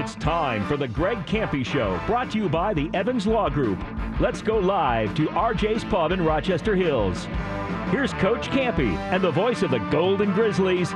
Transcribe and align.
It's 0.00 0.14
time 0.14 0.66
for 0.66 0.78
the 0.78 0.88
Greg 0.88 1.18
Kampe 1.26 1.62
Show, 1.62 2.00
brought 2.06 2.30
to 2.30 2.38
you 2.38 2.48
by 2.48 2.72
the 2.72 2.88
Evans 2.94 3.26
Law 3.26 3.50
Group. 3.50 3.78
Let's 4.18 4.40
go 4.40 4.56
live 4.56 5.14
to 5.16 5.26
RJ's 5.26 5.84
Pub 5.84 6.10
in 6.10 6.24
Rochester 6.24 6.74
Hills. 6.74 7.26
Here's 7.90 8.14
Coach 8.14 8.48
Kampe 8.48 8.96
and 9.12 9.22
the 9.22 9.30
voice 9.30 9.60
of 9.62 9.70
the 9.70 9.78
Golden 9.90 10.32
Grizzlies, 10.32 10.94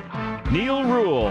Neil 0.51 0.85
Rule. 0.85 1.29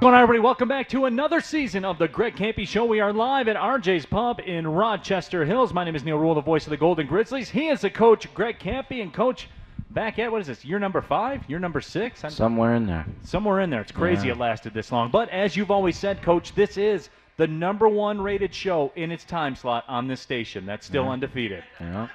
Going 0.00 0.14
on, 0.14 0.22
everybody? 0.22 0.38
Welcome 0.38 0.68
back 0.68 0.88
to 0.90 1.06
another 1.06 1.40
season 1.40 1.84
of 1.84 1.98
the 1.98 2.06
Greg 2.06 2.36
Kampe 2.36 2.68
Show. 2.68 2.84
We 2.84 3.00
are 3.00 3.12
live 3.12 3.48
at 3.48 3.56
RJ's 3.56 4.06
Pub 4.06 4.38
in 4.46 4.64
Rochester 4.64 5.44
Hills. 5.44 5.74
My 5.74 5.82
name 5.82 5.96
is 5.96 6.04
Neil 6.04 6.20
Rule, 6.20 6.36
the 6.36 6.40
voice 6.40 6.68
of 6.68 6.70
the 6.70 6.76
Golden 6.76 7.08
Grizzlies. 7.08 7.50
He 7.50 7.66
is 7.66 7.80
the 7.80 7.90
coach, 7.90 8.32
Greg 8.32 8.60
Kampe, 8.60 9.02
and 9.02 9.12
coach 9.12 9.48
back 9.90 10.18
at 10.18 10.30
what 10.30 10.40
is 10.40 10.46
this? 10.46 10.64
Year 10.64 10.78
number 10.78 11.00
five? 11.00 11.42
Year 11.48 11.58
number 11.58 11.80
six? 11.80 12.24
I'm 12.24 12.30
Somewhere 12.30 12.74
in 12.74 12.86
there. 12.86 13.06
somewhere 13.22 13.60
in 13.60 13.70
there. 13.70 13.80
It's 13.80 13.92
crazy 13.92 14.26
Yeah. 14.28 14.34
it 14.34 14.38
lasted 14.38 14.74
this 14.74 14.92
long. 14.92 15.10
But 15.10 15.28
as 15.30 15.56
you've 15.56 15.70
always 15.70 15.96
said, 15.96 16.22
Coach, 16.22 16.54
this 16.54 16.76
is 16.76 17.10
the 17.36 17.46
number 17.46 17.88
one 17.88 18.20
rated 18.20 18.52
show 18.54 18.92
in 18.96 19.10
its 19.12 19.24
time 19.24 19.54
slot 19.54 19.84
on 19.88 20.08
this 20.08 20.20
station. 20.20 20.66
That's 20.66 20.86
still 20.86 21.04
Yeah. 21.04 21.10
undefeated. 21.10 21.64
Yeah. 21.80 22.08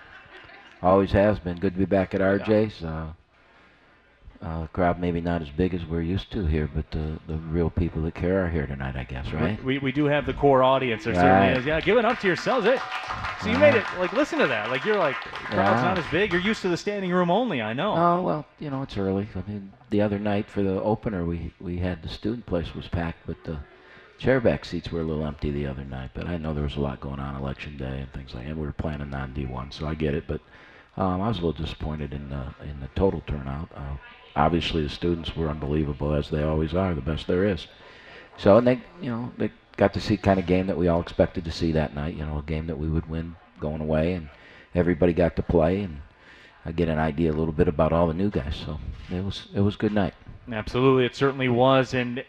Always 0.81 1.11
has 1.11 1.39
been. 1.39 1.57
Good 1.59 1.73
to 1.73 1.79
be 1.79 1.85
back 1.85 2.13
at 2.13 2.21
RJ's. 2.21 2.83
Uh, 2.83 3.07
uh, 4.43 4.67
crowd 4.67 4.99
maybe 4.99 5.21
not 5.21 5.41
as 5.41 5.49
big 5.49 5.73
as 5.73 5.85
we're 5.85 6.01
used 6.01 6.29
to 6.33 6.45
here, 6.45 6.69
but 6.75 6.89
the, 6.91 7.17
the 7.27 7.37
real 7.37 7.69
people 7.69 8.01
that 8.03 8.13
care 8.13 8.45
are 8.45 8.49
here 8.49 8.67
tonight, 8.67 8.95
I 8.97 9.03
guess, 9.05 9.31
right? 9.31 9.63
We, 9.63 9.77
we 9.79 9.91
do 9.93 10.05
have 10.05 10.25
the 10.25 10.33
core 10.33 10.61
audience. 10.63 11.05
There 11.05 11.13
Right. 11.13 11.21
certainly 11.21 11.59
is. 11.59 11.65
Yeah, 11.65 11.79
give 11.79 11.97
it 11.97 12.03
up 12.05 12.19
to 12.19 12.27
yourselves. 12.27 12.65
It. 12.65 12.79
So 13.41 13.49
you 13.49 13.57
made 13.57 13.73
it. 13.75 13.85
Like, 13.97 14.11
listen 14.13 14.39
to 14.39 14.47
that. 14.47 14.69
Like 14.69 14.83
you're 14.85 14.97
like, 14.97 15.15
crowd's 15.15 15.81
Yeah. 15.81 15.87
not 15.87 15.97
as 15.97 16.05
big. 16.11 16.33
You're 16.33 16.41
used 16.41 16.61
to 16.63 16.69
the 16.69 16.77
standing 16.77 17.11
room 17.11 17.31
only. 17.31 17.61
I 17.61 17.71
know. 17.73 17.93
Oh 17.95 18.21
well, 18.21 18.45
you 18.59 18.69
know 18.69 18.81
it's 18.83 18.97
early. 18.97 19.27
I 19.35 19.49
mean, 19.49 19.71
the 19.91 20.01
other 20.01 20.19
night 20.19 20.49
for 20.49 20.61
the 20.61 20.81
opener, 20.81 21.23
we 21.25 21.53
we 21.61 21.77
had 21.77 22.03
the 22.03 22.09
student 22.09 22.45
place 22.45 22.75
was 22.75 22.87
packed, 22.89 23.25
but 23.25 23.41
the 23.45 23.59
chairback 24.19 24.65
seats 24.65 24.91
were 24.91 25.01
a 25.01 25.03
little 25.03 25.25
empty 25.25 25.51
the 25.51 25.67
other 25.67 25.83
night. 25.83 26.11
But 26.13 26.27
I 26.27 26.37
know 26.37 26.53
there 26.53 26.63
was 26.63 26.75
a 26.75 26.81
lot 26.81 26.99
going 26.99 27.19
on 27.19 27.35
election 27.35 27.77
day 27.77 27.99
and 28.01 28.11
things 28.13 28.33
like 28.33 28.43
that. 28.43 28.49
And 28.51 28.59
we 28.59 28.65
were 28.65 28.73
playing 28.73 29.01
a 29.01 29.05
non-D1, 29.05 29.73
so 29.73 29.87
I 29.87 29.95
get 29.95 30.13
it. 30.13 30.25
But 30.27 30.41
um, 30.97 31.21
I 31.21 31.27
was 31.27 31.37
a 31.39 31.45
little 31.45 31.63
disappointed 31.63 32.13
in 32.13 32.29
the 32.29 32.43
in 32.63 32.79
the 32.81 32.87
total 32.95 33.21
turnout. 33.25 33.69
Uh, 33.75 33.95
obviously, 34.35 34.83
the 34.83 34.89
students 34.89 35.35
were 35.35 35.49
unbelievable 35.49 36.13
as 36.13 36.29
they 36.29 36.43
always 36.43 36.73
are, 36.73 36.93
the 36.93 37.01
best 37.01 37.27
there 37.27 37.45
is. 37.45 37.67
So 38.37 38.57
and 38.57 38.67
they, 38.67 38.81
you 39.01 39.11
know, 39.11 39.31
they 39.37 39.51
got 39.77 39.93
to 39.93 40.01
see 40.01 40.17
kind 40.17 40.39
of 40.39 40.45
game 40.45 40.67
that 40.67 40.77
we 40.77 40.87
all 40.87 41.01
expected 41.01 41.45
to 41.45 41.51
see 41.51 41.71
that 41.73 41.95
night. 41.95 42.15
You 42.15 42.25
know, 42.25 42.39
a 42.39 42.43
game 42.43 42.67
that 42.67 42.77
we 42.79 42.89
would 42.89 43.09
win 43.09 43.35
going 43.59 43.81
away, 43.81 44.13
and 44.13 44.29
everybody 44.75 45.13
got 45.13 45.35
to 45.35 45.43
play 45.43 45.81
and. 45.81 46.01
I 46.65 46.71
get 46.71 46.87
an 46.87 46.97
idea 46.97 47.29
a 47.31 47.35
little 47.35 47.53
bit 47.53 47.67
about 47.67 47.91
all 47.91 48.07
the 48.07 48.13
new 48.13 48.29
guys, 48.29 48.55
so 48.55 48.79
it 49.11 49.21
was 49.23 49.47
it 49.53 49.59
was 49.59 49.75
a 49.75 49.77
good 49.77 49.91
night. 49.91 50.13
Absolutely, 50.51 51.05
it 51.05 51.15
certainly 51.15 51.49
was. 51.49 51.93
And 51.93 52.23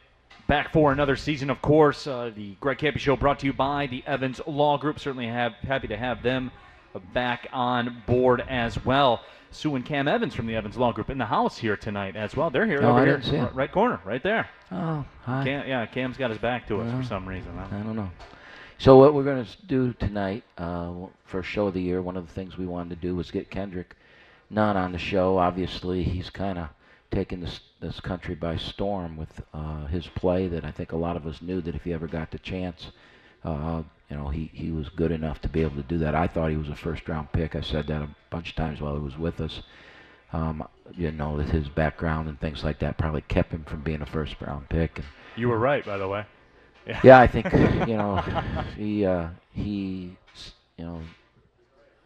back 0.49 0.73
for 0.73 0.93
another 0.93 1.17
season, 1.17 1.51
of 1.51 1.63
course. 1.63 2.07
Uh, 2.07 2.33
the 2.35 2.57
Greg 2.61 2.79
Kampe 2.79 2.99
Show 2.99 3.17
brought 3.17 3.39
to 3.41 3.47
you 3.47 3.53
by 3.53 3.87
the 3.87 4.03
Evans 4.07 4.41
Law 4.47 4.77
Group. 4.77 4.99
Certainly 4.99 5.29
have 5.29 5.53
happy 5.63 5.89
to 5.89 5.97
have 5.97 6.23
them 6.23 6.51
back 7.13 7.47
on 7.53 8.03
board 8.07 8.43
as 8.49 8.85
well. 8.85 9.21
Sue 9.55 9.75
and 9.77 9.85
Cam 9.85 10.09
Evans 10.09 10.35
from 10.35 10.47
the 10.47 10.57
Evans 10.57 10.77
Law 10.77 10.93
Group 10.93 11.11
in 11.11 11.19
the 11.19 11.27
house 11.27 11.59
here 11.59 11.77
tonight 11.77 12.17
as 12.17 12.35
well. 12.37 12.51
They're 12.51 12.67
here 12.67 12.81
Oh, 12.83 12.91
over 12.91 13.05
here, 13.05 13.17
didn't 13.17 13.25
see 13.31 13.37
'em. 13.37 13.45
r- 13.47 13.51
right 13.55 13.71
corner, 13.71 14.01
right 14.05 14.23
there. 14.23 14.49
Oh, 14.73 15.05
hi. 15.25 15.45
Cam, 15.45 15.69
yeah, 15.69 15.87
Cam's 15.87 16.17
got 16.17 16.31
his 16.31 16.39
back 16.39 16.67
to 16.69 16.81
us 16.81 16.89
Well, 16.89 17.01
for 17.01 17.07
some 17.07 17.27
reason. 17.29 17.51
I 17.59 17.63
don't- 17.71 17.81
I 17.81 17.83
don't 17.85 17.97
know. 17.97 18.11
So 18.79 18.99
what 18.99 19.15
we're 19.15 19.23
going 19.25 19.45
to 19.45 19.67
do 19.67 19.93
tonight, 19.95 20.43
uh, 20.59 20.93
first 21.25 21.49
show 21.49 21.69
of 21.69 21.75
the 21.75 21.81
year, 21.81 22.03
one 22.03 22.17
of 22.17 22.27
the 22.27 22.33
things 22.33 22.59
we 22.59 22.67
wanted 22.67 23.01
to 23.01 23.07
do 23.07 23.15
was 23.15 23.31
get 23.31 23.49
Kendrick 23.51 23.97
Nunn 24.51 24.77
on 24.77 24.93
the 24.93 24.99
show. 24.99 25.39
Obviously, 25.39 26.03
he's 26.03 26.31
kind 26.31 26.59
of 26.59 26.69
taken 27.11 27.41
this 27.41 27.61
this 27.81 28.01
country 28.01 28.35
by 28.35 28.57
storm 28.57 29.17
with 29.17 29.43
uh, 29.53 29.87
his 29.87 30.07
play. 30.09 30.49
That 30.49 30.65
I 30.65 30.71
think 30.73 30.91
a 30.93 30.97
lot 30.97 31.17
of 31.17 31.27
us 31.27 31.41
knew 31.43 31.61
that 31.61 31.75
if 31.75 31.85
he 31.85 31.93
ever 31.93 32.09
got 32.09 32.31
the 32.33 32.39
chance, 32.39 32.91
uh, 33.45 33.83
you 34.11 34.17
know, 34.17 34.29
he 34.29 34.51
he 34.53 34.71
was 34.71 34.89
good 34.91 35.11
enough 35.13 35.41
to 35.43 35.49
be 35.49 35.63
able 35.63 35.77
to 35.77 35.83
do 35.83 35.99
that. 35.99 36.15
I 36.15 36.27
thought 36.27 36.51
he 36.51 36.57
was 36.57 36.69
a 36.69 36.77
first 36.77 37.09
round 37.09 37.33
pick. 37.33 37.55
I 37.55 37.61
said 37.61 37.87
that 37.89 38.03
a 38.03 38.09
bunch 38.31 38.51
of 38.51 38.57
times 38.57 38.81
while 38.81 38.95
he 38.95 39.03
was 39.03 39.19
with 39.19 39.41
us. 39.41 39.63
Um, 40.33 40.67
you 40.93 41.13
know, 41.13 41.37
his 41.37 41.69
background 41.69 42.29
and 42.29 42.41
things 42.41 42.65
like 42.65 42.81
that 42.81 42.99
probably 42.99 43.23
kept 43.23 43.53
him 43.53 43.65
from 43.65 43.83
being 43.83 44.03
a 44.03 44.07
first 44.07 44.41
round 44.41 44.69
pick. 44.69 44.99
And, 44.99 45.07
You 45.37 45.49
were 45.49 45.59
right, 45.59 45.85
by 45.85 45.97
the 45.97 46.09
way. 46.09 46.27
yeah, 47.03 47.19
I 47.19 47.27
think 47.27 47.53
you 47.53 47.97
know 47.97 48.17
he 48.77 49.05
uh, 49.07 49.29
he 49.53 50.17
you 50.77 50.85
know 50.85 51.01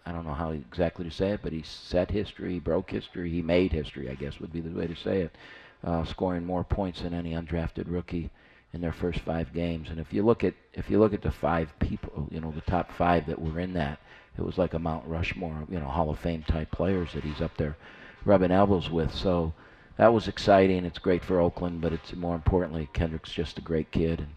I 0.06 0.12
don't 0.12 0.26
know 0.26 0.34
how 0.34 0.50
exactly 0.50 1.04
to 1.04 1.10
say 1.10 1.30
it, 1.30 1.40
but 1.42 1.52
he 1.52 1.62
set 1.62 2.10
history, 2.10 2.54
he 2.54 2.60
broke 2.60 2.90
history, 2.90 3.30
he 3.30 3.42
made 3.42 3.72
history. 3.72 4.08
I 4.08 4.14
guess 4.14 4.40
would 4.40 4.52
be 4.52 4.60
the 4.60 4.70
way 4.70 4.86
to 4.86 4.96
say 4.96 5.22
it, 5.22 5.36
uh, 5.84 6.04
scoring 6.04 6.44
more 6.44 6.64
points 6.64 7.02
than 7.02 7.14
any 7.14 7.32
undrafted 7.32 7.84
rookie 7.86 8.30
in 8.72 8.80
their 8.80 8.92
first 8.92 9.20
five 9.20 9.52
games. 9.52 9.88
And 9.90 9.98
if 9.98 10.12
you 10.12 10.22
look 10.22 10.44
at 10.44 10.54
if 10.74 10.90
you 10.90 10.98
look 10.98 11.14
at 11.14 11.22
the 11.22 11.30
five 11.30 11.72
people, 11.78 12.28
you 12.30 12.40
know 12.40 12.50
the 12.50 12.60
top 12.62 12.92
five 12.92 13.26
that 13.26 13.40
were 13.40 13.60
in 13.60 13.74
that, 13.74 13.98
it 14.36 14.42
was 14.42 14.58
like 14.58 14.74
a 14.74 14.78
Mount 14.78 15.06
Rushmore, 15.06 15.64
you 15.70 15.78
know 15.78 15.86
Hall 15.86 16.10
of 16.10 16.18
Fame 16.18 16.42
type 16.42 16.70
players 16.70 17.12
that 17.12 17.24
he's 17.24 17.40
up 17.40 17.56
there 17.56 17.76
rubbing 18.24 18.50
elbows 18.50 18.90
with. 18.90 19.14
So 19.14 19.54
that 19.96 20.12
was 20.12 20.28
exciting. 20.28 20.84
It's 20.84 20.98
great 20.98 21.24
for 21.24 21.40
Oakland, 21.40 21.80
but 21.80 21.92
it's 21.92 22.14
more 22.14 22.34
importantly 22.34 22.88
Kendrick's 22.92 23.32
just 23.32 23.58
a 23.58 23.62
great 23.62 23.90
kid 23.90 24.20
and 24.20 24.28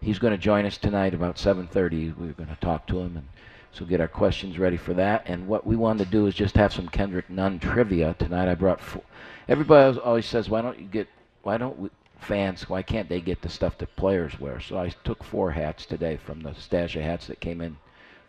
he's 0.00 0.18
going 0.18 0.32
to 0.32 0.38
join 0.38 0.66
us 0.66 0.78
tonight 0.78 1.14
about 1.14 1.36
7:30. 1.36 2.16
We're 2.16 2.32
going 2.32 2.48
to 2.48 2.56
talk 2.60 2.86
to 2.88 3.00
him 3.00 3.16
and 3.16 3.28
so 3.72 3.86
get 3.86 4.02
our 4.02 4.08
questions 4.08 4.58
ready 4.58 4.76
for 4.76 4.92
that. 4.94 5.22
And 5.26 5.48
what 5.48 5.66
we 5.66 5.76
wanted 5.76 6.04
to 6.04 6.10
do 6.10 6.26
is 6.26 6.34
just 6.34 6.56
have 6.56 6.74
some 6.74 6.88
Kendrick 6.88 7.30
Nunn 7.30 7.58
trivia 7.58 8.14
tonight. 8.18 8.48
I 8.48 8.54
brought 8.54 8.80
four. 8.80 9.02
everybody 9.48 9.98
always- 9.98 10.26
says, 10.26 10.48
"Why 10.50 10.60
don't 10.60 10.78
you 10.78 10.86
get? 10.86 11.08
Why 11.42 11.56
don't 11.56 11.78
we, 11.78 11.90
fans? 12.22 12.68
Why 12.68 12.82
can't 12.82 13.08
they 13.08 13.20
get 13.20 13.42
the 13.42 13.48
stuff 13.48 13.78
that 13.78 13.96
players 13.96 14.38
wear?" 14.40 14.60
So 14.60 14.78
I 14.78 14.90
took 15.04 15.22
four 15.24 15.50
hats 15.50 15.86
today 15.86 16.16
from 16.16 16.40
the 16.40 16.54
stash 16.54 16.96
of 16.96 17.02
hats 17.02 17.26
that 17.26 17.40
came 17.40 17.60
in 17.60 17.76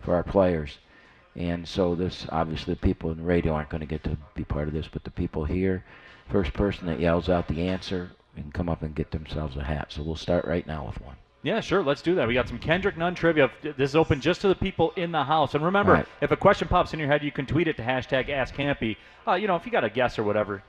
for 0.02 0.16
our 0.16 0.24
players. 0.24 0.78
And 1.36 1.68
so 1.68 1.96
this 1.96 2.28
obviously 2.30 2.76
people 2.76 3.12
in 3.12 3.18
the 3.18 3.24
radio 3.24 3.54
aren't 3.54 3.70
going 3.70 3.82
to 3.82 3.88
get 3.88 4.04
to 4.04 4.18
be 4.36 4.44
part 4.44 4.68
of 4.68 4.74
this, 4.74 4.88
but 4.88 5.04
the 5.04 5.12
people 5.12 5.46
here, 5.46 5.84
first 6.30 6.54
person 6.54 6.88
that 6.88 7.00
yells 7.00 7.30
out 7.30 7.48
the 7.48 7.68
answer 7.68 8.12
can 8.36 8.52
come 8.52 8.70
up 8.70 8.82
and 8.82 8.96
get 8.96 9.12
themselves 9.12 9.58
a 9.58 9.64
hat. 9.64 9.92
So 9.92 10.04
we'll 10.04 10.16
start 10.16 10.46
right 10.46 10.66
now 10.68 10.86
with 10.86 11.02
one. 11.02 11.16
Yeah, 11.44 11.60
sure. 11.60 11.84
Let's 11.84 12.02
do 12.02 12.16
that. 12.16 12.28
We 12.28 12.34
got 12.34 12.48
some 12.48 12.58
Kendrick 12.58 12.98
Nunn 12.98 13.16
trivia. 13.16 13.52
This 13.62 13.90
is 13.92 13.96
open 13.98 14.22
just 14.22 14.40
to 14.42 14.48
the 14.48 14.56
people 14.56 14.92
in 14.92 15.12
the 15.12 15.26
house. 15.26 15.54
And 15.56 15.64
remember, 15.66 15.92
Right. 15.92 16.06
if 16.22 16.32
a 16.32 16.38
question 16.38 16.70
pops 16.70 16.94
in 16.94 17.00
your 17.00 17.10
head, 17.10 17.22
you 17.22 17.34
can 17.34 17.46
tweet 17.46 17.68
it 17.68 17.76
to 17.78 17.84
hashtag 17.84 18.30
AskKampe. 18.30 18.96
Uh, 19.28 19.34
you 19.34 19.48
know, 19.48 19.58
if 19.58 19.66
you 19.66 19.72
got 19.72 19.84
a 19.84 19.90
guess 19.90 20.18
or 20.18 20.24
whatever, 20.24 20.64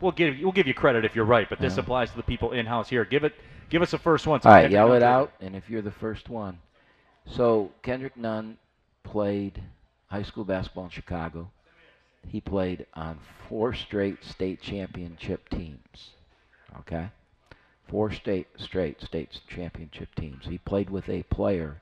we'll, 0.00 0.12
give 0.12 0.38
we'll 0.40 0.52
give 0.52 0.66
you 0.66 0.74
credit 0.74 1.06
if 1.06 1.16
you're 1.16 1.24
right. 1.24 1.48
But 1.48 1.58
this 1.58 1.76
Yeah. 1.76 1.80
applies 1.80 2.10
to 2.10 2.16
the 2.18 2.22
people 2.22 2.52
in 2.52 2.66
house 2.66 2.90
here. 2.90 3.06
Give 3.06 3.24
it, 3.24 3.34
give 3.70 3.80
us 3.80 3.92
the 3.92 3.98
first 3.98 4.26
one. 4.26 4.40
All 4.44 4.52
right, 4.52 4.62
Kendrick 4.62 4.72
yell 4.72 4.88
Nunn 4.88 4.96
it 4.96 5.00
trivia. 5.00 5.16
out, 5.16 5.32
and 5.40 5.56
if 5.56 5.70
you're 5.70 5.82
the 5.82 5.90
first 5.90 6.28
one. 6.28 6.58
So 7.26 7.70
Kendrick 7.82 8.16
Nunn 8.16 8.58
played 9.04 9.62
high 10.08 10.22
school 10.22 10.44
basketball 10.44 10.84
in 10.84 10.90
Chicago. 10.90 11.50
He 12.28 12.42
played 12.42 12.84
on 12.92 13.18
four 13.48 13.72
straight 13.72 14.22
state 14.22 14.60
championship 14.60 15.48
teams. 15.48 16.10
Okay, 16.80 17.08
four 17.90 18.12
state 18.12 18.46
straight 18.56 19.00
state 19.02 19.38
championship 19.48 20.14
teams. 20.14 20.46
He 20.46 20.58
played 20.58 20.88
with 20.88 21.08
a 21.08 21.22
player, 21.24 21.80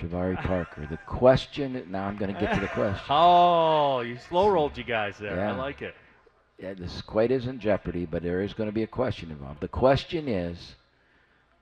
Jabari 0.00 0.36
Parker. 0.44 0.86
The 0.90 0.98
question 1.06 1.86
now 1.88 2.06
I'm 2.06 2.16
going 2.16 2.34
to 2.34 2.40
get 2.40 2.54
to 2.54 2.60
the 2.60 2.68
question. 2.68 3.04
Oh, 3.10 4.00
you 4.00 4.18
slow 4.28 4.48
rolled 4.48 4.76
you 4.76 4.84
guys 4.84 5.16
there. 5.18 5.46
I 5.48 5.52
like 5.52 5.80
it. 5.82 5.94
Yeah, 6.58 6.74
this 6.74 7.02
quite 7.02 7.30
isn't 7.30 7.60
Jeopardy, 7.60 8.06
but 8.06 8.22
there 8.22 8.40
is 8.40 8.54
going 8.54 8.68
to 8.68 8.72
be 8.74 8.82
a 8.82 8.86
question 8.86 9.30
involved. 9.30 9.60
The 9.60 9.68
question 9.68 10.26
is, 10.26 10.74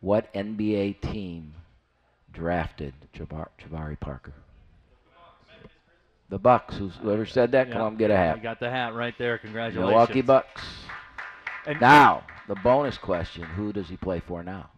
what 0.00 0.32
NBA 0.32 1.00
team 1.00 1.52
drafted 2.32 2.94
Jabar- 3.12 3.48
Jabari 3.60 3.98
Parker? 3.98 4.32
The 6.30 6.38
Bucks. 6.38 6.76
Who's, 6.76 6.94
whoever 6.96 7.26
said 7.26 7.52
that, 7.52 7.70
come 7.72 7.82
on, 7.82 7.96
get 7.96 8.10
a 8.10 8.16
hat. 8.16 8.36
You 8.36 8.42
got 8.42 8.60
the 8.60 8.70
hat 8.70 8.94
right 8.94 9.14
there. 9.18 9.36
Congratulations. 9.38 9.90
Milwaukee 9.90 10.22
Bucks. 10.22 10.62
And, 11.66 11.80
Now, 11.80 12.24
the 12.48 12.54
bonus 12.56 12.98
question: 12.98 13.44
Who 13.44 13.72
does 13.72 13.88
he 13.88 13.96
play 13.96 14.20
for 14.20 14.42
now? 14.42 14.70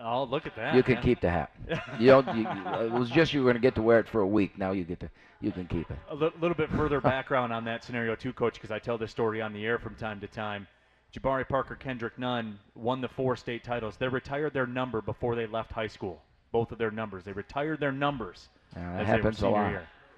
oh, 0.00 0.24
look 0.24 0.46
at 0.46 0.54
that. 0.56 0.74
You 0.74 0.82
can 0.82 0.94
man. 0.94 1.02
keep 1.02 1.20
the 1.20 1.30
hat. 1.30 1.50
You 1.98 2.08
don't. 2.08 2.36
You, 2.36 2.46
it 2.86 2.92
was 2.92 3.10
just 3.10 3.32
you 3.32 3.40
were 3.40 3.46
going 3.46 3.60
to 3.60 3.66
get 3.66 3.74
to 3.76 3.82
wear 3.82 3.98
it 3.98 4.08
for 4.08 4.20
a 4.20 4.26
week. 4.26 4.58
Now 4.58 4.72
you 4.72 4.84
get 4.84 5.00
to. 5.00 5.10
You 5.40 5.52
can 5.52 5.66
keep 5.66 5.90
it. 5.90 5.98
a 6.08 6.14
little 6.14 6.54
bit 6.54 6.70
further 6.70 7.00
background 7.00 7.52
on 7.52 7.64
that 7.66 7.84
scenario 7.84 8.14
too, 8.14 8.32
Coach, 8.32 8.54
because 8.54 8.70
I 8.70 8.78
tell 8.78 8.96
this 8.96 9.10
story 9.10 9.42
on 9.42 9.52
the 9.52 9.64
air 9.66 9.78
from 9.78 9.94
time 9.94 10.20
to 10.20 10.26
time. 10.26 10.66
Jabari 11.14 11.46
Parker, 11.46 11.76
Kendrick 11.76 12.18
Nunn 12.18 12.58
won 12.74 13.00
the 13.00 13.08
four 13.08 13.36
state 13.36 13.62
titles. 13.62 13.96
They 13.96 14.08
retired 14.08 14.52
their 14.52 14.66
number 14.66 15.00
before 15.00 15.36
they 15.36 15.46
left 15.46 15.70
high 15.70 15.86
school. 15.86 16.22
Both 16.50 16.72
of 16.72 16.78
their 16.78 16.90
numbers. 16.90 17.24
They 17.24 17.32
retired 17.32 17.78
their 17.78 17.92
numbers. 17.92 18.48
Uh, 18.76 18.80
as 18.80 18.98
that 18.98 19.06
happens 19.06 19.42
a 19.42 19.48
lot. 19.48 19.70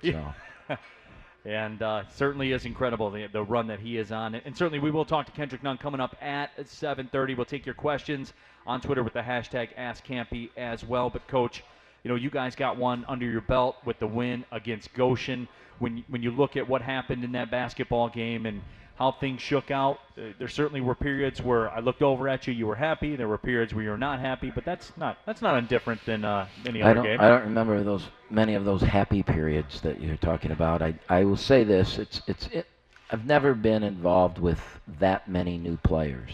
year. 0.02 0.24
So. 0.68 0.76
and 1.46 1.80
uh, 1.80 2.02
certainly 2.08 2.50
is 2.50 2.64
incredible 2.64 3.08
the, 3.10 3.28
the 3.28 3.42
run 3.42 3.68
that 3.68 3.78
he 3.78 3.96
is 3.96 4.10
on. 4.10 4.34
And 4.34 4.56
certainly 4.56 4.80
we 4.80 4.90
will 4.90 5.04
talk 5.04 5.26
to 5.26 5.32
Kendrick 5.32 5.62
Nunn 5.62 5.78
coming 5.78 6.00
up 6.00 6.16
at 6.20 6.56
7:30. 6.58 7.36
We'll 7.36 7.46
take 7.46 7.64
your 7.64 7.74
questions 7.74 8.32
on 8.66 8.80
Twitter 8.80 9.04
with 9.04 9.12
the 9.12 9.20
hashtag 9.20 9.68
AskKampe 9.78 10.50
as 10.56 10.84
well. 10.84 11.08
But 11.08 11.28
Coach, 11.28 11.62
you 12.02 12.10
know 12.10 12.16
you 12.16 12.30
guys 12.30 12.56
got 12.56 12.76
one 12.76 13.04
under 13.06 13.26
your 13.26 13.42
belt 13.42 13.76
with 13.84 13.98
the 14.00 14.08
win 14.08 14.44
against 14.50 14.92
Goshen. 14.92 15.46
When 15.78 16.04
when 16.08 16.22
you 16.22 16.32
look 16.32 16.56
at 16.56 16.68
what 16.68 16.82
happened 16.82 17.22
in 17.22 17.32
that 17.32 17.50
basketball 17.50 18.08
game 18.08 18.46
and 18.46 18.60
how 18.96 19.12
things 19.12 19.40
shook 19.40 19.70
out. 19.70 19.98
Uh, 20.16 20.32
there 20.38 20.48
certainly 20.48 20.80
were 20.80 20.94
periods 20.94 21.42
where 21.42 21.70
I 21.70 21.80
looked 21.80 22.02
over 22.02 22.28
at 22.28 22.46
you, 22.46 22.52
you 22.52 22.66
were 22.66 22.74
happy. 22.74 23.14
There 23.14 23.28
were 23.28 23.38
periods 23.38 23.74
where 23.74 23.84
you 23.84 23.90
were 23.90 23.98
not 23.98 24.20
happy, 24.20 24.50
but 24.50 24.64
that's 24.64 24.92
not 24.96 25.18
that's 25.26 25.42
not 25.42 25.58
indifferent 25.58 26.04
than 26.06 26.24
uh, 26.24 26.48
any 26.66 26.82
I 26.82 26.90
other 26.90 27.02
game. 27.02 27.20
I 27.20 27.28
don't 27.28 27.44
remember 27.44 27.82
those 27.82 28.08
many 28.30 28.54
of 28.54 28.64
those 28.64 28.82
happy 28.82 29.22
periods 29.22 29.80
that 29.82 30.00
you're 30.00 30.16
talking 30.16 30.50
about. 30.50 30.82
I, 30.82 30.94
I 31.08 31.24
will 31.24 31.36
say 31.36 31.64
this: 31.64 31.98
it's 31.98 32.22
it's 32.26 32.46
it, 32.48 32.66
I've 33.10 33.26
never 33.26 33.54
been 33.54 33.82
involved 33.82 34.38
with 34.38 34.60
that 34.98 35.28
many 35.28 35.58
new 35.58 35.76
players. 35.78 36.30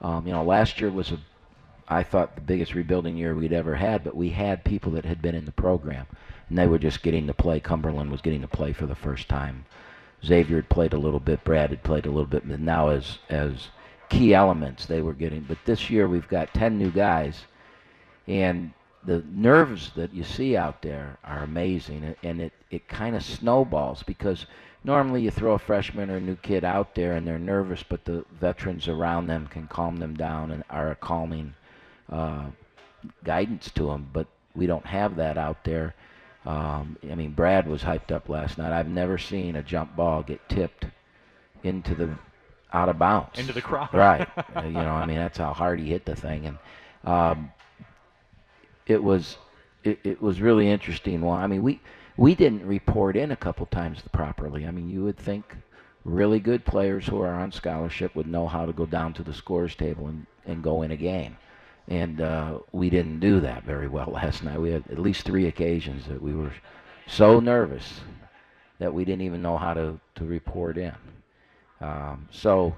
Um, 0.00 0.26
you 0.26 0.32
know, 0.32 0.42
last 0.42 0.80
year 0.80 0.90
was 0.90 1.12
a 1.12 1.18
I 1.90 2.02
thought 2.02 2.34
the 2.34 2.42
biggest 2.42 2.74
rebuilding 2.74 3.16
year 3.16 3.34
we'd 3.34 3.52
ever 3.52 3.74
had, 3.74 4.04
but 4.04 4.14
we 4.14 4.30
had 4.30 4.64
people 4.64 4.92
that 4.92 5.06
had 5.06 5.22
been 5.22 5.34
in 5.34 5.46
the 5.46 5.52
program, 5.52 6.06
and 6.48 6.58
they 6.58 6.66
were 6.66 6.78
just 6.78 7.02
getting 7.02 7.26
to 7.26 7.34
play. 7.34 7.60
Cumberland 7.60 8.10
was 8.10 8.20
getting 8.20 8.42
to 8.42 8.48
play 8.48 8.72
for 8.72 8.86
the 8.86 8.94
first 8.94 9.28
time. 9.28 9.64
Xavier 10.24 10.56
had 10.56 10.68
played 10.68 10.92
a 10.92 10.98
little 10.98 11.20
bit. 11.20 11.44
Brad 11.44 11.70
had 11.70 11.82
played 11.82 12.06
a 12.06 12.10
little 12.10 12.26
bit. 12.26 12.48
But 12.48 12.60
now, 12.60 12.88
as 12.88 13.18
as 13.28 13.68
key 14.08 14.34
elements, 14.34 14.86
they 14.86 15.00
were 15.00 15.12
getting. 15.14 15.42
But 15.42 15.58
this 15.64 15.90
year, 15.90 16.08
we've 16.08 16.28
got 16.28 16.54
ten 16.54 16.78
new 16.78 16.90
guys, 16.90 17.44
and 18.26 18.72
the 19.04 19.22
nerves 19.30 19.92
that 19.94 20.12
you 20.12 20.24
see 20.24 20.56
out 20.56 20.82
there 20.82 21.18
are 21.24 21.42
amazing, 21.42 22.14
and 22.22 22.40
it 22.40 22.52
it 22.70 22.88
kind 22.88 23.16
of 23.16 23.22
snowballs 23.24 24.02
because 24.02 24.46
normally 24.84 25.22
you 25.22 25.30
throw 25.30 25.54
a 25.54 25.58
freshman 25.58 26.10
or 26.10 26.16
a 26.16 26.20
new 26.20 26.36
kid 26.36 26.64
out 26.64 26.94
there 26.94 27.14
and 27.14 27.26
they're 27.26 27.38
nervous, 27.38 27.82
but 27.82 28.04
the 28.04 28.24
veterans 28.40 28.88
around 28.88 29.26
them 29.26 29.46
can 29.46 29.66
calm 29.66 29.96
them 29.96 30.14
down 30.14 30.50
and 30.50 30.62
are 30.68 30.90
a 30.90 30.96
calming 30.96 31.54
uh, 32.10 32.46
guidance 33.24 33.70
to 33.70 33.86
them. 33.86 34.08
But 34.12 34.26
we 34.54 34.66
don't 34.66 34.86
have 34.86 35.16
that 35.16 35.38
out 35.38 35.64
there. 35.64 35.94
Um, 36.46 36.96
I 37.10 37.14
mean, 37.14 37.32
Brad 37.32 37.66
was 37.66 37.82
hyped 37.82 38.10
up 38.10 38.28
last 38.28 38.58
night. 38.58 38.72
I've 38.72 38.88
never 38.88 39.18
seen 39.18 39.56
a 39.56 39.62
jump 39.62 39.96
ball 39.96 40.22
get 40.22 40.48
tipped 40.48 40.86
into 41.62 41.94
the 41.94 42.10
out 42.72 42.88
of 42.88 42.98
bounds 42.98 43.38
into 43.38 43.52
the 43.52 43.62
crowd. 43.62 43.92
right. 43.92 44.28
Uh, 44.56 44.62
you 44.62 44.72
know, 44.72 44.92
I 44.92 45.06
mean, 45.06 45.16
that's 45.16 45.38
how 45.38 45.52
hard 45.52 45.78
he 45.80 45.90
hit 45.90 46.04
the 46.04 46.16
thing, 46.16 46.46
and 46.46 46.58
um, 47.04 47.52
it 48.86 49.02
was 49.02 49.36
it, 49.84 49.98
it 50.04 50.22
was 50.22 50.40
really 50.40 50.68
interesting. 50.68 51.20
Well, 51.20 51.34
I 51.34 51.46
mean, 51.46 51.62
we 51.62 51.80
we 52.16 52.34
didn't 52.34 52.66
report 52.66 53.16
in 53.16 53.30
a 53.30 53.36
couple 53.36 53.66
times 53.66 54.00
properly. 54.12 54.66
I 54.66 54.70
mean, 54.70 54.88
you 54.88 55.04
would 55.04 55.18
think 55.18 55.56
really 56.04 56.40
good 56.40 56.64
players 56.64 57.06
who 57.06 57.20
are 57.20 57.34
on 57.34 57.52
scholarship 57.52 58.14
would 58.16 58.26
know 58.26 58.46
how 58.46 58.64
to 58.66 58.72
go 58.72 58.86
down 58.86 59.12
to 59.14 59.22
the 59.22 59.34
scores 59.34 59.74
table 59.74 60.06
and, 60.08 60.26
and 60.46 60.62
go 60.62 60.82
in 60.82 60.90
a 60.90 60.96
game 60.96 61.36
and 61.88 62.20
uh, 62.20 62.58
we 62.72 62.90
didn't 62.90 63.20
do 63.20 63.40
that 63.40 63.64
very 63.64 63.88
well 63.88 64.10
last 64.12 64.44
night. 64.44 64.60
We 64.60 64.70
had 64.70 64.84
at 64.90 64.98
least 64.98 65.24
three 65.24 65.46
occasions 65.46 66.06
that 66.06 66.22
we 66.22 66.34
were 66.34 66.52
so 67.06 67.40
nervous 67.40 68.00
that 68.78 68.92
we 68.92 69.04
didn't 69.04 69.22
even 69.22 69.42
know 69.42 69.56
how 69.56 69.74
to, 69.74 69.98
to 70.16 70.24
report 70.24 70.78
in. 70.78 70.94
Um, 71.80 72.28
so 72.30 72.76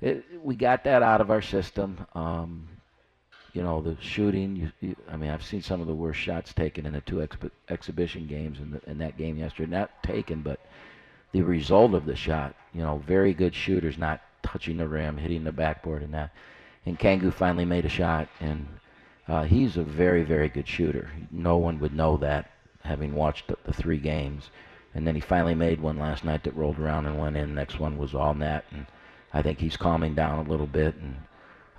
it, 0.00 0.24
we 0.42 0.54
got 0.56 0.84
that 0.84 1.02
out 1.02 1.20
of 1.20 1.30
our 1.30 1.42
system. 1.42 2.06
Um, 2.14 2.68
you 3.52 3.62
know, 3.62 3.80
the 3.80 3.96
shooting. 4.00 4.54
You, 4.56 4.72
you, 4.80 4.96
I 5.10 5.16
mean, 5.16 5.30
I've 5.30 5.44
seen 5.44 5.62
some 5.62 5.80
of 5.80 5.86
the 5.86 5.94
worst 5.94 6.20
shots 6.20 6.52
taken 6.52 6.86
in 6.86 6.92
the 6.92 7.00
two 7.00 7.26
exhibition 7.68 8.26
games 8.26 8.58
in, 8.60 8.70
the, 8.70 8.90
in 8.90 8.98
that 8.98 9.16
game 9.16 9.36
yesterday. 9.38 9.70
Not 9.70 10.02
taken, 10.02 10.42
but 10.42 10.60
the 11.32 11.42
result 11.42 11.94
of 11.94 12.06
the 12.06 12.16
shot. 12.16 12.54
You 12.74 12.82
know, 12.82 13.02
very 13.06 13.32
good 13.32 13.54
shooters 13.54 13.98
not 13.98 14.20
touching 14.42 14.76
the 14.76 14.86
rim, 14.86 15.16
hitting 15.16 15.42
the 15.42 15.52
backboard, 15.52 16.02
and 16.02 16.12
that 16.14 16.30
and 16.86 16.98
Kangu 16.98 17.32
finally 17.32 17.64
made 17.64 17.84
a 17.84 17.90
shot, 17.90 18.28
and 18.40 18.66
uh, 19.26 19.42
he's 19.42 19.76
a 19.76 19.82
very, 19.82 20.22
very 20.22 20.48
good 20.48 20.68
shooter. 20.68 21.10
No 21.32 21.56
one 21.56 21.80
would 21.80 21.92
know 21.92 22.16
that 22.18 22.52
having 22.84 23.12
watched 23.12 23.48
the, 23.48 23.58
the, 23.64 23.72
three 23.72 23.98
games. 23.98 24.50
And 24.94 25.04
then 25.06 25.16
he 25.16 25.20
finally 25.20 25.56
made 25.56 25.80
one 25.80 25.98
last 25.98 26.24
night 26.24 26.44
that 26.44 26.56
rolled 26.56 26.78
around 26.78 27.06
and 27.06 27.18
went 27.18 27.36
in. 27.36 27.54
Next 27.54 27.80
one 27.80 27.98
was 27.98 28.14
all 28.14 28.34
net, 28.34 28.64
and 28.70 28.86
I 29.34 29.42
think 29.42 29.58
he's 29.58 29.76
calming 29.76 30.14
down 30.14 30.46
a 30.46 30.48
little 30.48 30.68
bit. 30.68 30.94
And 30.94 31.16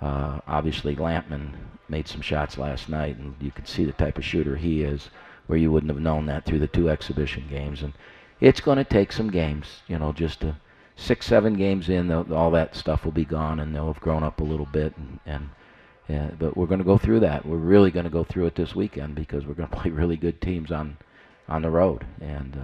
uh, 0.02 0.40
obviously 0.46 0.94
Lampman 0.94 1.54
made 1.88 2.06
some 2.06 2.20
shots 2.20 2.58
last 2.58 2.90
night, 2.90 3.16
and 3.16 3.34
you 3.40 3.50
could 3.50 3.66
see 3.66 3.86
the 3.86 3.92
type 3.92 4.18
of 4.18 4.24
shooter 4.24 4.56
he 4.56 4.82
is, 4.82 5.08
where 5.46 5.58
you 5.58 5.72
wouldn't 5.72 5.90
have 5.90 6.02
known 6.02 6.26
that 6.26 6.44
through 6.44 6.58
the 6.58 6.68
two 6.68 6.90
exhibition 6.90 7.46
games. 7.48 7.82
And 7.82 7.94
it's 8.40 8.60
going 8.60 8.76
to 8.76 8.84
take 8.84 9.10
some 9.10 9.30
games, 9.30 9.80
you 9.88 9.98
know, 9.98 10.12
just 10.12 10.40
to 10.40 10.56
six, 10.98 11.26
seven 11.26 11.54
games 11.54 11.88
in, 11.88 12.10
all 12.12 12.50
that 12.50 12.74
stuff 12.74 13.04
will 13.04 13.12
be 13.12 13.24
gone, 13.24 13.60
and 13.60 13.74
they'll 13.74 13.86
have 13.86 14.00
grown 14.00 14.24
up 14.24 14.40
a 14.40 14.44
little 14.44 14.66
bit. 14.66 14.94
And, 14.96 15.20
and 15.24 15.50
yeah, 16.08 16.30
but 16.38 16.56
we're 16.56 16.66
going 16.66 16.80
to 16.80 16.84
go 16.84 16.98
through 16.98 17.20
that. 17.20 17.46
We're 17.46 17.56
really 17.56 17.90
going 17.90 18.04
to 18.04 18.10
go 18.10 18.24
through 18.24 18.46
it 18.46 18.56
this 18.56 18.74
weekend 18.74 19.14
because 19.14 19.46
we're 19.46 19.54
going 19.54 19.68
to 19.70 19.76
play 19.76 19.90
really 19.90 20.16
good 20.16 20.40
teams 20.42 20.70
on 20.70 20.98
on 21.48 21.62
the 21.62 21.70
road, 21.70 22.04
and 22.20 22.60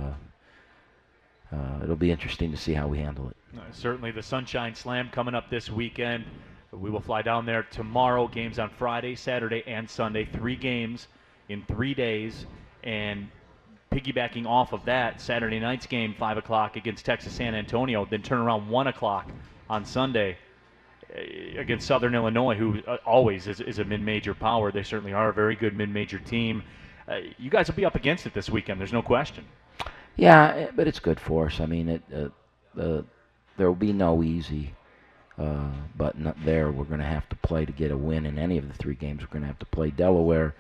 uh, 1.53 1.57
uh, 1.57 1.83
it'll 1.83 1.97
be 1.97 2.11
interesting 2.11 2.51
to 2.51 2.57
see 2.57 2.75
how 2.75 2.87
we 2.87 2.99
handle 2.99 3.31
it. 3.31 3.37
Uh, 3.57 3.63
certainly, 3.73 4.11
the 4.11 4.23
Sunshine 4.23 4.75
Slam 4.75 5.09
coming 5.11 5.35
up 5.35 5.49
this 5.49 5.71
weekend. 5.71 6.25
We 6.71 6.91
will 6.91 7.01
fly 7.01 7.23
down 7.23 7.47
there 7.47 7.63
tomorrow. 7.63 8.29
Games 8.29 8.59
on 8.59 8.69
Friday, 8.69 9.15
Saturday, 9.15 9.63
and 9.67 9.89
Sunday. 9.89 10.27
Three 10.27 10.57
games 10.57 11.07
in 11.49 11.65
three 11.67 11.95
days, 11.95 12.45
and 12.83 13.29
piggybacking 13.95 14.47
off 14.47 14.73
of 14.73 14.85
that, 14.87 15.21
Saturday 15.21 15.61
night's 15.61 15.87
game, 15.87 16.15
5 16.19 16.39
o'clock 16.39 16.77
against 16.77 17.05
Texas 17.05 17.33
San 17.33 17.55
Antonio, 17.55 18.05
then 18.05 18.23
turn 18.23 18.39
around 18.39 18.69
1 18.69 18.87
o'clock 18.89 19.31
on 19.71 19.85
Sunday 19.85 20.37
eh, 21.15 21.59
against 21.59 21.87
Southern 21.87 22.15
Illinois, 22.15 22.57
who 22.57 22.81
uh, 22.87 22.97
always 23.07 23.47
is, 23.47 23.61
is 23.61 23.79
a 23.79 23.85
mid 23.85 24.03
major 24.03 24.35
power. 24.35 24.73
They 24.73 24.83
certainly 24.83 25.13
are 25.13 25.29
a 25.29 25.33
very 25.33 25.55
good 25.55 25.77
mid 25.77 25.91
major 25.91 26.19
team. 26.19 26.63
Uh, 27.07 27.19
you 27.39 27.51
guys 27.51 27.69
will 27.69 27.77
be 27.77 27.85
up 27.85 27.95
against 27.95 28.27
it 28.27 28.35
this 28.35 28.51
weekend, 28.51 28.81
there's 28.81 28.93
no 28.93 29.03
question. 29.03 29.45
Yeah, 30.17 30.55
eh, 30.55 30.69
but 30.75 30.89
it's 30.89 31.01
good 31.01 31.21
for 31.21 31.47
us. 31.47 31.61
I 31.61 31.67
mean, 31.67 31.89
it, 31.89 32.03
uh, 32.13 33.03
there 33.57 33.69
will 33.69 33.75
be 33.75 33.93
no 33.93 34.23
easy 34.23 34.75
uh, 35.39 35.71
button 35.97 36.33
there. 36.45 36.71
We're 36.71 36.85
going 36.85 37.01
to 37.01 37.07
have 37.07 37.29
to 37.29 37.37
play 37.37 37.65
to 37.65 37.73
get 37.73 37.91
a 37.91 37.97
win 37.97 38.27
in 38.27 38.39
any 38.39 38.59
of 38.59 38.67
the 38.67 38.75
three 38.75 38.95
games. 38.95 39.21
We're 39.21 39.29
going 39.29 39.43
to 39.43 39.49
have 39.49 39.59
to 39.61 39.67
play. 39.67 39.91
Delaware 39.91 40.55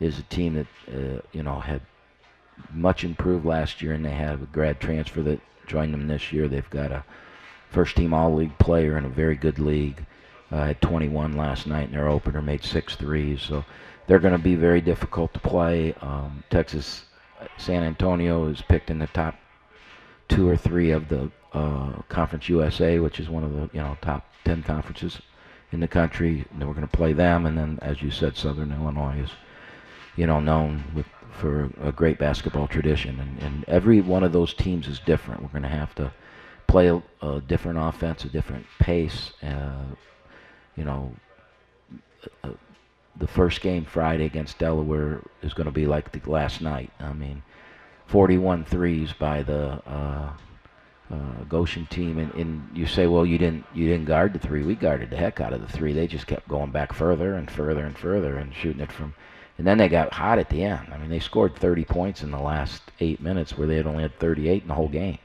is 0.00 0.18
a 0.18 0.22
team 0.24 0.54
that, 0.54 0.66
uh, 0.94 1.20
you 1.32 1.42
know, 1.42 1.60
had 1.60 1.80
much 2.72 3.04
improved 3.04 3.44
last 3.44 3.82
year, 3.82 3.92
and 3.92 4.04
they 4.04 4.14
have 4.14 4.42
a 4.42 4.46
grad 4.46 4.80
transfer 4.80 5.22
that 5.22 5.40
joined 5.66 5.92
them 5.92 6.06
this 6.06 6.32
year. 6.32 6.48
They've 6.48 6.70
got 6.70 6.92
a 6.92 7.04
first 7.70 7.96
team 7.96 8.14
All 8.14 8.34
League 8.34 8.58
player 8.58 8.96
in 8.96 9.04
a 9.04 9.10
very 9.10 9.36
good 9.36 9.58
league. 9.58 10.04
Uh, 10.50 10.64
had 10.64 10.80
21 10.80 11.36
last 11.36 11.66
night 11.66 11.88
in 11.88 11.92
their 11.92 12.08
opener, 12.08 12.40
made 12.40 12.64
six 12.64 12.96
threes. 12.96 13.42
So 13.42 13.64
they're 14.06 14.18
going 14.18 14.32
to 14.32 14.38
be 14.38 14.54
very 14.54 14.80
difficult 14.80 15.34
to 15.34 15.40
play. 15.40 15.92
Um, 16.00 16.42
Texas 16.48 17.04
San 17.56 17.82
Antonio 17.82 18.48
is 18.48 18.62
picked 18.62 18.90
in 18.90 18.98
the 18.98 19.06
top 19.08 19.36
two 20.28 20.48
or 20.48 20.56
three 20.56 20.90
of 20.90 21.08
the 21.08 21.30
uh, 21.52 22.02
Conference 22.08 22.48
USA, 22.48 22.98
which 22.98 23.20
is 23.20 23.28
one 23.28 23.44
of 23.44 23.52
the 23.52 23.70
you 23.72 23.80
know 23.80 23.96
top 24.00 24.26
10 24.44 24.62
conferences 24.62 25.20
in 25.72 25.80
the 25.80 25.88
country. 25.88 26.46
And 26.50 26.60
then 26.60 26.68
we're 26.68 26.74
going 26.74 26.88
to 26.88 26.96
play 26.96 27.12
them, 27.12 27.46
and 27.46 27.56
then 27.56 27.78
as 27.82 28.02
you 28.02 28.10
said, 28.10 28.36
Southern 28.36 28.72
Illinois 28.72 29.20
is 29.20 29.30
you 30.16 30.26
know 30.26 30.40
known 30.40 30.84
with 30.94 31.06
for 31.32 31.70
a 31.82 31.92
great 31.92 32.18
basketball 32.18 32.66
tradition, 32.66 33.20
and, 33.20 33.42
and 33.42 33.64
every 33.68 34.00
one 34.00 34.24
of 34.24 34.32
those 34.32 34.54
teams 34.54 34.88
is 34.88 34.98
different. 35.00 35.42
We're 35.42 35.48
going 35.48 35.62
to 35.62 35.68
have 35.68 35.94
to 35.96 36.12
play 36.66 36.88
a, 36.88 37.02
a, 37.22 37.40
different 37.40 37.78
offense, 37.78 38.24
a 38.24 38.28
different 38.28 38.66
pace. 38.78 39.32
Uh, 39.42 39.84
you 40.76 40.84
know, 40.84 41.12
uh, 42.44 42.50
the 43.16 43.26
first 43.26 43.60
game 43.60 43.84
Friday 43.84 44.24
against 44.24 44.58
Delaware 44.58 45.22
is 45.42 45.54
going 45.54 45.66
to 45.66 45.72
be 45.72 45.86
like 45.86 46.12
the 46.12 46.30
last 46.30 46.60
night. 46.60 46.90
I 47.00 47.12
mean, 47.12 47.42
41 48.06 48.64
threes 48.64 49.12
by 49.12 49.42
the 49.42 49.82
uh, 49.86 50.32
uh, 51.10 51.44
Goshen 51.48 51.86
team, 51.86 52.18
and, 52.18 52.32
and 52.34 52.76
you 52.76 52.86
say, 52.86 53.06
well, 53.06 53.24
you 53.24 53.38
didn't 53.38 53.64
you 53.74 53.88
didn't 53.88 54.06
guard 54.06 54.32
the 54.32 54.38
three. 54.38 54.62
We 54.62 54.74
guarded 54.74 55.10
the 55.10 55.16
heck 55.16 55.40
out 55.40 55.52
of 55.52 55.60
the 55.60 55.72
three. 55.72 55.92
They 55.92 56.06
just 56.06 56.26
kept 56.26 56.48
going 56.48 56.70
back 56.70 56.92
further 56.92 57.34
and 57.34 57.50
further 57.50 57.84
and 57.84 57.96
further 57.96 58.36
and 58.36 58.54
shooting 58.54 58.82
it 58.82 58.92
from 58.92 59.14
and 59.58 59.66
then 59.66 59.76
they 59.76 59.88
got 59.88 60.12
hot 60.12 60.38
at 60.38 60.48
the 60.48 60.62
end. 60.62 60.86
I 60.92 60.96
mean, 60.96 61.10
they 61.10 61.18
scored 61.18 61.56
30 61.56 61.84
points 61.84 62.22
in 62.22 62.30
the 62.30 62.38
last 62.38 62.82
eight 63.00 63.20
minutes 63.20 63.58
where 63.58 63.66
they 63.66 63.76
had 63.76 63.88
only 63.88 64.02
had 64.02 64.18
38 64.18 64.62
in 64.62 64.68
the 64.68 64.74
whole 64.74 64.88
game. 64.88 65.18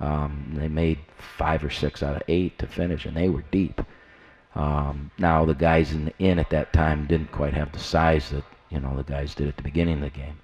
Um, 0.00 0.52
they 0.54 0.68
made 0.68 0.98
five 1.18 1.62
or 1.62 1.68
six 1.68 2.02
out 2.02 2.16
of 2.16 2.22
eight 2.26 2.58
to 2.58 2.66
finish, 2.66 3.04
and 3.04 3.14
they 3.14 3.28
were 3.28 3.44
deep. 3.50 3.82
Um, 4.54 5.10
now 5.18 5.44
the 5.44 5.54
guys 5.54 5.92
in, 5.92 6.06
the, 6.06 6.14
in 6.18 6.38
at 6.38 6.50
that 6.50 6.72
time 6.72 7.06
didn't 7.06 7.32
quite 7.32 7.52
have 7.52 7.70
the 7.70 7.78
size 7.78 8.30
that 8.30 8.44
you 8.70 8.80
know 8.80 8.96
the 8.96 9.04
guys 9.04 9.34
did 9.34 9.48
at 9.48 9.56
the 9.56 9.62
beginning 9.62 9.96
of 9.96 10.12
the 10.12 10.18
game. 10.18 10.38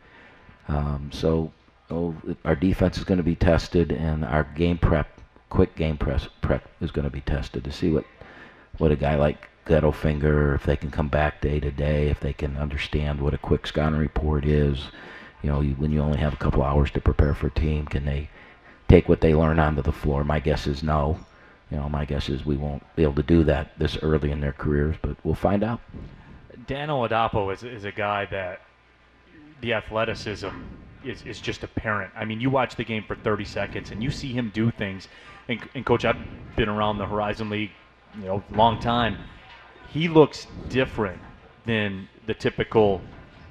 Um, 0.69 1.11
so 1.11 1.53
oh, 1.91 2.15
our 2.45 2.55
defense 2.55 2.99
is 2.99 3.05
going 3.05 3.19
to 3.19 3.25
be 3.25 3.35
tested, 3.35 3.93
and 3.93 4.27
our 4.27 4.45
game 4.45 4.77
prep, 4.77 5.21
quick 5.49 5.75
game 5.75 5.97
press 5.97 6.29
prep, 6.43 6.69
is 6.83 6.91
going 6.91 7.05
to 7.05 7.11
be 7.11 7.23
tested 7.23 7.65
to 7.65 7.73
see 7.73 7.91
what 7.91 8.05
what 8.79 8.93
a 8.93 8.97
guy 8.97 9.17
like 9.17 9.49
Gettelfinger, 9.67 10.55
if 10.55 10.65
they 10.65 10.77
can 10.77 10.91
come 10.91 11.09
back 11.09 11.41
day 11.41 11.61
to 11.61 11.71
day, 11.71 12.09
if 12.09 12.21
they 12.21 12.33
can 12.33 12.57
understand 12.57 13.21
what 13.21 13.35
a 13.35 13.39
quick 13.39 13.67
scouting 13.67 13.99
report 13.99 14.45
is. 14.45 14.79
You 15.43 15.51
know, 15.51 15.61
you, 15.61 15.75
when 15.75 15.93
you 15.93 16.01
only 16.01 16.19
have 16.19 16.33
a 16.33 16.37
couple 16.37 16.63
hours 16.63 16.91
to 16.93 17.01
prepare 17.01 17.35
for 17.35 17.49
a 17.49 17.51
team, 17.51 17.87
can 17.87 18.05
they 18.05 18.31
take 18.89 19.09
what 19.09 19.21
they 19.21 19.35
learn 19.35 19.59
onto 19.59 19.83
the 19.83 19.93
floor? 19.93 20.25
My 20.25 20.41
guess 20.41 20.67
is 20.67 20.83
no. 20.83 21.19
You 21.71 21.79
know, 21.79 21.89
my 21.89 22.05
guess 22.05 22.29
is 22.29 22.47
we 22.47 22.57
won't 22.57 22.85
be 22.95 23.03
able 23.03 23.15
to 23.15 23.23
do 23.25 23.43
that 23.45 23.77
this 23.79 23.99
early 24.03 24.31
in 24.31 24.41
their 24.41 24.53
careers, 24.53 24.97
but 25.03 25.17
we'll 25.25 25.35
find 25.35 25.65
out. 25.65 25.81
Dan 26.67 26.89
Oladapo 26.89 27.53
is, 27.53 27.65
is 27.65 27.85
a 27.85 27.93
guy 27.93 28.25
that 28.27 28.61
the 29.61 29.73
athleticism 29.73 30.49
is, 31.05 31.23
is 31.23 31.41
just 31.41 31.65
apparent. 31.65 32.13
I 32.17 32.25
mean, 32.25 32.41
you 32.41 32.51
watch 32.51 32.77
the 32.77 32.85
game 32.85 33.05
for 33.05 33.17
30 33.17 33.45
seconds 33.45 33.91
and 33.91 34.03
you 34.03 34.11
see 34.11 34.33
him 34.33 34.51
do 34.55 34.71
things. 34.71 35.09
And, 35.49 35.61
and 35.75 35.85
coach, 35.85 36.05
I've 36.05 36.19
been 36.57 36.69
around 36.69 36.99
the 36.99 37.07
Horizon 37.07 37.51
League, 37.51 37.71
you 38.19 38.27
know, 38.27 38.43
long 38.53 38.81
time. 38.81 39.19
He 39.93 40.09
looks 40.09 40.47
different 40.69 41.21
than 41.65 42.09
the 42.27 42.35
typical 42.35 43.01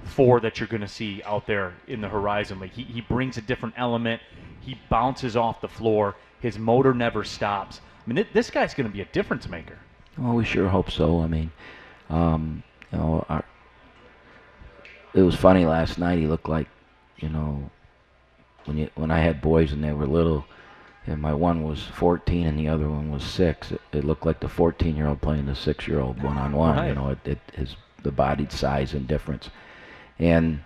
four 0.03 0.39
that 0.39 0.59
you're 0.59 0.67
going 0.67 0.81
to 0.81 0.87
see 0.87 1.21
out 1.25 1.47
there 1.47 1.73
in 1.87 2.01
the 2.01 2.07
Horizon 2.07 2.59
Like 2.59 2.71
He, 2.71 2.83
he 2.83 3.01
brings 3.01 3.37
a 3.37 3.41
different 3.41 3.75
element. 3.77 4.21
He 4.61 4.79
bounces 4.89 5.35
off 5.35 5.61
the 5.61 5.67
floor. 5.67 6.15
His 6.39 6.59
motor 6.59 6.93
never 6.93 7.23
stops. 7.23 7.81
I 8.05 8.11
mean, 8.11 8.25
this 8.33 8.51
guy's 8.51 8.73
going 8.73 8.87
to 8.87 8.93
be 8.93 9.01
a 9.01 9.05
difference 9.05 9.49
maker. 9.49 9.77
Well, 10.17 10.33
we 10.33 10.45
sure 10.45 10.69
hope 10.69 10.91
so. 10.91 11.21
I 11.21 11.27
mean, 11.27 11.51
um, 12.09 12.63
you 12.91 12.97
know, 12.97 13.25
our, 13.27 13.43
it 15.13 15.21
was 15.21 15.35
funny 15.35 15.65
last 15.65 15.97
night. 15.97 16.19
He 16.19 16.27
looked 16.27 16.47
like, 16.47 16.67
you 17.17 17.29
know, 17.29 17.69
when 18.65 18.77
you 18.77 18.89
when 18.95 19.11
I 19.11 19.19
had 19.19 19.41
boys 19.41 19.71
and 19.71 19.83
they 19.83 19.93
were 19.93 20.05
little, 20.05 20.45
and 21.07 21.21
my 21.21 21.33
one 21.33 21.63
was 21.63 21.83
14 21.83 22.47
and 22.47 22.59
the 22.59 22.67
other 22.67 22.89
one 22.89 23.11
was 23.11 23.23
six. 23.23 23.71
It, 23.71 23.81
it 23.91 24.03
looked 24.03 24.25
like 24.25 24.39
the 24.39 24.47
14-year-old 24.47 25.21
playing 25.21 25.45
the 25.45 25.55
six-year-old 25.55 26.21
one-on-one. 26.21 26.87
You 26.87 26.95
know, 26.95 27.09
it, 27.09 27.19
it 27.25 27.39
his 27.53 27.75
the 28.03 28.11
body 28.11 28.47
size 28.49 28.93
and 28.93 29.07
difference, 29.07 29.49
and 30.19 30.63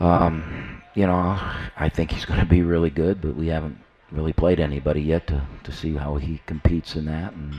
um, 0.00 0.82
you 0.94 1.06
know, 1.06 1.38
I 1.76 1.88
think 1.88 2.10
he's 2.12 2.24
going 2.26 2.40
to 2.40 2.46
be 2.46 2.62
really 2.62 2.90
good, 2.90 3.20
but 3.20 3.34
we 3.34 3.48
haven't 3.48 3.78
really 4.10 4.32
played 4.32 4.60
anybody 4.60 5.02
yet 5.02 5.26
to 5.28 5.42
to 5.64 5.72
see 5.72 5.94
how 5.94 6.16
he 6.16 6.40
competes 6.46 6.96
in 6.96 7.06
that. 7.06 7.32
And 7.32 7.54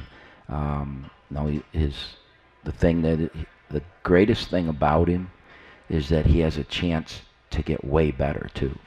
um, 0.50 1.10
no, 1.30 1.48
he, 1.48 1.64
his 1.72 1.96
the 2.64 2.72
thing 2.72 3.02
that 3.04 3.20
it, 3.20 3.32
the 3.70 3.84
greatest 4.04 4.50
thing 4.50 4.68
about 4.68 5.08
him 5.08 5.32
is 5.90 6.10
that 6.10 6.26
he 6.26 6.40
has 6.40 6.58
a 6.58 6.64
chance 6.64 7.22
to 7.52 7.62
get 7.62 7.84
way 7.84 8.12
better 8.12 8.50
too. 8.54 8.78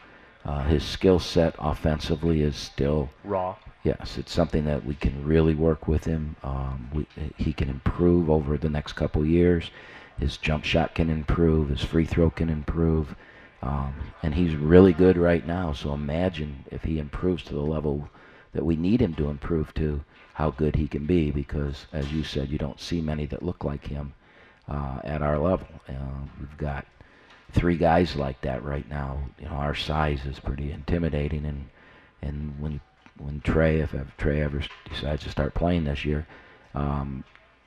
Uh, 0.45 0.65
his 0.65 0.83
skill 0.83 1.19
set 1.19 1.55
offensively 1.59 2.41
is 2.43 2.57
still 2.57 3.11
Raw. 3.25 3.57
Yes, 3.83 4.19
it's 4.19 4.33
something 4.33 4.65
that 4.65 4.85
we 4.85 4.95
can 4.95 5.25
really 5.25 5.55
work 5.55 5.89
with 5.89 6.05
him. 6.05 6.37
Um, 6.43 6.91
we, 6.93 7.07
he 7.37 7.53
can 7.53 7.71
improve 7.71 8.29
over 8.29 8.59
the 8.59 8.69
next 8.69 8.93
couple 8.93 9.25
years. 9.25 9.71
His 10.19 10.37
jump 10.37 10.65
shot 10.65 10.95
can 10.95 11.09
improve. 11.09 11.71
His 11.71 11.83
free 11.83 12.05
throw 12.05 12.29
can 12.31 12.51
improve. 12.51 13.15
Um, 13.63 13.95
and 14.23 14.35
he's 14.35 14.55
really 14.55 14.93
good 14.93 15.17
right 15.17 15.47
now. 15.47 15.73
So 15.73 15.95
imagine 15.95 16.65
if 16.71 16.83
he 16.83 16.99
improves 16.99 17.43
to 17.45 17.55
the 17.55 17.61
level 17.61 18.09
that 18.53 18.65
we 18.65 18.77
need 18.77 19.01
him 19.01 19.15
to 19.15 19.31
improve 19.31 19.73
to, 19.75 20.05
how 20.35 20.51
good 20.51 20.77
he 20.77 20.87
can 20.87 21.07
be. 21.07 21.31
Because 21.31 21.87
as 21.93 22.13
you 22.13 22.23
said, 22.23 22.51
you 22.51 22.59
don't 22.59 22.81
see 22.81 23.01
many 23.01 23.25
that 23.27 23.43
look 23.43 23.65
like 23.65 23.87
him 23.87 24.13
uh, 24.69 25.01
at 25.05 25.23
our 25.23 25.39
level. 25.39 25.69
Uh, 25.89 25.93
we've 26.39 26.59
got 26.59 26.87
three 27.53 27.77
guys 27.77 28.17
like 28.17 28.41
that 28.43 28.65
right 28.65 28.89
now. 28.89 29.19
You 29.39 29.47
know, 29.47 29.55
our 29.55 29.75
size 29.75 30.25
is 30.27 30.39
pretty 30.39 30.73
intimidating, 30.73 31.45
and 31.45 31.69
and 32.23 32.59
when 32.61 32.81
when 33.19 33.41
Trey, 33.41 33.81
if 33.81 33.95
Trey 34.17 34.41
ever 34.43 34.63
decides 34.89 35.25
to 35.25 35.31
start 35.31 35.55
playing 35.55 35.85
this 35.85 36.05
year, 36.05 36.27
um, 36.75 37.25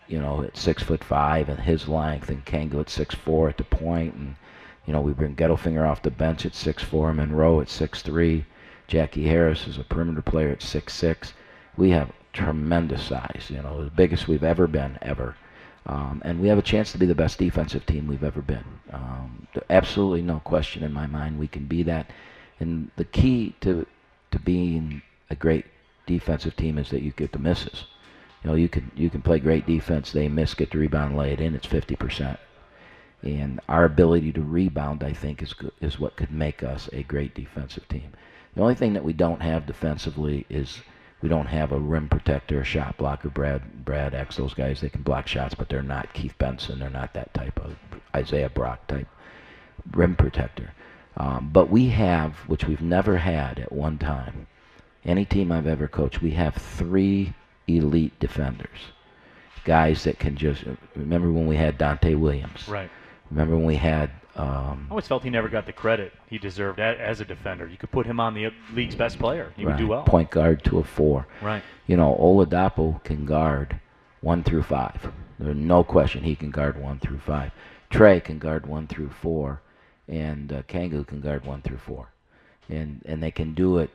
you 0.08 0.20
know, 0.20 0.42
at 0.44 0.58
six 0.58 0.84
foot 0.84 1.04
five 1.04 1.50
and 1.50 1.60
his 1.60 1.88
length, 1.88 2.30
and 2.30 2.46
Kangu 2.46 2.82
at 2.82 2.90
six 2.90 3.16
four 3.16 3.50
at 3.50 3.58
the 3.58 3.64
point, 3.64 4.16
and 4.16 4.36
you 4.86 4.94
know, 4.94 5.02
we 5.02 5.14
bring 5.14 5.36
Gettelfinger 5.36 5.88
off 5.88 6.02
the 6.02 6.12
bench 6.12 6.46
at 6.46 6.56
six 6.56 6.84
four, 6.84 7.14
Monroe 7.14 7.62
at 7.62 7.70
six 7.70 8.02
three, 8.02 8.46
Jackie 8.88 9.28
Harris 9.28 9.68
is 9.68 9.78
a 9.78 9.84
perimeter 9.84 10.22
player 10.22 10.50
at 10.50 10.62
six 10.62 10.94
six. 10.94 11.34
We 11.78 11.92
have 11.92 12.12
tremendous 12.34 13.04
size, 13.04 13.48
you 13.50 13.62
know, 13.62 13.84
the 13.84 13.92
biggest 13.92 14.28
we've 14.28 14.44
ever 14.44 14.68
been 14.68 14.98
ever. 15.02 15.36
Um, 15.86 16.22
and 16.24 16.40
we 16.40 16.48
have 16.48 16.58
a 16.58 16.64
chance 16.64 16.92
to 16.94 16.98
be 16.98 17.06
the 17.06 17.16
best 17.16 17.38
defensive 17.38 17.86
team 17.86 18.08
we've 18.08 18.24
ever 18.24 18.42
been. 18.42 18.64
Um, 18.92 19.48
absolutely 19.70 20.22
no 20.22 20.40
question 20.40 20.84
in 20.84 20.94
my 20.94 21.08
mind 21.08 21.38
we 21.38 21.48
can 21.48 21.66
be 21.66 21.84
that. 21.84 22.10
And 22.60 22.90
the 22.96 23.06
key 23.06 23.56
to 23.62 23.86
to 24.32 24.40
being 24.40 25.02
a 25.30 25.36
great 25.36 25.66
defensive 26.06 26.56
team 26.56 26.78
is 26.78 26.90
that 26.90 27.02
you 27.02 27.12
get 27.12 27.32
the 27.32 27.40
misses. 27.40 27.86
You 28.44 28.50
know, 28.50 28.56
you 28.56 28.70
can 28.70 28.92
you 28.96 29.10
can 29.10 29.22
play 29.22 29.40
great 29.40 29.66
defense. 29.66 30.12
They 30.12 30.28
miss, 30.30 30.54
get 30.54 30.72
the 30.72 30.78
rebound, 30.78 31.18
lay 31.18 31.32
it 31.34 31.42
in. 31.42 31.56
It's 31.56 31.68
50%. 31.68 32.38
And 33.22 33.62
our 33.70 33.86
ability 33.86 34.34
to 34.34 34.42
rebound, 34.42 35.04
I 35.04 35.14
think, 35.14 35.42
is 35.42 35.54
is 35.82 36.00
what 36.00 36.16
could 36.16 36.32
make 36.32 36.64
us 36.64 36.90
a 36.94 37.04
great 37.04 37.34
defensive 37.34 37.88
team. 37.88 38.14
The 38.56 38.62
only 38.62 38.76
thing 38.76 38.94
that 38.94 39.04
we 39.04 39.14
don't 39.14 39.42
have 39.42 39.66
defensively 39.66 40.46
is 40.50 40.80
we 41.24 41.30
don't 41.30 41.46
have 41.46 41.72
a 41.72 41.80
rim 41.80 42.10
protector, 42.10 42.60
a 42.60 42.66
shot 42.66 42.98
blocker. 42.98 43.30
Brad 43.30 43.86
Brad 43.86 44.14
X, 44.14 44.36
those 44.36 44.54
guys 44.54 44.82
they 44.82 44.90
can 44.90 45.04
block 45.04 45.26
shots, 45.26 45.56
but 45.56 45.70
they're 45.70 45.82
not 45.82 46.14
Keith 46.14 46.38
Benson. 46.38 46.80
They're 46.80 46.90
not 46.90 47.14
that 47.14 47.34
type 47.34 47.58
of 47.62 47.78
Isaiah 48.14 48.50
Brock 48.50 48.86
type 48.88 49.08
rim 49.94 50.18
protector. 50.18 50.74
Um, 51.16 51.50
but 51.54 51.70
we 51.70 51.88
have, 51.90 52.34
which 52.48 52.66
we've 52.68 52.82
never 52.82 53.18
had 53.18 53.58
at 53.58 53.72
one 53.72 53.98
time, 53.98 54.48
any 55.06 55.24
team 55.24 55.50
I've 55.52 55.68
ever 55.68 55.88
coached, 55.88 56.22
we 56.22 56.32
have 56.32 56.56
three 56.56 57.34
elite 57.68 58.20
defenders, 58.20 58.92
guys 59.64 60.04
that 60.04 60.20
can 60.20 60.36
just 60.36 60.66
remember 60.94 61.32
when 61.32 61.48
we 61.48 61.56
had 61.56 61.78
Dante 61.78 62.16
Williams. 62.16 62.68
Right. 62.68 62.90
Remember 63.32 63.56
when 63.56 63.66
we 63.66 63.76
had. 63.78 64.12
Um, 64.36 64.88
I 64.90 64.92
always 64.92 65.08
felt 65.08 65.24
he 65.24 65.30
never 65.30 65.48
got 65.48 65.68
the 65.68 65.74
credit 65.74 66.12
he 66.28 66.40
deserved 66.40 66.80
as 66.80 67.22
a 67.22 67.26
defender. 67.26 67.68
You 67.68 67.78
could 67.78 67.92
put 67.92 68.06
him 68.06 68.20
on 68.20 68.34
the 68.34 68.52
league's 68.74 68.96
best 68.96 69.20
player. 69.20 69.54
He 69.56 69.66
would 69.66 69.78
do 69.78 69.88
well. 69.88 70.04
Point 70.04 70.32
guard 70.32 70.64
to 70.66 70.80
a 70.80 70.84
four. 70.84 71.28
Right. 71.42 71.64
You 71.86 71.98
know, 71.98 72.18
Oladapo 72.20 73.04
can 73.04 73.26
guard 73.26 73.80
one 74.22 74.44
through 74.44 74.64
five. 74.64 75.12
There's 75.40 75.56
no 75.56 75.84
question 75.84 76.24
he 76.24 76.36
can 76.36 76.50
guard 76.50 76.82
one 76.82 77.00
through 77.00 77.20
five. 77.20 77.52
Trey 77.90 78.20
can 78.20 78.40
guard 78.40 78.66
one 78.66 78.88
through 78.88 79.10
four, 79.10 79.62
and 80.08 80.52
uh, 80.52 80.64
Kangu 80.64 81.06
can 81.06 81.22
guard 81.22 81.46
one 81.46 81.62
through 81.62 81.78
four, 81.78 82.08
and 82.70 83.02
and 83.06 83.22
they 83.22 83.30
can 83.32 83.54
do 83.54 83.78
it 83.78 83.92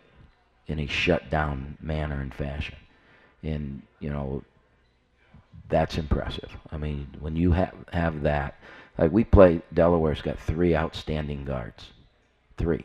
in 0.68 0.78
a 0.78 0.86
shut 0.86 1.30
down 1.30 1.76
manner 1.80 2.20
and 2.20 2.32
fashion, 2.32 2.76
and 3.42 3.82
you 3.98 4.10
know 4.10 4.44
that's 5.68 5.98
impressive. 5.98 6.50
I 6.70 6.76
mean, 6.76 7.08
when 7.18 7.34
you 7.34 7.52
have 7.52 7.74
have 7.92 8.22
that, 8.22 8.56
like 8.98 9.12
we 9.12 9.24
play 9.24 9.62
Delaware's 9.72 10.20
got 10.20 10.38
three 10.40 10.74
outstanding 10.74 11.44
guards, 11.44 11.92
three, 12.56 12.84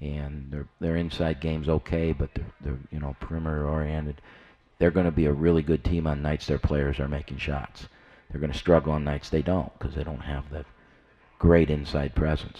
and 0.00 0.50
their 0.50 0.66
their 0.80 0.96
inside 0.96 1.40
game's 1.40 1.68
okay, 1.68 2.12
but 2.12 2.34
they're 2.34 2.52
they're 2.62 2.78
you 2.90 2.98
know 2.98 3.14
perimeter 3.20 3.68
oriented. 3.68 4.20
They're 4.78 4.90
going 4.90 5.06
to 5.06 5.12
be 5.12 5.26
a 5.26 5.32
really 5.32 5.62
good 5.62 5.84
team 5.84 6.06
on 6.06 6.22
nights 6.22 6.46
their 6.46 6.58
players 6.58 6.98
are 6.98 7.08
making 7.08 7.38
shots. 7.38 7.86
They're 8.28 8.40
going 8.40 8.52
to 8.52 8.58
struggle 8.58 8.92
on 8.92 9.04
nights 9.04 9.30
they 9.30 9.42
don't 9.42 9.72
because 9.78 9.94
they 9.94 10.02
don't 10.02 10.18
have 10.18 10.50
that 10.50 10.66
great 11.38 11.70
inside 11.70 12.14
presence. 12.14 12.58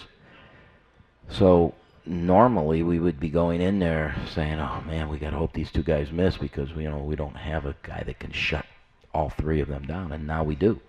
So 1.27 1.73
normally 2.05 2.83
we 2.83 2.99
would 2.99 3.19
be 3.19 3.29
going 3.29 3.61
in 3.61 3.79
there 3.79 4.15
saying, 4.31 4.59
"Oh 4.59 4.83
man, 4.85 5.09
we 5.09 5.17
got 5.17 5.31
to 5.31 5.37
hope 5.37 5.53
these 5.53 5.71
two 5.71 5.83
guys 5.83 6.11
miss 6.11 6.37
because 6.37 6.73
we 6.73 6.83
you 6.83 6.89
know 6.91 6.99
we 6.99 7.15
don't 7.15 7.35
have 7.35 7.65
a 7.65 7.75
guy 7.81 8.03
that 8.05 8.19
can 8.19 8.31
shut 8.31 8.65
all 9.11 9.29
three 9.29 9.59
of 9.59 9.69
them 9.69 9.87
down, 9.87 10.11
and 10.11 10.27
now 10.27 10.43
we 10.43 10.55
do." 10.55 10.79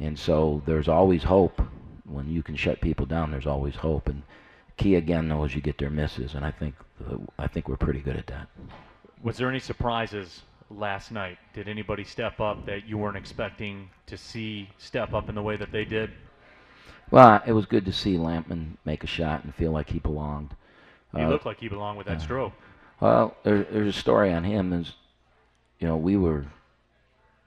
And 0.00 0.18
so 0.18 0.62
there's 0.64 0.88
always 0.88 1.22
hope 1.22 1.60
when 2.04 2.28
you 2.28 2.42
can 2.42 2.56
shut 2.56 2.80
people 2.80 3.04
down. 3.06 3.30
There's 3.30 3.46
always 3.46 3.76
hope, 3.76 4.08
and 4.08 4.22
key 4.78 4.94
again 4.94 5.28
though 5.28 5.44
is 5.44 5.54
you 5.54 5.60
get 5.60 5.76
their 5.76 5.90
misses, 5.90 6.34
and 6.34 6.44
I 6.44 6.50
think 6.50 6.74
I 7.38 7.46
think 7.46 7.68
we're 7.68 7.76
pretty 7.76 8.00
good 8.00 8.16
at 8.16 8.26
that. 8.28 8.48
Was 9.22 9.36
there 9.36 9.50
any 9.50 9.60
surprises 9.60 10.42
last 10.70 11.12
night? 11.12 11.36
Did 11.52 11.68
anybody 11.68 12.04
step 12.04 12.40
up 12.40 12.64
that 12.64 12.88
you 12.88 12.96
weren't 12.96 13.18
expecting 13.18 13.90
to 14.06 14.16
see 14.16 14.70
step 14.78 15.12
up 15.12 15.28
in 15.28 15.34
the 15.34 15.42
way 15.42 15.56
that 15.56 15.70
they 15.70 15.84
did? 15.84 16.10
Well, 17.10 17.42
it 17.46 17.52
was 17.52 17.66
good 17.66 17.84
to 17.84 17.92
see 17.92 18.16
Lampman 18.16 18.76
make 18.86 19.04
a 19.04 19.06
shot 19.06 19.44
and 19.44 19.54
feel 19.54 19.72
like 19.72 19.90
he 19.90 19.98
belonged. 19.98 20.54
He 21.14 21.22
Uh, 21.22 21.28
looked 21.28 21.44
like 21.44 21.60
he 21.60 21.68
belonged 21.68 21.98
with 21.98 22.06
that 22.06 22.18
uh, 22.18 22.20
stroke. 22.20 22.52
Well, 23.00 23.36
there, 23.42 23.64
there's 23.64 23.88
a 23.96 23.98
story 23.98 24.32
on 24.32 24.44
him. 24.44 24.72
Is 24.72 24.94
you 25.78 25.86
know 25.86 25.96
we 25.96 26.16
were 26.16 26.46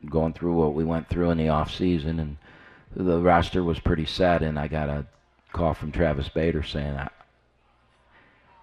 going 0.09 0.33
through 0.33 0.53
what 0.53 0.73
we 0.73 0.83
went 0.83 1.09
through 1.09 1.31
in 1.31 1.37
the 1.37 1.49
off 1.49 1.73
season, 1.73 2.19
and 2.19 2.37
the 2.95 3.19
roster 3.19 3.63
was 3.63 3.79
pretty 3.79 4.05
set. 4.05 4.41
And 4.41 4.59
I 4.59 4.67
got 4.67 4.89
a 4.89 5.05
call 5.51 5.73
from 5.73 5.91
Travis 5.91 6.29
Bader 6.29 6.63
saying 6.63 6.95
I, 6.95 7.09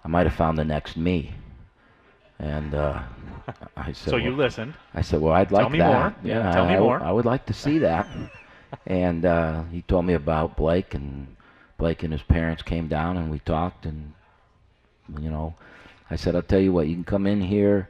I 0.05 0.09
might 0.09 0.27
have 0.27 0.35
found 0.35 0.59
the 0.59 0.65
next 0.65 0.97
me. 0.97 1.35
And 2.39 2.75
uh, 2.75 3.03
I 3.77 3.93
said, 3.93 4.11
So 4.11 4.17
you 4.17 4.31
well, 4.31 4.39
listened. 4.39 4.75
I 4.95 5.03
said, 5.03 5.21
well, 5.21 5.35
I'd 5.35 5.49
Tell 5.51 5.63
like 5.63 5.73
me 5.73 5.79
that. 5.79 5.93
more. 5.93 6.15
Yeah, 6.25 6.53
tell 6.53 6.65
I, 6.65 6.69
me 6.69 6.75
I 6.77 6.81
more. 6.81 7.03
I 7.03 7.13
would 7.13 7.27
like 7.27 7.47
to 7.47 7.53
see 7.53 7.79
that. 7.79 8.07
and 8.87 9.25
uh, 9.25 9.65
he 9.65 9.83
told 9.83 10.07
me 10.07 10.15
about 10.15 10.57
Blake, 10.57 10.95
and 10.95 11.37
Blake 11.77 12.03
and 12.03 12.13
his 12.13 12.23
parents 12.23 12.63
came 12.63 12.89
down, 12.89 13.17
and 13.17 13.31
we 13.31 13.41
talked, 13.41 13.85
and 13.85 14.13
you 15.21 15.31
know, 15.31 15.55
I 16.11 16.17
said, 16.17 16.35
I'll 16.35 16.43
tell 16.43 16.61
you 16.61 16.73
what, 16.73 16.87
you 16.87 16.95
can 16.95 17.05
come 17.05 17.27
in 17.27 17.41
here, 17.41 17.89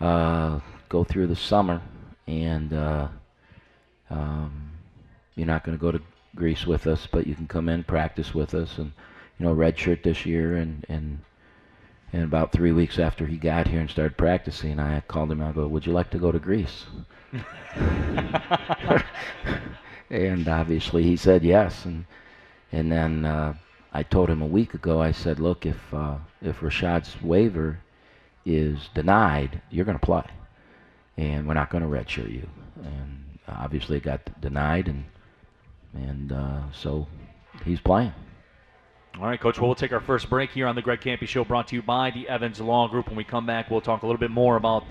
uh, 0.00 0.60
go 0.88 1.04
through 1.04 1.28
the 1.28 1.36
summer, 1.36 1.80
and 2.26 2.72
uh, 2.72 3.08
um, 4.10 4.72
you're 5.34 5.46
not 5.46 5.64
going 5.64 5.76
to 5.76 5.80
go 5.80 5.92
to 5.92 6.00
Greece 6.34 6.66
with 6.66 6.86
us, 6.86 7.06
but 7.10 7.26
you 7.26 7.34
can 7.34 7.46
come 7.46 7.68
in, 7.68 7.84
practice 7.84 8.34
with 8.34 8.54
us, 8.54 8.78
and 8.78 8.92
you 9.38 9.46
know, 9.46 9.54
redshirt 9.54 10.02
this 10.02 10.26
year, 10.26 10.56
and 10.56 10.84
and 10.88 11.20
and 12.12 12.24
about 12.24 12.52
three 12.52 12.72
weeks 12.72 12.98
after 12.98 13.26
he 13.26 13.36
got 13.36 13.68
here 13.68 13.80
and 13.80 13.90
started 13.90 14.16
practicing, 14.16 14.78
I 14.78 15.00
called 15.00 15.32
him. 15.32 15.42
I 15.42 15.52
go, 15.52 15.66
"Would 15.66 15.86
you 15.86 15.92
like 15.92 16.10
to 16.10 16.18
go 16.18 16.32
to 16.32 16.38
Greece?" 16.38 16.86
and 20.10 20.48
obviously 20.48 21.02
he 21.02 21.16
said 21.16 21.42
yes. 21.44 21.84
And 21.84 22.04
and 22.72 22.90
then 22.90 23.24
uh, 23.24 23.54
I 23.92 24.02
told 24.02 24.30
him 24.30 24.42
a 24.42 24.46
week 24.46 24.74
ago. 24.74 25.00
I 25.00 25.12
said, 25.12 25.38
look, 25.38 25.66
if 25.66 25.92
uh, 25.92 26.16
if 26.42 26.60
Rashad's 26.60 27.22
waiver 27.22 27.78
is 28.44 28.88
denied, 28.94 29.62
you're 29.70 29.84
going 29.84 29.98
to 29.98 30.04
play, 30.04 30.24
and 31.16 31.46
we're 31.46 31.54
not 31.54 31.70
going 31.70 31.82
to 31.82 31.88
redshirt 31.88 32.32
you. 32.32 32.48
And 32.82 33.24
obviously, 33.48 33.96
it 33.96 34.02
got 34.02 34.40
denied, 34.40 34.88
and 34.88 35.04
and 35.94 36.32
uh, 36.32 36.72
so 36.72 37.06
he's 37.64 37.80
playing. 37.80 38.12
All 39.20 39.26
right, 39.26 39.40
Coach. 39.40 39.58
Well, 39.60 39.68
we'll 39.68 39.76
take 39.76 39.92
our 39.92 40.00
first 40.00 40.28
break 40.28 40.50
here 40.50 40.66
on 40.66 40.74
the 40.74 40.82
Greg 40.82 41.00
Kampe 41.00 41.28
Show, 41.28 41.44
brought 41.44 41.68
to 41.68 41.76
you 41.76 41.82
by 41.82 42.10
the 42.10 42.28
Evans 42.28 42.60
Law 42.60 42.88
Group. 42.88 43.06
When 43.06 43.16
we 43.16 43.22
come 43.22 43.46
back, 43.46 43.70
we'll 43.70 43.80
talk 43.80 44.02
a 44.02 44.06
little 44.06 44.18
bit 44.18 44.32
more 44.32 44.56
about 44.56 44.84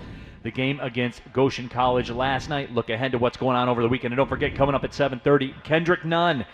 the 0.44 0.52
game 0.52 0.80
against 0.80 1.22
Goshen 1.34 1.68
College 1.68 2.10
last 2.10 2.50
night. 2.50 2.72
Look 2.72 2.90
ahead 2.90 3.12
to 3.14 3.18
what's 3.18 3.36
going 3.36 3.58
on 3.58 3.68
over 3.68 3.82
the 3.82 3.88
weekend, 3.90 4.14
and 4.14 4.18
don't 4.18 4.30
forget, 4.30 4.56
coming 4.56 4.76
up 4.76 4.86
at 4.86 4.92
7:30, 4.92 5.54
Kendrick 5.64 6.06
Nunn. 6.06 6.46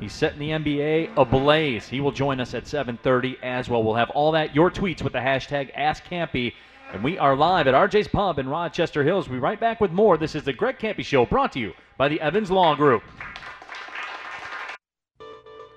He's 0.00 0.12
setting 0.12 0.38
the 0.38 0.52
NBA 0.52 1.10
ablaze. 1.16 1.88
He 1.88 2.00
will 2.00 2.12
join 2.12 2.40
us 2.40 2.54
at 2.54 2.66
7:30 2.66 3.36
as 3.42 3.68
well. 3.68 3.82
We'll 3.82 3.94
have 3.94 4.10
all 4.10 4.32
that, 4.32 4.54
your 4.54 4.70
tweets 4.70 5.02
with 5.02 5.12
the 5.12 5.18
hashtag 5.18 5.74
AskKampe. 5.76 6.54
And 6.90 7.04
we 7.04 7.18
are 7.18 7.36
live 7.36 7.66
at 7.66 7.74
RJ's 7.74 8.08
Pub 8.08 8.38
in 8.38 8.48
Rochester 8.48 9.04
Hills. 9.04 9.28
We'll 9.28 9.36
be 9.36 9.42
right 9.42 9.60
back 9.60 9.78
with 9.78 9.92
more. 9.92 10.16
This 10.16 10.34
is 10.34 10.42
the 10.42 10.54
Greg 10.54 10.78
Kampe 10.78 11.04
Show, 11.04 11.26
brought 11.26 11.52
to 11.52 11.60
you 11.60 11.74
by 11.98 12.08
the 12.08 12.18
Evans 12.18 12.50
Law 12.50 12.74
Group. 12.74 13.02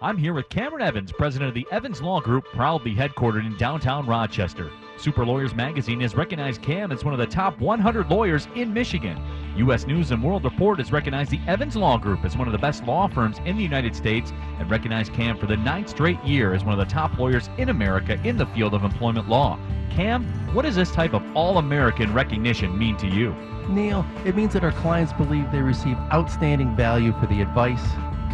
I'm 0.02 0.18
here 0.18 0.34
with 0.34 0.48
Cameron 0.48 0.82
Evans, 0.82 1.12
president 1.12 1.50
of 1.50 1.54
the 1.54 1.68
Evans 1.70 2.02
Law 2.02 2.22
Group, 2.22 2.46
proudly 2.54 2.96
headquartered 2.96 3.46
in 3.46 3.58
downtown 3.58 4.08
Rochester. 4.08 4.72
Super 5.02 5.26
Lawyers 5.26 5.56
Magazine 5.56 6.00
has 6.02 6.14
recognized 6.14 6.62
Cam 6.62 6.92
as 6.92 7.04
one 7.04 7.12
of 7.12 7.20
the 7.20 7.26
top 7.26 7.60
100 7.60 8.12
lawyers 8.12 8.48
in 8.54 8.72
Michigan. 8.72 9.20
U.S. 9.56 9.88
News 9.88 10.12
and 10.12 10.22
World 10.22 10.44
Report 10.44 10.78
has 10.78 10.92
recognized 10.92 11.32
the 11.32 11.40
Evans 11.48 11.76
Law 11.76 11.98
Group 11.98 12.24
as 12.24 12.38
one 12.38 12.48
of 12.48 12.52
the 12.52 12.60
best 12.60 12.84
law 12.84 13.08
firms 13.08 13.40
in 13.46 13.58
the 13.58 13.64
United 13.64 13.96
States 13.96 14.32
and 14.60 14.70
recognized 14.70 15.12
Cam 15.14 15.40
for 15.40 15.48
the 15.48 15.58
ninth 15.58 15.90
straight 15.90 16.24
year 16.24 16.54
as 16.54 16.64
one 16.64 16.80
of 16.80 16.88
the 16.88 16.94
top 16.94 17.18
lawyers 17.18 17.50
in 17.58 17.70
America 17.70 18.20
in 18.24 18.38
the 18.38 18.46
field 18.48 18.76
of 18.76 18.84
employment 18.84 19.28
law. 19.28 19.58
Cam, 19.90 20.24
what 20.54 20.66
does 20.66 20.76
this 20.76 20.92
type 20.92 21.16
of 21.16 21.24
all 21.36 21.58
American 21.58 22.14
recognition 22.14 22.78
mean 22.78 22.96
to 22.98 23.08
you? 23.08 23.34
Neil, 23.70 24.06
it 24.24 24.36
means 24.36 24.54
that 24.54 24.64
our 24.64 24.72
clients 24.72 25.14
believe 25.14 25.52
they 25.52 25.64
receive 25.64 25.98
outstanding 26.14 26.76
value 26.76 27.12
for 27.20 27.26
the 27.26 27.42
advice, 27.42 27.84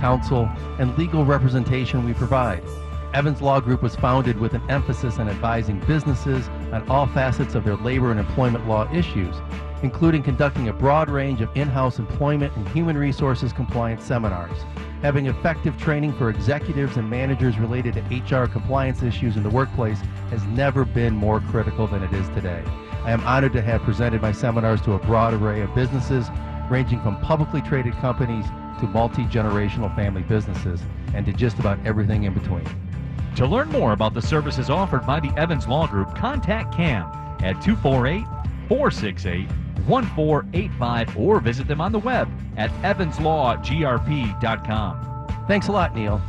counsel, 0.01 0.49
and 0.79 0.97
legal 0.97 1.23
representation 1.23 2.03
we 2.03 2.13
provide. 2.13 2.61
Evans 3.17 3.41
Law 3.41 3.59
Group 3.59 3.81
was 3.81 3.95
founded 3.95 4.39
with 4.39 4.53
an 4.53 4.61
emphasis 4.69 5.17
on 5.17 5.27
advising 5.27 5.79
businesses 5.87 6.49
on 6.71 6.87
all 6.87 7.07
facets 7.07 7.55
of 7.55 7.63
their 7.63 7.75
labor 7.75 8.11
and 8.11 8.19
employment 8.19 8.67
law 8.67 8.87
issues, 8.93 9.35
including 9.81 10.21
conducting 10.21 10.67
a 10.67 10.73
broad 10.73 11.09
range 11.09 11.41
of 11.41 11.49
in 11.57 11.67
house 11.67 11.97
employment 11.97 12.55
and 12.55 12.69
human 12.69 12.95
resources 12.95 13.51
compliance 13.51 14.03
seminars. 14.03 14.55
Having 15.01 15.25
effective 15.25 15.75
training 15.79 16.13
for 16.13 16.29
executives 16.29 16.97
and 16.97 17.09
managers 17.09 17.57
related 17.57 17.95
to 17.95 18.01
HR 18.35 18.45
compliance 18.45 19.01
issues 19.01 19.35
in 19.35 19.41
the 19.41 19.49
workplace 19.49 19.99
has 20.29 20.43
never 20.45 20.85
been 20.85 21.15
more 21.15 21.39
critical 21.39 21.87
than 21.87 22.03
it 22.03 22.13
is 22.13 22.29
today. 22.29 22.63
I 23.03 23.13
am 23.13 23.21
honored 23.21 23.53
to 23.53 23.63
have 23.63 23.81
presented 23.81 24.21
my 24.21 24.31
seminars 24.31 24.83
to 24.83 24.93
a 24.93 24.99
broad 24.99 25.33
array 25.33 25.61
of 25.61 25.73
businesses, 25.73 26.27
ranging 26.69 27.01
from 27.01 27.19
publicly 27.21 27.63
traded 27.63 27.93
companies 27.93 28.45
to 28.79 28.85
multi 28.85 29.23
generational 29.23 29.95
family 29.95 30.21
businesses, 30.21 30.83
and 31.15 31.25
to 31.25 31.33
just 31.33 31.57
about 31.57 31.83
everything 31.83 32.25
in 32.25 32.35
between. 32.35 32.63
To 33.37 33.45
learn 33.45 33.69
more 33.69 33.93
about 33.93 34.13
the 34.15 34.21
services 34.21 34.71
offered 34.71 35.05
by 35.05 35.19
the 35.19 35.29
Evans 35.37 35.67
Law 35.67 35.85
Group, 35.85 36.15
contact 36.15 36.73
Cam 36.73 37.05
at 37.43 37.61
248 37.61 38.25
468 38.67 39.47
1485 39.85 41.17
or 41.19 41.39
visit 41.39 41.67
them 41.67 41.79
on 41.79 41.91
the 41.91 41.99
web 41.99 42.27
at 42.57 42.71
evanslawgrp.com. 42.81 45.45
Thanks 45.47 45.67
a 45.67 45.71
lot, 45.71 45.95
Neil. 45.95 46.19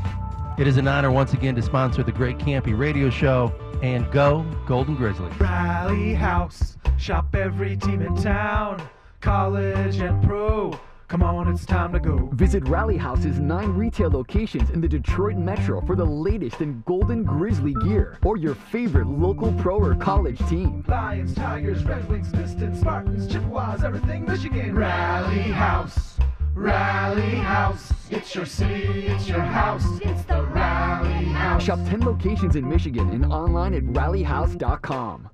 It 0.58 0.66
is 0.66 0.76
an 0.76 0.86
honor 0.86 1.10
once 1.10 1.32
again 1.32 1.54
to 1.54 1.62
sponsor 1.62 2.02
the 2.02 2.12
Great 2.12 2.36
Kampe 2.36 2.78
Radio 2.78 3.08
Show 3.08 3.54
and 3.82 4.12
go 4.12 4.44
Golden 4.66 4.94
Grizzlies. 4.94 5.32
Rally 5.40 6.12
House, 6.12 6.76
shop 6.98 7.34
every 7.34 7.78
team 7.78 8.02
in 8.02 8.14
town, 8.16 8.86
college 9.22 9.96
and 9.96 10.22
pro. 10.22 10.78
Come 11.08 11.22
on, 11.22 11.48
it's 11.48 11.64
time 11.64 11.94
to 11.94 12.00
go. 12.00 12.28
Visit 12.34 12.68
Rally 12.68 12.98
House's 12.98 13.38
nine 13.38 13.70
retail 13.70 14.10
locations 14.10 14.68
in 14.68 14.82
the 14.82 14.88
Detroit 14.88 15.36
Metro 15.36 15.80
for 15.80 15.96
the 15.96 16.04
latest 16.04 16.60
in 16.60 16.82
Golden 16.86 17.24
Grizzly 17.24 17.72
gear 17.82 18.18
or 18.22 18.36
your 18.36 18.54
favorite 18.54 19.06
local 19.06 19.50
pro 19.54 19.78
or 19.78 19.94
college 19.94 20.38
team. 20.50 20.84
Lions, 20.86 21.34
Tigers, 21.34 21.82
Red 21.84 22.06
Wings, 22.10 22.30
Pistons, 22.30 22.80
Spartans, 22.80 23.26
Chippewas, 23.26 23.84
everything 23.84 24.26
Michigan. 24.26 24.74
Rally 24.74 25.40
House, 25.40 26.18
Rally 26.54 27.36
House. 27.36 27.90
It's 28.10 28.34
your 28.34 28.44
city, 28.44 29.06
it's 29.06 29.26
your 29.26 29.40
house, 29.40 29.86
it's 30.02 30.24
the 30.24 30.42
Rally 30.42 31.24
House. 31.24 31.62
Shop 31.62 31.78
10 31.88 32.02
locations 32.02 32.54
in 32.54 32.68
Michigan 32.68 33.08
and 33.10 33.32
online 33.32 33.72
at 33.72 33.84
rallyhouse.com. 33.84 35.30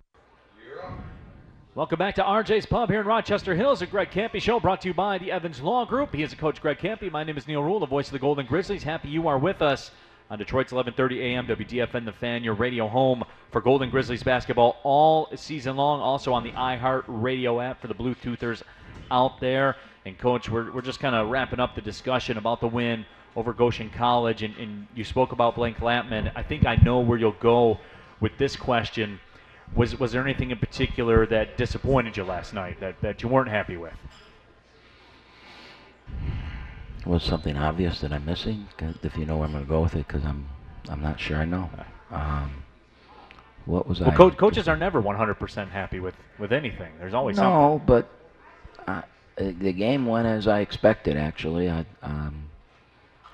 Welcome 1.76 1.98
back 1.98 2.14
to 2.14 2.22
RJ's 2.22 2.66
Pub 2.66 2.88
here 2.88 3.00
in 3.00 3.06
Rochester 3.08 3.56
Hills. 3.56 3.82
A 3.82 3.86
Greg 3.86 4.12
Kampe 4.12 4.40
Show 4.40 4.60
brought 4.60 4.82
to 4.82 4.88
you 4.88 4.94
by 4.94 5.18
the 5.18 5.32
Evans 5.32 5.60
Law 5.60 5.84
Group. 5.84 6.14
He 6.14 6.22
is 6.22 6.32
a 6.32 6.36
coach, 6.36 6.62
Greg 6.62 6.78
Kampe. 6.78 7.10
My 7.10 7.24
name 7.24 7.36
is 7.36 7.48
Neil 7.48 7.64
Rule, 7.64 7.80
the 7.80 7.86
voice 7.86 8.06
of 8.06 8.12
the 8.12 8.20
Golden 8.20 8.46
Grizzlies. 8.46 8.84
Happy 8.84 9.08
you 9.08 9.26
are 9.26 9.40
with 9.40 9.60
us 9.60 9.90
on 10.30 10.38
Detroit's 10.38 10.72
11:30 10.72 11.18
a.m. 11.18 11.48
WDFN 11.48 12.04
The 12.04 12.12
Fan, 12.12 12.44
your 12.44 12.54
radio 12.54 12.86
home 12.86 13.24
for 13.50 13.60
Golden 13.60 13.90
Grizzlies 13.90 14.22
basketball 14.22 14.76
all 14.84 15.28
season 15.34 15.74
long. 15.74 16.00
Also 16.00 16.32
on 16.32 16.44
the 16.44 16.52
iHeart 16.52 17.02
Radio 17.08 17.60
app 17.60 17.80
for 17.80 17.88
the 17.88 17.94
Bluetoothers 17.94 18.62
out 19.10 19.40
there. 19.40 19.74
And 20.06 20.16
coach, 20.16 20.48
we're 20.48 20.70
we're 20.70 20.80
just 20.80 21.00
kind 21.00 21.16
of 21.16 21.28
wrapping 21.28 21.58
up 21.58 21.74
the 21.74 21.82
discussion 21.82 22.38
about 22.38 22.60
the 22.60 22.68
win 22.68 23.04
over 23.34 23.52
Goshen 23.52 23.90
College, 23.90 24.44
and, 24.44 24.56
and 24.58 24.86
you 24.94 25.02
spoke 25.02 25.32
about 25.32 25.56
Blake 25.56 25.78
Lampman. 25.78 26.30
I 26.36 26.44
think 26.44 26.66
I 26.66 26.76
know 26.76 27.00
where 27.00 27.18
you'll 27.18 27.32
go 27.32 27.80
with 28.20 28.38
this 28.38 28.54
question. 28.54 29.18
Was 29.76 29.98
was 29.98 30.12
there 30.12 30.22
anything 30.22 30.50
in 30.50 30.58
particular 30.58 31.26
that 31.26 31.56
disappointed 31.56 32.16
you 32.16 32.24
last 32.24 32.52
night 32.54 32.78
that, 32.80 33.00
that 33.00 33.22
you 33.22 33.28
weren't 33.28 33.48
happy 33.48 33.76
with? 33.76 33.94
Was 37.06 37.22
something 37.22 37.56
obvious 37.56 38.00
that 38.00 38.12
I'm 38.12 38.24
missing? 38.24 38.66
If 39.02 39.16
you 39.16 39.26
know 39.26 39.36
where 39.36 39.46
I'm 39.46 39.52
going 39.52 39.64
to 39.64 39.68
go 39.68 39.82
with 39.82 39.94
it, 39.94 40.06
because 40.06 40.24
I'm 40.24 40.46
I'm 40.88 41.02
not 41.02 41.18
sure 41.20 41.38
I 41.38 41.44
know. 41.44 41.68
Um, 42.10 42.62
what 43.66 43.86
was 43.86 44.00
Well, 44.00 44.10
I? 44.10 44.16
co- 44.16 44.30
coaches 44.30 44.68
are 44.68 44.76
never 44.76 45.02
100% 45.02 45.70
happy 45.70 45.98
with, 46.00 46.14
with 46.38 46.52
anything. 46.52 46.92
There's 46.98 47.14
always 47.14 47.36
something. 47.36 47.58
No, 47.60 47.82
but 47.84 48.08
uh, 48.86 49.02
the 49.36 49.72
game 49.72 50.06
went 50.06 50.26
as 50.26 50.46
I 50.46 50.60
expected. 50.60 51.16
Actually, 51.16 51.70
I, 51.70 51.84
um, 52.02 52.44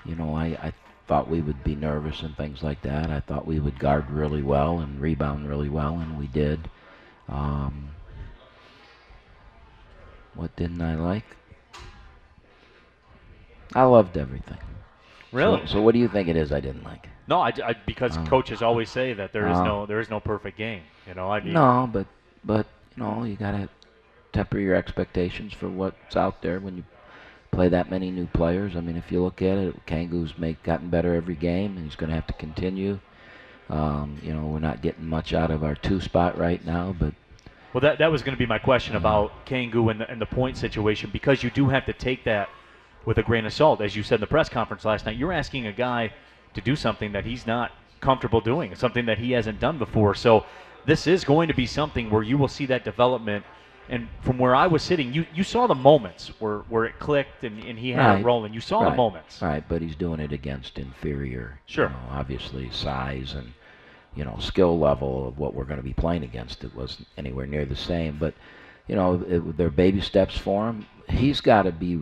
you 0.05 0.15
know, 0.15 0.33
I, 0.35 0.45
I 0.45 0.73
thought 1.11 1.27
we 1.27 1.41
would 1.41 1.61
be 1.61 1.75
nervous 1.75 2.21
and 2.21 2.37
things 2.37 2.63
like 2.63 2.81
that. 2.83 3.09
I 3.09 3.19
thought 3.19 3.45
we 3.45 3.59
would 3.59 3.77
guard 3.77 4.09
really 4.09 4.41
well 4.41 4.79
and 4.79 4.97
rebound 5.01 5.49
really 5.49 5.67
well, 5.67 5.95
and 5.99 6.17
we 6.17 6.27
did. 6.27 6.69
Um, 7.27 7.89
what 10.35 10.55
didn't 10.55 10.81
I 10.81 10.95
like? 10.95 11.25
I 13.75 13.83
loved 13.83 14.17
everything. 14.17 14.59
Really? 15.33 15.59
So, 15.67 15.73
so 15.73 15.81
what 15.81 15.91
do 15.91 15.99
you 15.99 16.07
think 16.07 16.29
it 16.29 16.37
is 16.37 16.53
I 16.53 16.61
didn't 16.61 16.85
like? 16.85 17.09
No, 17.27 17.41
I, 17.41 17.51
I- 17.61 17.75
because 17.85 18.17
Oh. 18.17 18.23
coaches 18.27 18.61
always 18.61 18.89
say 18.89 19.11
that 19.11 19.33
there 19.33 19.49
is 19.49 19.57
Oh. 19.57 19.63
no 19.65 19.85
there 19.85 19.99
is 19.99 20.09
no 20.09 20.21
perfect 20.21 20.57
game. 20.57 20.83
You 21.05 21.13
know, 21.15 21.29
I 21.29 21.41
mean, 21.41 21.51
No, 21.51 21.89
but 21.91 22.07
but 22.45 22.67
you 22.95 23.03
know 23.03 23.25
you 23.25 23.35
gotta 23.35 23.67
temper 24.31 24.59
your 24.59 24.75
expectations 24.75 25.51
for 25.51 25.67
what's 25.67 26.15
out 26.15 26.41
there 26.41 26.61
when 26.61 26.77
you 26.77 26.83
play 27.51 27.69
that 27.69 27.91
many 27.91 28.11
new 28.11 28.27
players. 28.27 28.75
I 28.75 28.81
mean, 28.81 28.97
if 28.97 29.11
you 29.11 29.21
look 29.21 29.41
at 29.41 29.57
it, 29.57 29.85
Kangu's 29.85 30.37
make 30.37 30.63
gotten 30.63 30.89
better 30.89 31.13
every 31.13 31.35
game, 31.35 31.75
and 31.77 31.85
he's 31.85 31.95
going 31.95 32.09
to 32.09 32.15
have 32.15 32.27
to 32.27 32.33
continue. 32.33 32.99
Um, 33.69 34.17
you 34.23 34.33
know, 34.33 34.47
we're 34.47 34.59
not 34.59 34.81
getting 34.81 35.05
much 35.05 35.33
out 35.33 35.51
of 35.51 35.63
our 35.63 35.75
two 35.75 36.01
spot 36.01 36.37
right 36.37 36.65
now, 36.65 36.95
but 36.97 37.13
Well, 37.73 37.81
that, 37.81 37.99
that 37.99 38.11
was 38.11 38.21
going 38.21 38.35
to 38.35 38.39
be 38.39 38.45
my 38.45 38.59
question 38.59 38.95
about 38.95 39.45
Kangu 39.45 39.89
and 39.91 40.01
the, 40.01 40.09
and 40.09 40.19
the 40.19 40.25
point 40.25 40.57
situation 40.57 41.09
because 41.11 41.43
you 41.43 41.49
do 41.49 41.69
have 41.69 41.85
to 41.85 41.93
take 41.93 42.23
that 42.25 42.49
with 43.05 43.17
a 43.17 43.23
grain 43.23 43.45
of 43.45 43.53
salt. 43.53 43.81
As 43.81 43.95
you 43.95 44.03
said 44.03 44.15
in 44.15 44.21
the 44.21 44.27
press 44.27 44.49
conference 44.49 44.83
last 44.83 45.05
night, 45.05 45.17
you're 45.17 45.31
asking 45.31 45.67
a 45.67 45.71
guy 45.73 46.13
to 46.53 46.61
do 46.61 46.75
something 46.75 47.13
that 47.13 47.25
he's 47.25 47.47
not 47.47 47.71
comfortable 48.01 48.41
doing, 48.41 48.75
something 48.75 49.05
that 49.05 49.19
he 49.19 49.31
hasn't 49.31 49.59
done 49.59 49.77
before. 49.77 50.15
So 50.15 50.45
this 50.85 51.07
is 51.07 51.23
going 51.23 51.47
to 51.47 51.53
be 51.53 51.65
something 51.65 52.09
where 52.09 52.23
you 52.23 52.37
will 52.37 52.49
see 52.49 52.65
that 52.67 52.83
development. 52.83 53.45
And 53.91 54.07
from 54.21 54.37
where 54.39 54.55
I 54.55 54.67
was 54.67 54.81
sitting, 54.81 55.13
you, 55.13 55.25
you 55.35 55.43
saw 55.43 55.67
the 55.67 55.75
moments 55.75 56.29
where, 56.39 56.59
where 56.69 56.85
it 56.85 56.97
clicked 56.97 57.43
and, 57.43 57.61
and 57.63 57.77
he 57.77 57.91
had 57.91 58.07
Right. 58.07 58.19
it 58.21 58.25
rolling. 58.25 58.53
You 58.53 58.61
saw 58.61 58.89
the 58.89 58.95
moments. 58.95 59.41
Right, 59.41 59.63
but 59.67 59.81
he's 59.81 59.97
doing 59.97 60.21
it 60.21 60.31
against 60.31 60.79
inferior. 60.79 61.59
Sure. 61.65 61.87
You 61.87 61.91
know, 61.91 61.99
obviously, 62.11 62.69
size 62.71 63.33
and 63.33 63.51
you 64.15 64.23
know 64.23 64.37
skill 64.39 64.79
level 64.79 65.27
of 65.27 65.37
what 65.37 65.53
we're 65.53 65.65
going 65.65 65.79
to 65.79 65.83
be 65.83 65.93
playing 65.93 66.23
against. 66.23 66.63
It 66.63 66.73
wasn't 66.73 67.07
anywhere 67.17 67.45
near 67.45 67.65
the 67.65 67.75
same, 67.75 68.17
but 68.17 68.33
you 68.87 68.95
know 68.95 69.21
it, 69.27 69.57
they're 69.57 69.69
baby 69.69 69.99
steps 69.99 70.37
for 70.37 70.67
him. 70.69 70.85
He's 71.09 71.41
got 71.41 71.63
to 71.63 71.73
be. 71.73 71.99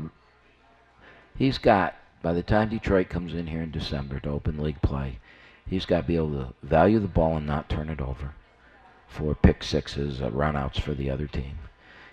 He's 1.35 1.57
got 1.57 1.95
by 2.21 2.33
the 2.33 2.43
time 2.43 2.69
Detroit 2.69 3.09
comes 3.09 3.33
in 3.33 3.47
here 3.47 3.61
in 3.63 3.71
December 3.71 4.19
to 4.19 4.29
open 4.29 4.61
league 4.61 4.81
play, 4.83 5.17
he's 5.65 5.85
got 5.85 6.01
to 6.01 6.07
be 6.07 6.17
able 6.17 6.31
to 6.33 6.53
value 6.61 6.99
the 6.99 7.07
ball 7.07 7.37
and 7.37 7.47
not 7.47 7.67
turn 7.69 7.89
it 7.89 7.99
over 8.01 8.35
for 9.07 9.33
pick 9.33 9.63
sixes, 9.63 10.21
uh, 10.21 10.29
runouts 10.29 10.79
for 10.79 10.93
the 10.93 11.09
other 11.09 11.25
team. 11.25 11.57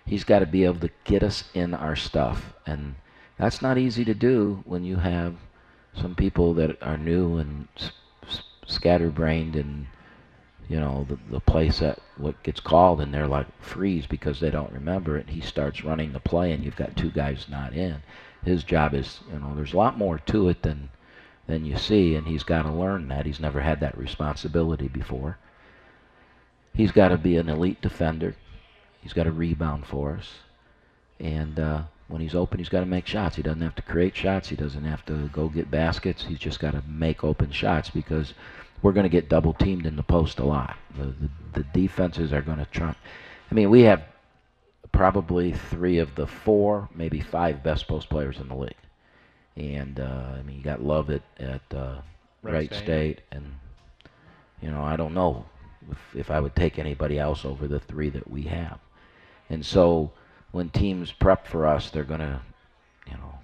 He's 0.06 0.24
got 0.24 0.38
to 0.38 0.46
be 0.46 0.64
able 0.64 0.80
to 0.80 0.90
get 1.04 1.22
us 1.22 1.44
in 1.52 1.74
our 1.74 1.96
stuff, 1.96 2.54
and 2.64 2.94
that's 3.38 3.60
not 3.60 3.76
easy 3.76 4.04
to 4.04 4.14
do 4.14 4.62
when 4.64 4.84
you 4.84 4.96
have 4.96 5.34
some 5.94 6.14
people 6.14 6.54
that 6.54 6.80
are 6.82 6.96
new 6.96 7.38
and 7.38 7.68
scatterbrained 8.66 9.56
and 9.56 9.86
you 10.68 10.78
know 10.78 11.06
the 11.08 11.18
the 11.30 11.40
place 11.40 11.78
that 11.78 11.98
what 12.16 12.42
gets 12.42 12.60
called 12.60 13.00
and 13.00 13.14
they're 13.14 13.28
like 13.28 13.46
freeze 13.60 14.06
because 14.06 14.40
they 14.40 14.50
don't 14.50 14.72
remember 14.72 15.16
it. 15.16 15.28
He 15.28 15.40
starts 15.40 15.84
running 15.84 16.12
the 16.12 16.20
play 16.20 16.52
and 16.52 16.64
you've 16.64 16.76
got 16.76 16.96
two 16.96 17.10
guys 17.10 17.46
not 17.48 17.72
in. 17.72 18.02
His 18.44 18.64
job 18.64 18.94
is 18.94 19.20
you 19.32 19.38
know 19.38 19.54
there's 19.54 19.72
a 19.72 19.76
lot 19.76 19.98
more 19.98 20.18
to 20.18 20.48
it 20.48 20.62
than 20.62 20.88
than 21.46 21.64
you 21.64 21.76
see, 21.76 22.14
and 22.14 22.26
he's 22.26 22.42
got 22.42 22.62
to 22.62 22.72
learn 22.72 23.08
that. 23.08 23.26
He's 23.26 23.40
never 23.40 23.60
had 23.60 23.80
that 23.80 23.96
responsibility 23.96 24.88
before. 24.88 25.38
He's 26.74 26.92
got 26.92 27.08
to 27.08 27.18
be 27.18 27.36
an 27.36 27.48
elite 27.48 27.80
defender. 27.80 28.34
He's 29.06 29.12
got 29.12 29.22
to 29.24 29.30
rebound 29.30 29.86
for 29.86 30.16
us, 30.16 30.28
and 31.20 31.60
uh, 31.60 31.82
when 32.08 32.20
he's 32.20 32.34
open, 32.34 32.58
he's 32.58 32.68
got 32.68 32.80
to 32.80 32.86
make 32.86 33.06
shots. 33.06 33.36
He 33.36 33.42
doesn't 33.42 33.62
have 33.62 33.76
to 33.76 33.82
create 33.82 34.16
shots. 34.16 34.48
He 34.48 34.56
doesn't 34.56 34.82
have 34.82 35.06
to 35.06 35.28
go 35.28 35.48
get 35.48 35.70
baskets. 35.70 36.24
He's 36.24 36.40
just 36.40 36.58
got 36.58 36.72
to 36.72 36.82
make 36.88 37.22
open 37.22 37.52
shots 37.52 37.88
because 37.88 38.34
we're 38.82 38.90
going 38.90 39.04
to 39.04 39.08
get 39.08 39.28
double 39.28 39.52
teamed 39.54 39.86
in 39.86 39.94
the 39.94 40.02
post 40.02 40.40
a 40.40 40.44
lot. 40.44 40.76
The, 40.98 41.04
the, 41.04 41.30
the 41.52 41.62
defenses 41.72 42.32
are 42.32 42.42
going 42.42 42.58
to 42.58 42.64
try. 42.66 42.96
I 43.48 43.54
mean, 43.54 43.70
we 43.70 43.82
have 43.82 44.02
probably 44.90 45.52
three 45.52 45.98
of 45.98 46.16
the 46.16 46.26
four, 46.26 46.88
maybe 46.92 47.20
five 47.20 47.62
best 47.62 47.86
post 47.86 48.08
players 48.08 48.38
in 48.40 48.48
the 48.48 48.56
league. 48.56 48.74
And 49.56 50.00
uh, 50.00 50.32
I 50.36 50.42
mean, 50.42 50.56
you 50.56 50.64
got 50.64 50.82
Love 50.82 51.10
at 51.10 51.22
at 51.38 51.62
uh, 51.72 52.00
Wright 52.42 52.54
Wright 52.54 52.74
State. 52.74 52.82
State, 52.82 53.20
and 53.30 53.54
you 54.60 54.68
know, 54.70 54.82
I 54.82 54.96
don't 54.96 55.14
know 55.14 55.46
if 55.92 55.98
if 56.16 56.30
I 56.30 56.40
would 56.40 56.56
take 56.56 56.78
anybody 56.78 57.20
else 57.20 57.44
over 57.44 57.68
the 57.68 57.78
three 57.78 58.10
that 58.10 58.28
we 58.28 58.42
have. 58.42 58.80
And 59.48 59.64
so 59.64 60.12
when 60.50 60.70
teams 60.70 61.12
prep 61.12 61.46
for 61.46 61.66
us, 61.66 61.90
they're 61.90 62.04
going 62.04 62.20
to, 62.20 62.40
you 63.06 63.14
know, 63.14 63.38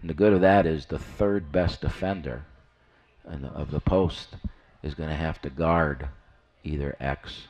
and 0.00 0.10
the 0.10 0.14
good 0.14 0.32
of 0.32 0.40
that 0.40 0.66
is 0.66 0.86
the 0.86 0.98
third 0.98 1.52
best 1.52 1.80
defender 1.80 2.44
of 3.24 3.70
the 3.70 3.80
post 3.80 4.36
is 4.82 4.94
going 4.94 5.08
to 5.08 5.14
have 5.14 5.40
to 5.42 5.50
guard 5.50 6.08
either 6.64 6.96
X, 7.00 7.46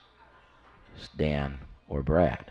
Dan, 1.16 1.58
or 1.88 2.02
Brad. 2.02 2.50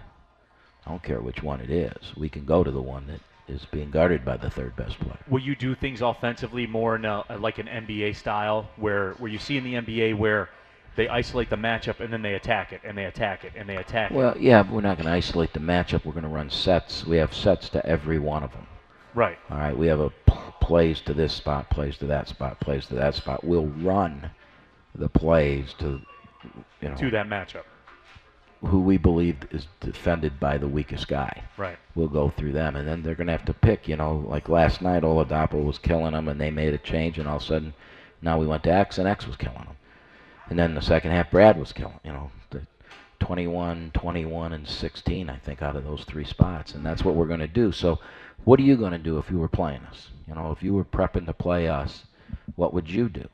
I 0.85 0.89
don't 0.89 1.03
care 1.03 1.21
which 1.21 1.43
one 1.43 1.61
it 1.61 1.69
is. 1.69 2.15
We 2.17 2.29
can 2.29 2.45
go 2.45 2.63
to 2.63 2.71
the 2.71 2.81
one 2.81 3.05
that 3.07 3.21
is 3.47 3.65
being 3.65 3.91
guarded 3.91 4.25
by 4.25 4.37
the 4.37 4.49
third 4.49 4.75
best 4.75 4.99
player. 4.99 5.19
Will 5.27 5.41
you 5.41 5.55
do 5.55 5.75
things 5.75 6.01
offensively 6.01 6.65
more 6.65 6.95
in 6.95 7.05
a, 7.05 7.23
like 7.37 7.59
an 7.59 7.67
NBA 7.67 8.15
style, 8.15 8.69
where 8.77 9.11
where 9.13 9.31
you 9.31 9.37
see 9.37 9.57
in 9.57 9.63
the 9.63 9.75
NBA 9.75 10.17
where 10.17 10.49
they 10.95 11.07
isolate 11.07 11.49
the 11.49 11.55
matchup 11.55 11.99
and 11.99 12.11
then 12.11 12.21
they 12.21 12.33
attack 12.33 12.73
it 12.73 12.81
and 12.83 12.97
they 12.97 13.05
attack 13.05 13.43
it 13.45 13.53
and 13.55 13.67
they 13.67 13.77
attack 13.77 14.11
it? 14.11 14.15
Well, 14.15 14.35
yeah, 14.37 14.63
but 14.63 14.73
we're 14.73 14.81
not 14.81 14.97
going 14.97 15.07
to 15.07 15.13
isolate 15.13 15.53
the 15.53 15.59
matchup. 15.59 16.05
We're 16.05 16.11
going 16.13 16.23
to 16.23 16.29
run 16.29 16.49
sets. 16.49 17.05
We 17.05 17.17
have 17.17 17.33
sets 17.33 17.69
to 17.69 17.85
every 17.85 18.19
one 18.19 18.43
of 18.43 18.51
them. 18.51 18.67
Right. 19.13 19.37
All 19.49 19.57
right, 19.57 19.77
we 19.77 19.87
have 19.87 19.99
a 19.99 20.09
p- 20.09 20.33
plays 20.61 21.01
to 21.01 21.13
this 21.13 21.33
spot, 21.33 21.69
plays 21.69 21.97
to 21.97 22.05
that 22.07 22.27
spot, 22.29 22.59
plays 22.59 22.85
to 22.87 22.95
that 22.95 23.15
spot. 23.15 23.43
We'll 23.43 23.67
run 23.67 24.31
the 24.95 25.09
plays 25.09 25.73
to, 25.79 26.01
you 26.81 26.89
know, 26.89 26.95
To 26.95 27.09
that 27.11 27.27
matchup. 27.27 27.63
who 28.65 28.79
we 28.81 28.97
believe 28.97 29.37
is 29.51 29.67
defended 29.79 30.39
by 30.39 30.57
the 30.57 30.67
weakest 30.67 31.07
guy. 31.07 31.43
Right. 31.57 31.77
We'll 31.95 32.07
go 32.09 32.29
through 32.29 32.51
them, 32.53 32.75
and 32.75 32.87
then 32.87 33.01
they're 33.03 33.15
going 33.15 33.27
to 33.27 33.33
have 33.33 33.45
to 33.45 33.53
pick. 33.53 33.87
You 33.87 33.95
know, 33.97 34.23
like 34.27 34.47
last 34.49 34.81
night, 34.81 35.03
Oladapo 35.03 35.63
was 35.63 35.77
killing 35.77 36.13
them, 36.13 36.27
and 36.29 36.39
they 36.39 36.51
made 36.51 36.73
a 36.73 36.77
change, 36.77 37.17
and 37.19 37.27
all 37.27 37.37
of 37.37 37.43
a 37.43 37.45
sudden, 37.45 37.73
now 38.21 38.37
we 38.39 38.47
went 38.47 38.63
to 38.63 38.71
X, 38.73 38.97
and 38.97 39.07
X 39.07 39.25
was 39.27 39.35
killing 39.35 39.57
them. 39.57 39.75
And 40.51 40.59
then 40.59 40.75
the 40.75 40.81
second 40.81 41.11
half, 41.11 41.31
Brad 41.31 41.57
was 41.57 41.71
killing. 41.71 42.01
You 42.03 42.11
know, 42.11 42.29
the 42.49 42.63
21, 43.21 43.91
21, 43.93 44.51
and 44.51 44.67
16, 44.67 45.29
I 45.29 45.37
think, 45.37 45.61
out 45.61 45.77
of 45.77 45.85
those 45.85 46.03
three 46.03 46.25
spots, 46.25 46.75
and 46.75 46.85
that's 46.85 47.05
what 47.05 47.15
we're 47.15 47.25
going 47.25 47.39
to 47.39 47.47
do. 47.47 47.71
So, 47.71 47.99
what 48.43 48.59
are 48.59 48.63
you 48.63 48.75
going 48.75 48.91
to 48.91 48.97
do 48.97 49.17
if 49.17 49.31
you 49.31 49.37
were 49.39 49.47
playing 49.47 49.83
us? 49.83 50.09
You 50.27 50.35
know, 50.35 50.51
if 50.51 50.61
you 50.61 50.73
were 50.73 50.83
prepping 50.83 51.25
to 51.27 51.33
play 51.33 51.69
us, 51.69 52.03
what 52.57 52.73
would 52.73 52.89
you 52.89 53.07
do? 53.07 53.29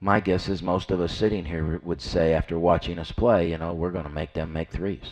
My 0.00 0.18
guess 0.18 0.48
is 0.48 0.62
most 0.62 0.90
of 0.90 0.98
us 0.98 1.12
sitting 1.12 1.44
here 1.44 1.78
would 1.84 2.00
say, 2.00 2.32
after 2.32 2.58
watching 2.58 2.98
us 2.98 3.12
play, 3.12 3.50
you 3.50 3.58
know, 3.58 3.74
we're 3.74 3.90
going 3.90 4.06
to 4.06 4.10
make 4.10 4.32
them 4.32 4.50
make 4.50 4.70
threes. 4.70 5.10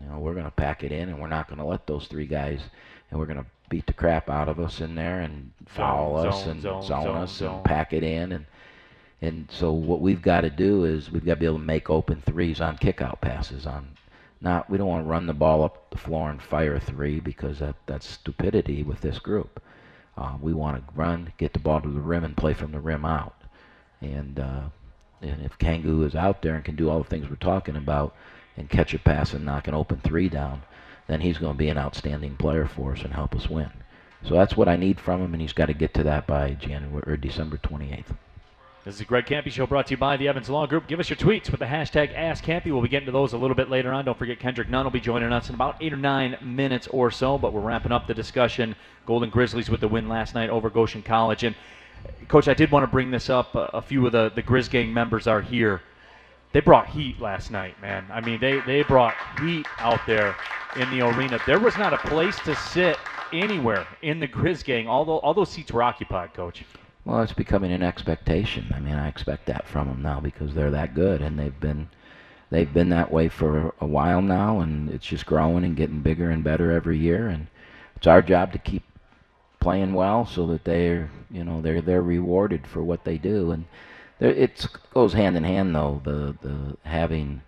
You 0.00 0.08
know, 0.08 0.20
we're 0.20 0.34
going 0.34 0.44
to 0.44 0.52
pack 0.52 0.84
it 0.84 0.92
in, 0.92 1.08
and 1.08 1.18
we're 1.18 1.26
not 1.26 1.48
going 1.48 1.58
to 1.58 1.64
let 1.64 1.88
those 1.88 2.06
three 2.06 2.28
guys, 2.28 2.60
and 3.10 3.18
we're 3.18 3.26
going 3.26 3.42
to 3.42 3.46
beat 3.68 3.86
the 3.86 3.92
crap 3.92 4.30
out 4.30 4.48
of 4.48 4.60
us 4.60 4.80
in 4.80 4.94
there 4.94 5.22
and 5.22 5.50
foul 5.66 6.22
Zone, 6.22 6.28
us 6.28 6.40
zone, 6.40 6.50
and 6.50 6.62
zone, 6.62 6.82
zone, 6.84 7.16
us 7.16 7.40
and 7.40 7.64
pack 7.64 7.92
it 7.92 8.04
in, 8.04 8.30
and 8.30 8.46
and 9.24 9.48
so 9.50 9.72
what 9.72 10.02
we've 10.02 10.20
got 10.20 10.42
to 10.42 10.50
do 10.50 10.84
is 10.84 11.10
we've 11.10 11.24
got 11.24 11.34
to 11.34 11.40
be 11.40 11.46
able 11.46 11.58
to 11.58 11.64
make 11.64 11.88
open 11.88 12.20
threes 12.20 12.60
on 12.60 12.76
kickout 12.76 13.22
passes. 13.22 13.64
On 13.66 13.88
not 14.42 14.68
we 14.68 14.76
don't 14.76 14.86
want 14.86 15.04
to 15.04 15.08
run 15.08 15.26
the 15.26 15.32
ball 15.32 15.64
up 15.64 15.88
the 15.90 15.96
floor 15.96 16.28
and 16.28 16.42
fire 16.42 16.74
a 16.74 16.80
three 16.80 17.20
because 17.20 17.58
that 17.60 17.76
that's 17.86 18.06
stupidity 18.06 18.82
with 18.82 19.00
this 19.00 19.18
group. 19.18 19.62
Uh, 20.18 20.36
we 20.42 20.52
want 20.52 20.76
to 20.76 20.94
run, 20.94 21.32
get 21.38 21.54
the 21.54 21.58
ball 21.58 21.80
to 21.80 21.88
the 21.88 22.00
rim, 22.00 22.22
and 22.22 22.36
play 22.36 22.52
from 22.52 22.72
the 22.72 22.80
rim 22.80 23.06
out. 23.06 23.34
And 24.02 24.38
uh, 24.38 24.64
and 25.22 25.42
if 25.42 25.58
Kangu 25.58 26.04
is 26.06 26.14
out 26.14 26.42
there 26.42 26.54
and 26.54 26.64
can 26.64 26.76
do 26.76 26.90
all 26.90 26.98
the 26.98 27.08
things 27.08 27.28
we're 27.30 27.36
talking 27.36 27.76
about, 27.76 28.14
and 28.58 28.68
catch 28.68 28.92
a 28.92 28.98
pass 28.98 29.32
and 29.32 29.46
knock 29.46 29.66
an 29.66 29.74
open 29.74 30.00
three 30.04 30.28
down, 30.28 30.62
then 31.06 31.22
he's 31.22 31.38
going 31.38 31.54
to 31.54 31.58
be 31.58 31.70
an 31.70 31.78
outstanding 31.78 32.36
player 32.36 32.66
for 32.66 32.92
us 32.92 33.02
and 33.02 33.14
help 33.14 33.34
us 33.34 33.48
win. 33.48 33.70
So 34.22 34.34
that's 34.34 34.56
what 34.56 34.68
I 34.68 34.76
need 34.76 35.00
from 35.00 35.22
him, 35.22 35.32
and 35.32 35.40
he's 35.40 35.54
got 35.54 35.66
to 35.66 35.74
get 35.74 35.94
to 35.94 36.02
that 36.02 36.26
by 36.26 36.50
January 36.50 37.02
or 37.06 37.16
December 37.16 37.56
28th. 37.56 38.16
This 38.84 38.96
is 38.96 38.98
the 38.98 39.06
Greg 39.06 39.24
Kampe 39.24 39.50
Show 39.50 39.66
brought 39.66 39.86
to 39.86 39.92
you 39.92 39.96
by 39.96 40.18
the 40.18 40.28
Evans 40.28 40.50
Law 40.50 40.66
Group. 40.66 40.86
Give 40.86 41.00
us 41.00 41.08
your 41.08 41.16
tweets 41.16 41.50
with 41.50 41.60
the 41.60 41.64
hashtag 41.64 42.14
AskKampe. 42.14 42.66
We'll 42.66 42.82
be 42.82 42.88
getting 42.88 43.06
to 43.06 43.12
those 43.12 43.32
a 43.32 43.38
little 43.38 43.56
bit 43.56 43.70
later 43.70 43.90
on. 43.94 44.04
Don't 44.04 44.18
forget 44.18 44.38
Kendrick 44.38 44.68
Nunn 44.68 44.84
will 44.84 44.90
be 44.90 45.00
joining 45.00 45.32
us 45.32 45.48
in 45.48 45.54
about 45.54 45.78
eight 45.80 45.94
or 45.94 45.96
nine 45.96 46.36
minutes 46.42 46.86
or 46.88 47.10
so, 47.10 47.38
but 47.38 47.54
we're 47.54 47.62
wrapping 47.62 47.92
up 47.92 48.06
the 48.06 48.12
discussion. 48.12 48.76
Golden 49.06 49.30
Grizzlies 49.30 49.70
with 49.70 49.80
the 49.80 49.88
win 49.88 50.06
last 50.06 50.34
night 50.34 50.50
over 50.50 50.68
Goshen 50.68 51.00
College. 51.02 51.44
And, 51.44 51.56
Coach, 52.28 52.46
I 52.46 52.52
did 52.52 52.70
want 52.70 52.82
to 52.82 52.86
bring 52.86 53.10
this 53.10 53.30
up. 53.30 53.54
A, 53.54 53.80
few 53.80 54.04
of 54.04 54.12
the, 54.12 54.30
the 54.34 54.42
Grizz 54.42 54.68
Gang 54.68 54.92
members 54.92 55.26
are 55.26 55.40
here. 55.40 55.80
They 56.52 56.60
brought 56.60 56.86
heat 56.88 57.18
last 57.22 57.50
night, 57.50 57.80
man. 57.80 58.04
I 58.12 58.20
mean, 58.20 58.38
they, 58.38 58.60
they 58.66 58.82
brought 58.82 59.14
heat 59.40 59.66
out 59.78 60.00
there 60.06 60.36
in 60.76 60.90
the 60.90 61.00
arena. 61.00 61.38
There 61.46 61.58
was 61.58 61.78
not 61.78 61.94
a 61.94 61.98
place 62.06 62.38
to 62.40 62.54
sit 62.54 62.98
anywhere 63.32 63.86
in 64.02 64.20
the 64.20 64.28
Grizz 64.28 64.62
Gang. 64.62 64.88
All, 64.88 65.06
tho- 65.06 65.20
all 65.20 65.32
those 65.32 65.48
seats 65.48 65.72
were 65.72 65.82
occupied, 65.82 66.34
Coach. 66.34 66.64
Well, 67.04 67.22
it's 67.22 67.32
becoming 67.34 67.72
an 67.72 67.82
expectation. 67.82 68.72
I 68.74 68.80
mean, 68.80 68.94
I 68.94 69.08
expect 69.08 69.46
that 69.46 69.66
from 69.68 69.88
them 69.88 70.02
now 70.02 70.20
because 70.20 70.54
they're 70.54 70.70
that 70.70 70.94
good, 70.94 71.20
and 71.22 71.38
they've 71.38 71.58
been 71.60 71.88
they've 72.50 72.72
been 72.72 72.90
that 72.90 73.12
way 73.12 73.28
for 73.28 73.74
a 73.80 73.86
while 73.86 74.22
now, 74.22 74.60
and 74.60 74.90
it's 74.90 75.06
just 75.06 75.26
growing 75.26 75.64
and 75.64 75.76
getting 75.76 76.00
bigger 76.00 76.30
and 76.30 76.44
better 76.44 76.72
every 76.72 76.98
year. 76.98 77.28
And 77.28 77.48
it's 77.96 78.06
our 78.06 78.22
job 78.22 78.52
to 78.52 78.58
keep 78.58 78.84
playing 79.60 79.94
well 79.94 80.26
so 80.26 80.46
that 80.48 80.64
they're 80.64 81.10
you 81.30 81.44
know 81.44 81.60
they're 81.62 81.82
they're 81.82 82.02
rewarded 82.02 82.66
for 82.66 82.82
what 82.82 83.04
they 83.04 83.18
do, 83.18 83.50
and 83.52 83.66
it 84.20 84.66
goes 84.94 85.12
hand 85.12 85.36
in 85.36 85.44
hand 85.44 85.74
though. 85.74 86.00
The 86.04 86.36
the 86.42 86.76
having 86.88 87.42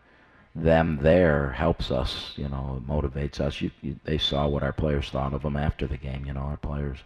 them 0.54 0.98
there 1.02 1.52
helps 1.52 1.90
us. 1.90 2.34
You 2.36 2.48
know, 2.48 2.82
motivates 2.86 3.40
us. 3.40 3.60
You, 3.62 3.70
you, 3.82 4.00
they 4.04 4.18
saw 4.18 4.48
what 4.48 4.62
our 4.64 4.72
players 4.72 5.10
thought 5.10 5.34
of 5.34 5.42
them 5.42 5.56
after 5.56 5.86
the 5.86 5.96
game. 5.98 6.26
You 6.26 6.34
know, 6.34 6.40
our 6.42 6.58
players 6.58 6.98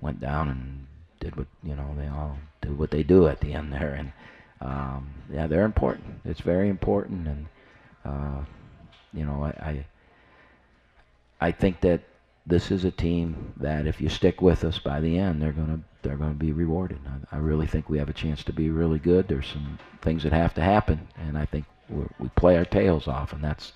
went 0.00 0.20
down 0.20 0.48
and 0.48 0.86
did 1.20 1.36
what 1.36 1.46
you 1.62 1.76
know 1.76 1.94
they 1.96 2.08
all 2.08 2.36
do 2.62 2.72
what 2.72 2.90
they 2.90 3.02
do 3.02 3.28
at 3.28 3.40
the 3.40 3.52
end 3.52 3.72
there, 3.72 3.94
and 3.94 4.12
um, 4.60 5.10
yeah, 5.32 5.46
they're 5.46 5.64
important. 5.64 6.20
It's 6.24 6.40
very 6.40 6.68
important, 6.68 7.28
and 7.28 7.46
uh, 8.04 8.44
you 9.12 9.24
know, 9.24 9.44
I, 9.44 9.84
I 11.40 11.46
I 11.48 11.52
think 11.52 11.80
that 11.82 12.02
this 12.46 12.70
is 12.70 12.84
a 12.84 12.90
team 12.90 13.52
that 13.58 13.86
if 13.86 14.00
you 14.00 14.08
stick 14.08 14.40
with 14.40 14.64
us 14.64 14.78
by 14.78 15.00
the 15.00 15.18
end, 15.18 15.40
they're 15.40 15.52
gonna 15.52 15.80
they're 16.02 16.16
gonna 16.16 16.34
be 16.34 16.52
rewarded. 16.52 16.98
I, 17.06 17.36
I 17.36 17.38
really 17.38 17.66
think 17.66 17.88
we 17.88 17.98
have 17.98 18.08
a 18.08 18.14
chance 18.14 18.42
to 18.44 18.52
be 18.52 18.70
really 18.70 18.98
good. 18.98 19.28
There's 19.28 19.46
some 19.46 19.78
things 20.02 20.22
that 20.24 20.32
have 20.32 20.54
to 20.54 20.62
happen, 20.62 21.08
and 21.16 21.38
I 21.38 21.44
think 21.44 21.64
we 21.88 22.28
play 22.36 22.56
our 22.56 22.64
tails 22.64 23.08
off, 23.08 23.32
and 23.32 23.42
that's 23.42 23.72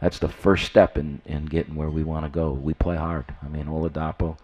that's 0.00 0.18
the 0.18 0.28
first 0.28 0.64
step 0.64 0.96
in, 0.96 1.20
in 1.26 1.44
getting 1.46 1.74
where 1.74 1.90
we 1.90 2.02
want 2.02 2.24
to 2.24 2.30
go. 2.30 2.52
We 2.52 2.72
play 2.74 2.96
hard. 2.96 3.26
I 3.42 3.48
mean, 3.48 3.66
Oladapo 3.66 4.38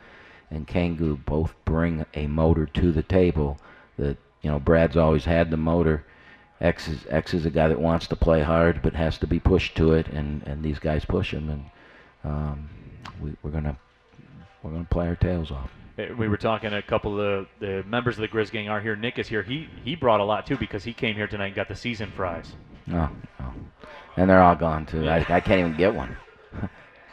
and 0.50 0.66
Kangu 0.66 1.24
both 1.24 1.54
bring 1.64 2.04
a 2.14 2.26
motor 2.26 2.66
to 2.66 2.92
the 2.92 3.02
table. 3.02 3.59
That 3.98 4.16
you 4.42 4.50
know, 4.50 4.59
Brad's 4.59 4.96
always 4.96 5.24
had 5.24 5.50
the 5.50 5.56
motor. 5.56 6.04
X 6.61 6.88
is 6.88 7.06
X 7.11 7.35
is 7.35 7.44
a 7.46 7.50
guy 7.50 7.68
that 7.68 7.80
wants 7.80 8.06
to 8.09 8.16
play 8.16 8.42
hard, 8.42 8.80
but 8.82 8.94
has 8.94 9.18
to 9.18 9.26
be 9.26 9.38
pushed 9.40 9.76
to 9.76 9.92
it, 9.92 10.09
and, 10.09 10.42
and 10.44 10.62
these 10.62 10.78
guys 10.78 11.04
push 11.04 11.32
him, 11.35 11.50
and 11.50 11.64
um, 12.24 12.70
we, 13.20 13.37
we're 13.42 13.50
gonna 13.50 13.76
we're 14.62 14.70
gonna 14.70 14.87
play 14.90 15.06
our 15.06 15.16
tails 15.16 15.50
off. 15.50 15.70
Uh, 15.98 16.14
We 16.16 16.28
were 16.28 16.37
talking. 16.37 16.72
A 16.72 16.82
couple 16.82 17.20
of 17.20 17.46
the, 17.61 17.66
the 17.66 17.82
members 17.85 18.16
of 18.16 18.22
the 18.22 18.28
Grizz 18.28 18.50
gang 18.50 18.68
are 18.68 18.80
here. 18.80 18.96
Nick 18.96 19.18
is 19.18 19.28
here. 19.28 19.42
He 19.42 19.68
he 19.85 19.94
brought 19.96 20.20
a 20.20 20.24
lot 20.24 20.46
too 20.46 20.56
because 20.56 20.85
he 20.85 20.92
came 20.94 21.14
here 21.14 21.26
tonight 21.26 21.46
and 21.48 21.54
got 21.54 21.68
the 21.68 21.76
season 21.76 22.11
fries. 22.16 22.52
No, 22.87 23.11
no. 23.38 23.52
and 24.16 24.30
they're 24.30 24.42
all 24.42 24.54
gone 24.56 24.87
too. 24.87 25.09
I, 25.09 25.18
I 25.28 25.40
can't 25.40 25.61
even 25.61 25.76
get 25.76 25.94
one. 25.94 26.16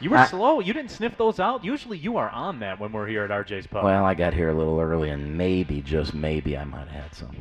You 0.04 0.10
were 0.10 0.18
I- 0.18 0.26
slow. 0.26 0.60
You 0.60 0.72
didn't 0.72 0.90
sniff 0.90 1.16
those 1.16 1.40
out. 1.40 1.64
Usually 1.64 1.96
you 1.98 2.16
are 2.18 2.28
on 2.28 2.60
that 2.60 2.78
when 2.78 2.92
we're 2.92 3.06
here 3.06 3.24
at 3.24 3.30
RJ's 3.30 3.66
Pub. 3.66 3.82
Well, 3.84 4.04
I 4.04 4.14
got 4.14 4.34
here 4.34 4.50
a 4.50 4.54
little 4.54 4.78
early, 4.78 5.08
and 5.10 5.36
maybe, 5.36 5.80
just 5.80 6.12
maybe, 6.14 6.56
I 6.58 6.64
might 6.64 6.88
have 6.88 7.02
had 7.04 7.14
some. 7.14 7.34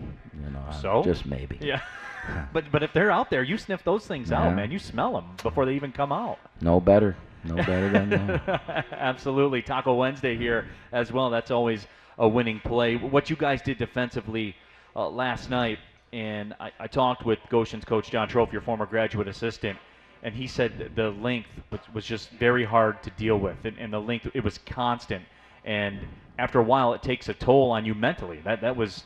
You 0.44 0.50
know, 0.50 0.64
So? 0.82 1.04
just 1.04 1.26
maybe. 1.26 1.58
yeah. 1.62 1.82
but 2.54 2.72
but 2.72 2.82
if 2.84 2.94
they're 2.94 3.12
out 3.12 3.30
there, 3.30 3.44
you 3.44 3.58
sniff 3.58 3.84
those 3.84 4.08
things 4.08 4.30
Yeah. 4.32 4.44
out, 4.44 4.56
man. 4.56 4.72
You 4.72 4.80
smell 4.80 5.14
them 5.14 5.26
before 5.44 5.66
they 5.66 5.74
even 5.76 5.92
come 5.92 6.12
out. 6.14 6.40
No 6.62 6.80
better, 6.80 7.16
no 7.44 7.56
better 7.56 7.90
than 7.90 8.10
that. 8.46 8.86
Absolutely. 8.92 9.62
Taco 9.62 9.94
Wednesday 9.96 10.38
here 10.38 10.68
as 10.94 11.12
well. 11.12 11.30
That's 11.30 11.52
always 11.52 11.86
a 12.18 12.28
winning 12.28 12.62
play. 12.62 12.96
What 12.96 13.30
you 13.30 13.36
guys 13.36 13.62
did 13.62 13.78
defensively 13.78 14.56
uh, 14.96 15.10
last 15.10 15.50
night, 15.50 15.80
and 16.14 16.54
I, 16.62 16.72
I 16.80 16.88
talked 16.88 17.26
with 17.26 17.40
Goshen's 17.50 17.84
coach 17.86 18.10
John 18.10 18.30
Trofe, 18.30 18.54
your 18.54 18.62
former 18.62 18.86
graduate 18.86 19.28
assistant, 19.28 19.78
and 20.24 20.34
he 20.34 20.48
said 20.48 20.92
the 20.96 21.12
length 21.12 21.50
was, 21.94 22.06
just 22.06 22.30
very 22.32 22.64
hard 22.64 23.04
to 23.04 23.10
deal 23.12 23.38
with, 23.38 23.58
and, 23.66 23.78
and 23.78 23.94
the 23.94 24.00
length 24.00 24.28
it 24.34 24.44
was 24.44 24.58
constant, 24.58 25.24
and 25.66 26.00
after 26.40 26.60
a 26.60 26.64
while, 26.64 26.94
it 26.94 27.04
takes 27.04 27.30
a 27.30 27.34
toll 27.34 27.72
on 27.72 27.86
you 27.86 27.94
mentally. 27.94 28.40
That 28.44 28.62
that 28.62 28.76
was 28.76 29.04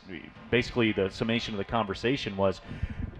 basically 0.50 0.92
the 0.92 1.10
summation 1.10 1.54
of 1.54 1.58
the 1.58 1.64
conversation 1.64 2.36
was 2.36 2.60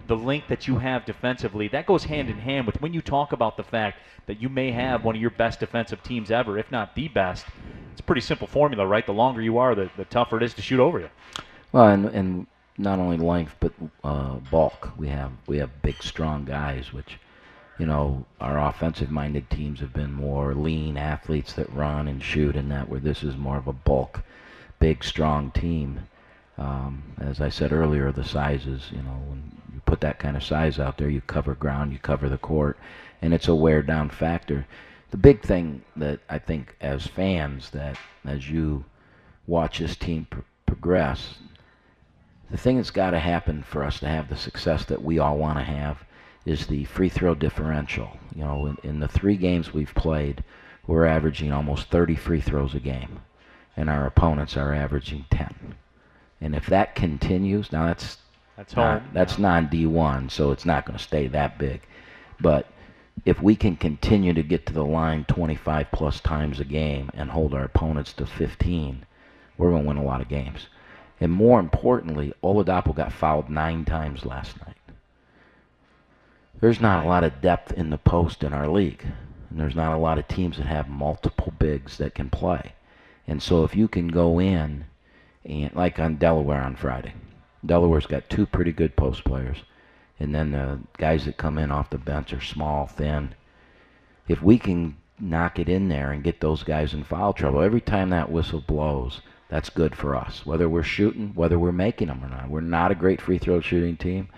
the 0.07 0.15
link 0.15 0.47
that 0.47 0.67
you 0.67 0.79
have 0.79 1.05
defensively. 1.05 1.67
That 1.67 1.85
goes 1.85 2.05
hand 2.05 2.29
in 2.29 2.39
hand 2.39 2.65
with 2.65 2.81
when 2.81 2.93
you 2.93 3.01
talk 3.01 3.31
about 3.33 3.57
the 3.57 3.63
fact 3.63 3.99
that 4.25 4.41
you 4.41 4.49
may 4.49 4.71
have 4.71 5.03
one 5.03 5.15
of 5.15 5.21
your 5.21 5.29
best 5.29 5.59
defensive 5.59 6.01
teams 6.01 6.31
ever, 6.31 6.57
if 6.57 6.71
not 6.71 6.95
the 6.95 7.07
best. 7.07 7.45
It's 7.91 7.99
a 7.99 8.03
pretty 8.03 8.21
simple 8.21 8.47
formula, 8.47 8.87
right? 8.87 9.05
The 9.05 9.13
longer 9.13 9.41
you 9.41 9.59
are, 9.59 9.75
the, 9.75 9.91
the 9.97 10.05
tougher 10.05 10.37
it 10.37 10.43
is 10.43 10.55
to 10.55 10.61
shoot 10.63 10.79
over 10.79 10.99
you. 10.99 11.09
Well, 11.71 11.89
and, 11.89 12.05
and 12.05 12.47
not 12.79 12.97
only 12.97 13.17
length 13.17 13.55
but 13.59 13.73
uh, 14.03 14.35
bulk. 14.49 14.91
We 14.97 15.09
have 15.09 15.31
we 15.45 15.57
have 15.59 15.81
big, 15.83 16.01
strong 16.01 16.45
guys, 16.45 16.91
which 16.91 17.19
you 17.79 17.85
know 17.85 18.25
our 18.41 18.59
offensive-minded 18.59 19.49
teams 19.49 19.79
have 19.79 19.93
been 19.93 20.11
more 20.11 20.53
lean 20.53 20.97
athletes 20.97 21.53
that 21.53 21.73
run 21.73 22.07
and 22.07 22.21
shoot, 22.21 22.55
and 22.55 22.69
that 22.71 22.89
where 22.89 22.99
this 22.99 23.23
is 23.23 23.37
more 23.37 23.57
of 23.57 23.67
a 23.67 23.73
bulk, 23.73 24.21
big, 24.79 25.03
strong 25.03 25.49
team. 25.51 26.01
Um, 26.57 27.03
as 27.19 27.39
I 27.39 27.47
said 27.47 27.71
earlier, 27.71 28.11
the 28.11 28.25
sizes. 28.25 28.89
You 28.91 29.01
know, 29.01 29.17
when 29.27 29.51
you 29.73 29.81
put 29.85 30.01
that 30.01 30.19
kind 30.19 30.35
of 30.35 30.43
size 30.43 30.77
out 30.77 30.97
there, 30.97 31.09
you 31.09 31.21
cover 31.21 31.55
ground, 31.55 31.93
you 31.93 31.99
cover 31.99 32.27
the 32.27 32.37
court, 32.37 32.77
and 33.21 33.33
it's 33.33 33.47
a 33.47 33.55
wear-down 33.55 34.09
factor. 34.09 34.67
The 35.11 35.17
big 35.17 35.41
thing 35.41 35.81
that 35.95 36.19
I 36.29 36.37
think 36.37 36.75
as 36.81 37.07
fans 37.07 37.69
that 37.71 37.97
as 38.25 38.49
you 38.49 38.83
watch 39.47 39.79
this 39.79 39.95
team 39.95 40.27
pr- 40.29 40.39
progress, 40.65 41.35
the 42.51 42.57
thing 42.57 42.75
that's 42.75 42.91
got 42.91 43.11
to 43.11 43.19
happen 43.19 43.63
for 43.63 43.83
us 43.83 43.99
to 44.01 44.07
have 44.07 44.27
the 44.27 44.35
success 44.35 44.85
that 44.85 45.01
we 45.01 45.17
all 45.17 45.37
want 45.37 45.57
to 45.57 45.63
have 45.63 46.03
is 46.49 46.65
the 46.65 46.83
free 46.85 47.09
throw 47.09 47.35
differential. 47.35 48.17
You 48.35 48.43
know, 48.43 48.65
in, 48.65 48.77
in, 48.83 48.99
the 48.99 49.07
three 49.07 49.37
games 49.37 49.71
we've 49.71 49.93
played, 49.93 50.43
we're 50.87 51.05
averaging 51.05 51.51
almost 51.51 51.89
30 51.89 52.15
free 52.15 52.41
throws 52.41 52.73
a 52.73 52.79
game, 52.79 53.19
and 53.77 53.89
our 53.89 54.07
opponents 54.07 54.57
are 54.57 54.73
averaging 54.73 55.25
10. 55.29 55.75
And 56.41 56.55
if 56.55 56.65
that 56.65 56.95
continues, 56.95 57.71
now 57.71 57.85
that's 57.85 58.17
that's 58.57 58.75
not, 58.75 59.01
home. 59.01 59.11
that's 59.13 59.37
non 59.37 59.67
D1, 59.67 60.31
so 60.31 60.51
it's 60.51 60.65
not 60.65 60.85
going 60.85 60.97
to 60.97 61.03
stay 61.03 61.27
that 61.27 61.59
big. 61.59 61.81
But 62.41 62.65
if 63.25 63.41
we 63.41 63.55
can 63.55 63.75
continue 63.75 64.33
to 64.33 64.41
get 64.41 64.65
to 64.65 64.73
the 64.73 64.83
line 64.83 65.25
25 65.25 65.91
plus 65.91 66.19
times 66.19 66.59
a 66.59 66.65
game 66.65 67.11
and 67.13 67.29
hold 67.29 67.53
our 67.53 67.65
opponents 67.65 68.13
to 68.13 68.25
15, 68.25 69.05
we're 69.57 69.69
going 69.69 69.83
to 69.83 69.87
win 69.87 69.97
a 69.97 70.03
lot 70.03 70.21
of 70.21 70.29
games. 70.29 70.67
And 71.21 71.31
more 71.31 71.59
importantly, 71.59 72.33
Oladapo 72.43 72.95
got 72.95 73.11
fouled 73.11 73.49
nine 73.49 73.85
times 73.85 74.25
last 74.25 74.57
night. 74.65 74.77
There's 76.61 76.81
not 76.81 77.05
a 77.05 77.07
lot 77.07 77.23
of 77.23 77.41
depth 77.41 77.71
in 77.73 77.89
the 77.89 77.97
post 77.97 78.43
in 78.43 78.53
our 78.53 78.67
league. 78.67 79.05
And 79.49 79.59
there's 79.59 79.75
not 79.75 79.93
a 79.93 79.99
lot 79.99 80.19
of 80.19 80.27
teams 80.27 80.57
that 80.57 80.65
have 80.65 80.89
multiple 80.89 81.53
bigs 81.57 81.97
that 81.97 82.15
can 82.15 82.29
play. 82.29 82.73
And 83.27 83.41
so 83.41 83.63
if 83.63 83.75
you 83.75 83.87
can 83.87 84.07
go 84.09 84.39
in, 84.39 84.85
and 85.45 85.73
like 85.73 85.99
on 85.99 86.15
Delaware 86.17 86.61
on 86.61 86.75
Friday, 86.75 87.13
Delaware's 87.65 88.05
got 88.05 88.29
two 88.29 88.45
pretty 88.45 88.71
good 88.71 88.95
post 88.95 89.23
players. 89.23 89.57
And 90.19 90.35
then 90.35 90.51
the 90.51 90.79
guys 90.97 91.25
that 91.25 91.37
come 91.37 91.57
in 91.57 91.71
off 91.71 91.89
the 91.89 91.97
bench 91.97 92.33
are 92.33 92.41
small, 92.41 92.87
thin. 92.87 93.33
If 94.27 94.43
we 94.43 94.59
can 94.59 94.97
knock 95.19 95.59
it 95.59 95.69
in 95.69 95.87
there 95.87 96.11
and 96.11 96.23
get 96.23 96.41
those 96.41 96.63
guys 96.63 96.93
in 96.93 97.03
foul 97.03 97.33
trouble, 97.33 97.61
every 97.61 97.81
time 97.81 98.09
that 98.09 98.31
whistle 98.31 98.61
blows, 98.61 99.21
that's 99.47 99.69
good 99.69 99.95
for 99.95 100.15
us. 100.15 100.45
Whether 100.45 100.67
we're 100.67 100.83
shooting, 100.83 101.31
whether 101.35 101.57
we're 101.57 101.71
making 101.71 102.09
them 102.09 102.23
or 102.23 102.29
not. 102.29 102.49
We're 102.49 102.61
not 102.61 102.91
a 102.91 102.95
great 102.95 103.21
free 103.21 103.37
throw 103.37 103.61
shooting 103.61 103.97
team. 103.97 104.29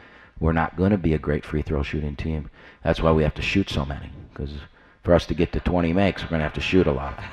We're 0.42 0.54
not 0.54 0.76
going 0.76 0.90
to 0.90 0.98
be 0.98 1.14
a 1.14 1.20
great 1.20 1.46
free 1.46 1.62
throw 1.62 1.84
shooting 1.84 2.16
team. 2.16 2.50
That's 2.84 3.00
why 3.00 3.12
we 3.12 3.22
have 3.22 3.36
to 3.36 3.44
shoot 3.44 3.70
so 3.70 3.86
many. 3.86 4.10
Because 4.34 4.50
for 5.04 5.14
us 5.14 5.28
to 5.28 5.36
get 5.36 5.54
to 5.54 5.60
20 5.60 5.94
makes, 5.94 6.24
we're 6.24 6.30
going 6.30 6.40
to 6.40 6.46
have 6.46 6.54
to 6.56 6.62
shoot 6.62 6.88
a 6.88 6.92
lot. 6.92 7.24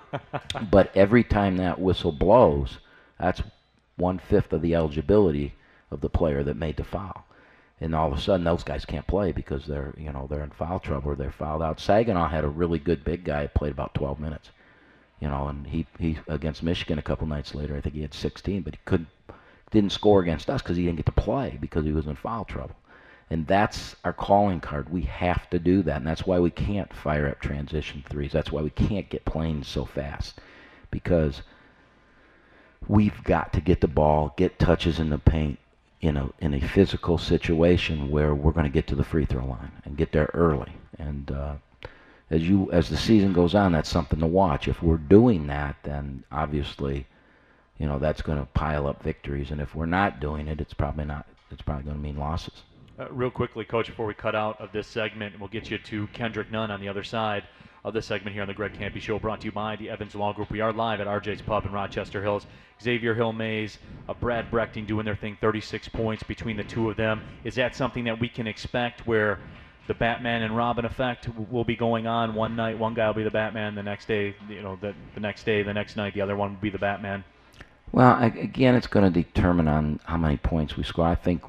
but 0.70 0.94
every 0.94 1.24
time 1.24 1.56
that 1.56 1.80
whistle 1.80 2.12
blows, 2.12 2.76
that's 3.18 3.42
one 3.96 4.18
fifth 4.18 4.52
of 4.52 4.60
the 4.60 4.74
eligibility 4.74 5.54
of 5.90 6.02
the 6.02 6.10
player 6.10 6.42
that 6.42 6.58
made 6.58 6.76
the 6.76 6.84
foul. 6.84 7.24
And 7.80 7.94
all 7.94 8.12
of 8.12 8.18
a 8.18 8.20
sudden, 8.20 8.44
those 8.44 8.62
guys 8.62 8.84
can't 8.84 9.06
play 9.06 9.32
because 9.32 9.66
they're, 9.66 9.94
you 9.96 10.12
know, 10.12 10.26
they're 10.28 10.44
in 10.44 10.50
foul 10.50 10.78
trouble 10.78 11.12
or 11.12 11.16
they're 11.16 11.32
fouled 11.32 11.62
out. 11.62 11.80
Saginaw 11.80 12.28
had 12.28 12.44
a 12.44 12.48
really 12.48 12.78
good 12.78 13.02
big 13.02 13.24
guy, 13.24 13.46
played 13.46 13.72
about 13.72 13.94
12 13.94 14.20
minutes 14.20 14.50
you 15.22 15.28
know, 15.28 15.46
and 15.46 15.68
he 15.68 15.86
he 16.00 16.18
against 16.26 16.64
Michigan 16.64 16.98
a 16.98 17.02
couple 17.02 17.28
nights 17.28 17.54
later, 17.54 17.76
I 17.76 17.80
think 17.80 17.94
he 17.94 18.02
had 18.02 18.12
16, 18.12 18.62
but 18.62 18.74
he 18.74 18.80
couldn't 18.84 19.08
didn't 19.72 19.90
score 19.92 20.20
against 20.20 20.48
us 20.48 20.62
because 20.62 20.76
he 20.76 20.84
didn't 20.84 20.98
get 20.98 21.06
to 21.06 21.12
play 21.12 21.58
because 21.60 21.84
he 21.84 21.92
was 21.92 22.06
in 22.06 22.14
foul 22.14 22.44
trouble. 22.44 22.76
And 23.30 23.46
that's 23.46 23.96
our 24.04 24.12
calling 24.12 24.60
card. 24.60 24.90
We 24.90 25.02
have 25.02 25.48
to 25.50 25.58
do 25.58 25.82
that, 25.84 25.96
and 25.96 26.06
that's 26.06 26.26
why 26.26 26.38
we 26.38 26.50
can't 26.50 26.92
fire 26.92 27.26
up 27.28 27.40
transition 27.40 28.04
threes. 28.08 28.32
That's 28.32 28.52
why 28.52 28.60
we 28.62 28.70
can't 28.70 29.08
get 29.08 29.24
planes 29.24 29.66
so 29.66 29.86
fast 29.86 30.38
because 30.90 31.42
we've 32.86 33.24
got 33.24 33.52
to 33.54 33.60
get 33.60 33.80
the 33.80 33.88
ball, 33.88 34.34
get 34.36 34.58
touches 34.58 34.98
in 34.98 35.08
the 35.08 35.18
paint 35.18 35.58
in 36.02 36.16
a 36.16 36.28
in 36.40 36.52
a 36.52 36.60
physical 36.60 37.16
situation 37.16 38.10
where 38.10 38.34
we're 38.34 38.52
going 38.52 38.66
to 38.66 38.70
get 38.70 38.86
to 38.88 38.96
the 38.96 39.04
free 39.04 39.24
throw 39.24 39.46
line 39.46 39.72
and 39.84 39.96
get 39.96 40.12
there 40.12 40.30
early. 40.34 40.72
And 40.98 41.30
uh, 41.30 41.54
as 42.28 42.46
you 42.46 42.70
as 42.72 42.88
the 42.88 42.96
season 42.96 43.32
goes 43.32 43.54
on, 43.54 43.72
that's 43.72 43.88
something 43.88 44.20
to 44.20 44.26
watch. 44.26 44.68
If 44.68 44.82
we're 44.82 44.96
doing 44.96 45.46
that, 45.46 45.76
then 45.84 46.24
obviously, 46.30 47.06
you 47.82 47.88
know, 47.88 47.98
that's 47.98 48.22
going 48.22 48.38
to 48.38 48.46
pile 48.54 48.86
up 48.86 49.02
victories. 49.02 49.50
And 49.50 49.60
if 49.60 49.74
we're 49.74 49.86
not 49.86 50.20
doing 50.20 50.46
it, 50.46 50.60
it's 50.60 50.72
probably 50.72 51.04
not. 51.04 51.26
It's 51.50 51.62
probably 51.62 51.82
going 51.82 51.96
to 51.96 52.02
mean 52.02 52.16
losses. 52.16 52.62
Uh, 52.96 53.08
real 53.10 53.28
quickly, 53.28 53.64
Coach, 53.64 53.88
before 53.88 54.06
we 54.06 54.14
cut 54.14 54.36
out 54.36 54.60
of 54.60 54.70
this 54.70 54.86
segment, 54.86 55.40
we'll 55.40 55.48
get 55.48 55.68
you 55.68 55.78
to 55.78 56.06
Kendrick 56.12 56.52
Nunn 56.52 56.70
on 56.70 56.80
the 56.80 56.88
other 56.88 57.02
side 57.02 57.42
of 57.84 57.92
this 57.92 58.06
segment 58.06 58.34
here 58.34 58.42
on 58.42 58.46
the 58.46 58.54
Greg 58.54 58.74
Kampe 58.74 59.00
Show, 59.00 59.18
brought 59.18 59.40
to 59.40 59.46
you 59.46 59.52
by 59.52 59.74
the 59.74 59.90
Evans 59.90 60.14
Law 60.14 60.32
Group. 60.32 60.52
We 60.52 60.60
are 60.60 60.72
live 60.72 61.00
at 61.00 61.08
RJ's 61.08 61.42
Pub 61.42 61.66
in 61.66 61.72
Rochester 61.72 62.22
Hills. 62.22 62.46
Xavier 62.80 63.16
Hill 63.16 63.32
Mays, 63.32 63.78
uh, 64.08 64.14
Brad 64.14 64.48
Brechting 64.48 64.86
doing 64.86 65.04
their 65.04 65.16
thing, 65.16 65.36
36 65.40 65.88
points 65.88 66.22
between 66.22 66.56
the 66.56 66.64
two 66.64 66.88
of 66.88 66.96
them. 66.96 67.20
Is 67.42 67.56
that 67.56 67.74
something 67.74 68.04
that 68.04 68.20
we 68.20 68.28
can 68.28 68.46
expect 68.46 69.08
where 69.08 69.40
the 69.88 69.94
Batman 69.94 70.42
and 70.42 70.56
Robin 70.56 70.84
effect 70.84 71.28
will 71.50 71.64
be 71.64 71.74
going 71.74 72.06
on. 72.06 72.34
One 72.34 72.54
night, 72.54 72.78
one 72.78 72.94
guy 72.94 73.08
will 73.08 73.14
be 73.14 73.24
the 73.24 73.30
Batman. 73.32 73.74
The 73.74 73.82
next 73.82 74.06
day, 74.06 74.36
you 74.48 74.62
know, 74.62 74.78
the, 74.80 74.94
the 75.14 75.20
next 75.20 75.42
day, 75.42 75.64
the 75.64 75.74
next 75.74 75.96
night, 75.96 76.14
the 76.14 76.20
other 76.20 76.36
one 76.36 76.52
will 76.54 76.60
be 76.60 76.70
the 76.70 76.78
Batman. 76.78 77.24
Well, 77.92 78.22
again, 78.22 78.74
it's 78.74 78.86
going 78.86 79.10
to 79.10 79.22
determine 79.22 79.68
on 79.68 80.00
how 80.04 80.16
many 80.16 80.38
points 80.38 80.76
we 80.76 80.82
score. 80.82 81.06
I 81.06 81.14
think, 81.14 81.42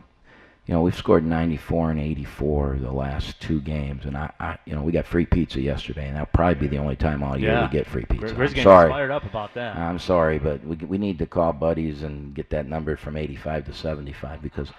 you 0.66 0.74
know, 0.74 0.82
we've 0.82 0.96
scored 0.96 1.26
94 1.26 1.92
and 1.92 2.00
84 2.02 2.80
the 2.82 2.92
last 2.92 3.40
two 3.40 3.62
games, 3.62 4.06
and 4.06 4.18
I, 4.18 4.30
I 4.42 4.58
you 4.66 4.76
know, 4.76 4.84
we 4.84 4.92
got 4.92 5.06
free 5.06 5.26
pizza 5.26 5.62
yesterday, 5.62 6.08
and 6.08 6.16
that'll 6.16 6.26
probably 6.28 6.56
be 6.56 6.68
the 6.68 6.82
only 6.82 6.98
time 6.98 7.24
all 7.24 7.38
year 7.38 7.52
yeah. 7.52 7.66
we 7.66 7.72
get 7.72 7.88
free 7.88 8.04
pizza. 8.04 8.28
Sorry. 8.62 8.90
fired 8.90 9.12
up 9.12 9.24
about 9.24 9.54
that. 9.54 9.78
I'm 9.78 10.00
sorry, 10.00 10.38
but 10.38 10.64
we 10.66 10.76
we 10.76 10.98
need 10.98 11.18
to 11.20 11.26
call 11.26 11.54
buddies 11.54 12.04
and 12.04 12.34
get 12.36 12.50
that 12.50 12.68
number 12.68 12.98
from 12.98 13.16
85 13.16 13.66
to 13.68 13.74
75 13.74 14.42
because 14.42 14.70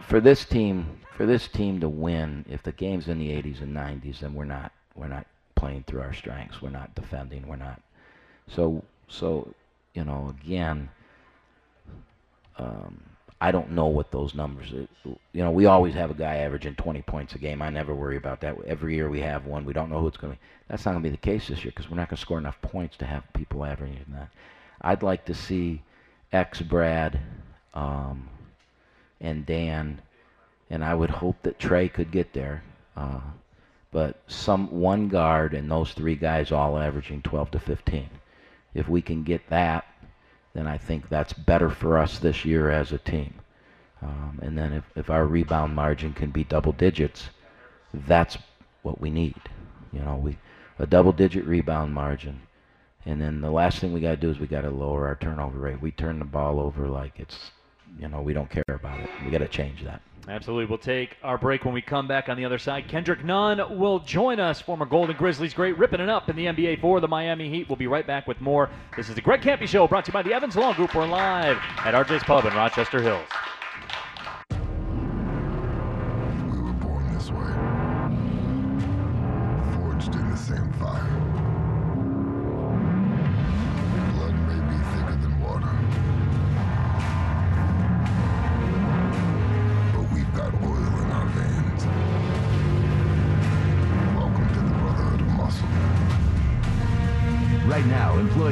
for 0.00 0.20
this 0.20 0.44
team, 0.44 0.98
for 1.12 1.26
this 1.26 1.48
team 1.48 1.80
to 1.80 1.88
win, 1.88 2.44
if 2.48 2.62
the 2.62 2.72
game's 2.72 3.08
in 3.08 3.18
the 3.18 3.28
80s 3.30 3.60
and 3.60 3.74
90s, 3.74 4.20
then 4.20 4.34
we're 4.34 4.44
not 4.44 4.72
we're 4.94 5.08
not 5.08 5.26
playing 5.54 5.84
through 5.86 6.00
our 6.00 6.12
strengths. 6.12 6.62
We're 6.62 6.70
not 6.70 6.94
defending. 6.94 7.46
We're 7.46 7.56
not. 7.56 7.80
So 8.48 8.82
so 9.08 9.52
you 9.94 10.04
know 10.04 10.34
again. 10.42 10.88
Um, 12.56 13.00
I 13.40 13.50
don't 13.50 13.72
know 13.72 13.86
what 13.86 14.10
those 14.10 14.34
numbers. 14.34 14.72
Are. 14.72 14.86
You 15.04 15.42
know, 15.42 15.50
we 15.50 15.66
always 15.66 15.94
have 15.94 16.10
a 16.10 16.14
guy 16.14 16.36
averaging 16.36 16.76
20 16.76 17.02
points 17.02 17.34
a 17.34 17.38
game. 17.38 17.60
I 17.60 17.68
never 17.68 17.94
worry 17.94 18.16
about 18.16 18.40
that. 18.40 18.56
Every 18.66 18.94
year 18.94 19.10
we 19.10 19.20
have 19.20 19.44
one. 19.44 19.64
We 19.64 19.72
don't 19.72 19.90
know 19.90 20.00
who 20.00 20.06
it's 20.06 20.16
going 20.16 20.32
to 20.32 20.38
be. 20.38 20.44
That's 20.68 20.86
not 20.86 20.92
going 20.92 21.02
to 21.02 21.10
be 21.10 21.16
the 21.16 21.20
case 21.20 21.48
this 21.48 21.64
year 21.64 21.72
because 21.74 21.90
we're 21.90 21.96
not 21.96 22.08
going 22.08 22.16
to 22.16 22.22
score 22.22 22.38
enough 22.38 22.60
points 22.62 22.96
to 22.98 23.06
have 23.06 23.24
people 23.34 23.64
averaging 23.64 24.04
that. 24.10 24.30
I'd 24.80 25.02
like 25.02 25.26
to 25.26 25.34
see 25.34 25.82
X 26.32 26.62
Brad 26.62 27.20
um, 27.74 28.30
and 29.20 29.44
Dan 29.44 30.00
and 30.70 30.84
I 30.84 30.94
would 30.94 31.10
hope 31.10 31.36
that 31.42 31.58
Trey 31.58 31.88
could 31.88 32.10
get 32.10 32.32
there. 32.32 32.62
Uh, 32.96 33.20
but 33.90 34.22
some 34.26 34.70
one 34.80 35.08
guard 35.08 35.54
and 35.54 35.70
those 35.70 35.92
three 35.92 36.16
guys 36.16 36.50
all 36.50 36.78
averaging 36.78 37.22
12 37.22 37.52
to 37.52 37.58
15. 37.60 38.08
If 38.74 38.88
we 38.88 39.00
can 39.02 39.22
get 39.22 39.48
that, 39.48 39.86
then 40.52 40.66
I 40.66 40.78
think 40.78 41.08
that's 41.08 41.32
better 41.32 41.70
for 41.70 41.98
us 41.98 42.18
this 42.18 42.44
year 42.44 42.70
as 42.70 42.92
a 42.92 42.98
team. 42.98 43.34
Um, 44.02 44.38
and 44.42 44.58
then 44.58 44.72
if, 44.72 44.84
if 44.96 45.10
our 45.10 45.26
rebound 45.26 45.74
margin 45.74 46.12
can 46.12 46.30
be 46.30 46.44
double 46.44 46.72
digits, 46.72 47.28
that's 47.92 48.36
what 48.82 49.00
we 49.00 49.10
need. 49.10 49.40
You 49.92 50.00
know, 50.00 50.16
we 50.16 50.36
a 50.78 50.86
double 50.86 51.12
digit 51.12 51.44
rebound 51.46 51.94
margin. 51.94 52.42
And 53.06 53.20
then 53.20 53.40
the 53.40 53.50
last 53.50 53.78
thing 53.78 53.92
we 53.92 54.00
got 54.00 54.10
to 54.10 54.16
do 54.16 54.30
is 54.30 54.38
we 54.38 54.46
got 54.46 54.62
to 54.62 54.70
lower 54.70 55.06
our 55.06 55.16
turnover 55.16 55.58
rate. 55.58 55.80
We 55.80 55.90
turn 55.90 56.18
the 56.18 56.24
ball 56.24 56.58
over 56.58 56.88
like 56.88 57.18
it's, 57.18 57.50
you 57.98 58.08
know, 58.08 58.22
we 58.22 58.32
don't 58.32 58.50
care 58.50 58.64
about 58.68 59.00
it. 59.00 59.10
We 59.24 59.30
got 59.30 59.38
to 59.38 59.48
change 59.48 59.84
that. 59.84 60.00
Absolutely. 60.26 60.64
We'll 60.66 60.78
take 60.78 61.16
our 61.22 61.36
break 61.36 61.64
when 61.64 61.74
we 61.74 61.82
come 61.82 62.08
back 62.08 62.28
on 62.28 62.36
the 62.36 62.44
other 62.44 62.58
side. 62.58 62.88
Kendrick 62.88 63.24
Nunn 63.24 63.78
will 63.78 63.98
join 64.00 64.40
us, 64.40 64.60
former 64.60 64.86
Golden 64.86 65.16
Grizzlies 65.16 65.52
great, 65.52 65.76
ripping 65.76 66.00
it 66.00 66.08
up 66.08 66.30
in 66.30 66.36
the 66.36 66.46
NBA 66.46 66.80
for 66.80 67.00
the 67.00 67.08
Miami 67.08 67.50
Heat. 67.50 67.68
We'll 67.68 67.76
be 67.76 67.86
right 67.86 68.06
back 68.06 68.26
with 68.26 68.40
more. 68.40 68.70
This 68.96 69.08
is 69.08 69.14
the 69.14 69.20
Greg 69.20 69.42
Kampe 69.42 69.68
Show 69.68 69.86
brought 69.86 70.06
to 70.06 70.10
you 70.10 70.14
by 70.14 70.22
the 70.22 70.32
Evans 70.32 70.56
Law 70.56 70.72
Group. 70.72 70.94
We're 70.94 71.06
live 71.06 71.58
at 71.78 71.94
RJ's 71.94 72.24
Pub 72.24 72.46
in 72.46 72.54
Rochester 72.54 73.02
Hills. 73.02 73.28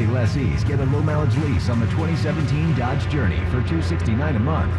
Now, 0.06 0.12
lessees 0.12 0.64
get 0.64 0.80
a 0.80 0.84
low 0.86 1.00
mileage 1.02 1.36
lease 1.38 1.68
on 1.68 1.80
the 1.80 1.86
2017 1.86 2.74
Dodge 2.76 3.08
Journey 3.08 3.38
for 3.46 3.62
269 3.62 4.36
a 4.36 4.38
month. 4.38 4.72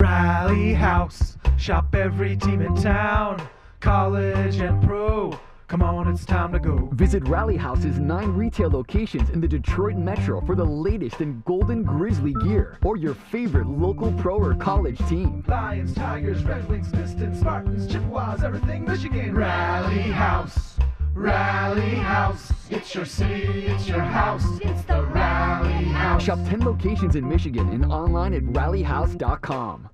Rally 0.00 0.74
House. 0.74 1.36
Shop 1.56 1.94
every 1.94 2.36
team 2.36 2.60
in 2.62 2.74
town, 2.76 3.40
college 3.80 4.56
and 4.56 4.82
pro. 4.82 5.38
Come 5.66 5.82
on, 5.82 6.08
it's 6.08 6.24
time 6.24 6.52
to 6.52 6.58
go. 6.58 6.88
Visit 6.92 7.28
Rally 7.28 7.56
House's 7.56 7.98
nine 7.98 8.30
retail 8.30 8.70
locations 8.70 9.28
in 9.30 9.40
the 9.40 9.48
Detroit 9.48 9.96
Metro 9.96 10.40
for 10.40 10.54
the 10.54 10.64
latest 10.64 11.20
in 11.20 11.42
Golden 11.44 11.82
Grizzly 11.82 12.32
gear 12.42 12.78
or 12.82 12.96
your 12.96 13.12
favorite 13.12 13.66
local 13.66 14.10
pro 14.12 14.38
or 14.38 14.54
college 14.54 14.98
team. 15.08 15.44
Lions, 15.46 15.94
Tigers, 15.94 16.42
Red 16.44 16.66
Wings, 16.70 16.90
Pistons, 16.90 17.40
Spartans, 17.40 17.86
Chippewas, 17.86 18.42
everything 18.42 18.86
Michigan. 18.86 19.34
Rally 19.34 20.00
House. 20.00 20.78
Rally 21.18 21.96
House. 21.96 22.52
It's 22.70 22.94
your 22.94 23.04
city, 23.04 23.66
it's 23.66 23.88
your 23.88 23.98
house. 23.98 24.44
It's 24.60 24.82
the 24.84 25.02
Rally 25.02 25.84
House. 25.84 26.22
Shop 26.22 26.38
10 26.48 26.60
locations 26.64 27.16
in 27.16 27.28
Michigan 27.28 27.68
and 27.70 27.84
online 27.86 28.34
at 28.34 28.44
rallyhouse.com. 28.44 29.88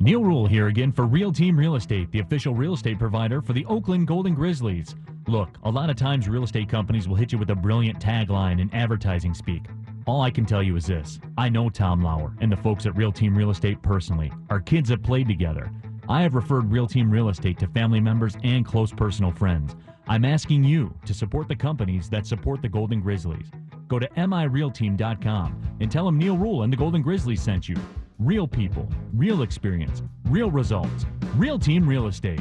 Neil 0.00 0.24
Rule 0.24 0.46
here 0.46 0.66
again 0.66 0.90
for 0.90 1.06
Real 1.06 1.32
Team 1.32 1.56
Real 1.56 1.76
Estate, 1.76 2.10
the 2.10 2.18
official 2.18 2.52
real 2.52 2.74
estate 2.74 2.98
provider 2.98 3.40
for 3.40 3.52
the 3.52 3.64
Oakland 3.66 4.08
Golden 4.08 4.34
Grizzlies. 4.34 4.96
Look, 5.28 5.50
a 5.62 5.70
lot 5.70 5.88
of 5.88 5.94
times 5.94 6.28
real 6.28 6.42
estate 6.42 6.68
companies 6.68 7.06
will 7.06 7.16
hit 7.16 7.30
you 7.30 7.38
with 7.38 7.50
a 7.50 7.54
brilliant 7.54 8.00
tagline 8.00 8.60
in 8.60 8.72
advertising 8.74 9.34
speak. 9.34 9.66
All 10.04 10.20
I 10.20 10.32
can 10.32 10.46
tell 10.46 10.64
you 10.64 10.74
is 10.74 10.86
this 10.86 11.20
I 11.38 11.48
know 11.48 11.68
Tom 11.68 12.02
Lauer 12.02 12.34
and 12.40 12.50
the 12.50 12.56
folks 12.56 12.86
at 12.86 12.96
Real 12.96 13.12
Team 13.12 13.38
Real 13.38 13.50
Estate 13.50 13.80
personally. 13.82 14.32
Our 14.50 14.60
kids 14.60 14.90
have 14.90 15.04
played 15.04 15.28
together. 15.28 15.70
I 16.08 16.22
have 16.22 16.34
referred 16.34 16.72
Real 16.72 16.88
Team 16.88 17.08
Real 17.08 17.28
Estate 17.28 17.58
to 17.60 17.68
family 17.68 18.00
members 18.00 18.36
and 18.42 18.64
close 18.64 18.92
personal 18.92 19.30
friends. 19.30 19.76
I'm 20.08 20.24
asking 20.24 20.62
you 20.62 20.94
to 21.04 21.12
support 21.12 21.48
the 21.48 21.56
companies 21.56 22.08
that 22.10 22.26
support 22.26 22.62
the 22.62 22.68
Golden 22.68 23.00
Grizzlies. 23.00 23.50
Go 23.88 23.98
to 23.98 24.08
mirealteam.com 24.10 25.76
and 25.80 25.90
tell 25.90 26.06
them 26.06 26.18
Neil 26.18 26.36
Rule 26.36 26.62
and 26.62 26.72
the 26.72 26.76
Golden 26.76 27.02
Grizzlies 27.02 27.42
sent 27.42 27.68
you. 27.68 27.76
Real 28.18 28.46
people, 28.46 28.88
real 29.12 29.42
experience, 29.42 30.02
real 30.26 30.50
results. 30.50 31.06
Real 31.34 31.58
Team 31.58 31.88
Real 31.88 32.06
Estate. 32.06 32.40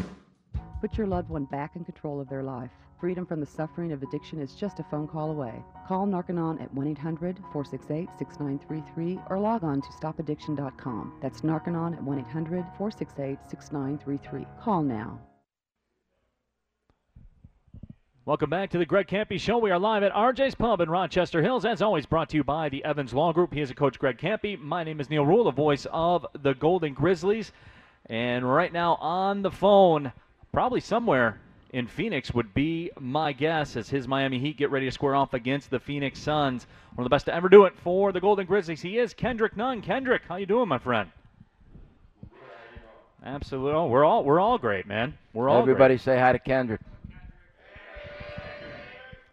Put 0.80 0.98
your 0.98 1.08
loved 1.08 1.30
one 1.30 1.46
back 1.46 1.76
in 1.76 1.84
control 1.84 2.22
of 2.22 2.30
their 2.30 2.44
life. 2.44 2.70
Freedom 3.00 3.26
from 3.26 3.40
the 3.40 3.46
suffering 3.46 3.92
of 3.92 4.04
addiction 4.04 4.40
is 4.40 4.54
just 4.54 4.80
a 4.80 4.84
phone 4.84 5.08
call 5.08 5.32
away. 5.32 5.54
Call 5.88 6.06
Narconon 6.08 6.62
at 6.62 6.74
1 6.74 6.88
800 6.88 7.38
468 7.52 8.10
6933 8.18 9.20
or 9.30 9.40
log 9.40 9.64
on 9.64 9.82
to 9.82 9.88
stopaddiction.com. 9.90 11.18
That's 11.22 11.42
Narconon 11.42 11.94
at 11.94 12.04
1 12.04 12.20
800 12.20 12.64
468 12.78 13.40
6933. 13.50 14.46
Call 14.62 14.84
now. 14.84 15.20
Welcome 18.28 18.50
back 18.50 18.72
to 18.72 18.80
the 18.80 18.88
Greg 18.88 19.06
Kampe 19.06 19.40
Show. 19.40 19.60
We 19.60 19.70
are 19.70 19.78
live 19.78 20.02
at 20.02 20.12
RJ's 20.12 20.56
Pub 20.56 20.82
in 20.82 20.90
Rochester 20.90 21.44
Hills. 21.44 21.64
As 21.64 21.84
always, 21.84 22.08
brought 22.08 22.28
to 22.30 22.38
you 22.38 22.44
by 22.44 22.70
the 22.70 22.84
Evans 22.84 23.14
Law 23.14 23.32
Group. 23.32 23.54
He 23.54 23.62
is 23.62 23.70
a 23.70 23.76
coach, 23.76 24.00
Greg 24.00 24.18
Kampe. 24.18 24.60
My 24.60 24.84
name 24.84 25.00
is 25.00 25.12
Neil 25.12 25.24
Rule, 25.24 25.44
the 25.44 25.52
voice 25.52 25.86
of 25.92 26.26
the 26.42 26.56
Golden 26.56 26.96
Grizzlies. 26.96 27.52
And 28.08 28.52
right 28.52 28.74
now 28.74 28.96
on 28.96 29.44
the 29.44 29.52
phone, 29.52 30.12
probably 30.52 30.80
somewhere 30.80 31.40
in 31.72 31.86
Phoenix 31.86 32.34
would 32.34 32.52
be 32.56 32.90
my 33.00 33.32
guess 33.32 33.76
as 33.76 33.90
his 33.90 34.08
Miami 34.08 34.40
Heat 34.40 34.58
get 34.58 34.72
ready 34.72 34.88
to 34.88 34.92
square 34.92 35.14
off 35.14 35.36
against 35.36 35.70
the 35.70 35.80
Phoenix 35.80 36.18
Suns. 36.18 36.66
One 36.96 37.06
of 37.06 37.12
the 37.12 37.14
best 37.14 37.28
to 37.28 37.36
ever 37.36 37.48
do 37.48 37.66
it 37.66 37.78
for 37.78 38.12
the 38.12 38.20
Golden 38.20 38.48
Grizzlies. 38.48 38.82
He 38.82 38.98
is 38.98 39.14
Kendrick 39.14 39.56
Nunn. 39.56 39.84
Kendrick, 39.84 40.24
how 40.28 40.38
you 40.38 40.48
doing, 40.48 40.68
my 40.68 40.80
friend? 40.80 41.12
Absolutely. 43.24 43.74
Oh, 43.74 43.86
we're 43.86 44.04
all 44.04 44.24
we're 44.24 44.40
all 44.40 44.58
great, 44.58 44.88
man. 44.88 45.16
We're 45.34 45.48
all 45.48 45.62
Everybody 45.62 45.94
great. 45.94 46.02
say 46.02 46.18
hi 46.18 46.32
to 46.32 46.40
Kendrick. 46.40 46.82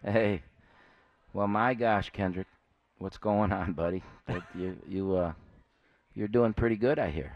Hey, 0.05 0.43
well, 1.33 1.49
my 1.49 1.75
gosh, 1.75 2.11
Kendrick, 2.11 2.49
what's 2.99 3.19
going 3.19 3.53
on, 3.53 3.73
buddy? 3.75 4.05
You 4.55 4.79
you 4.87 5.17
uh, 5.17 5.35
you're 6.15 6.29
doing 6.29 6.55
pretty 6.55 6.77
good, 6.77 6.99
I 6.99 7.11
hear. 7.11 7.35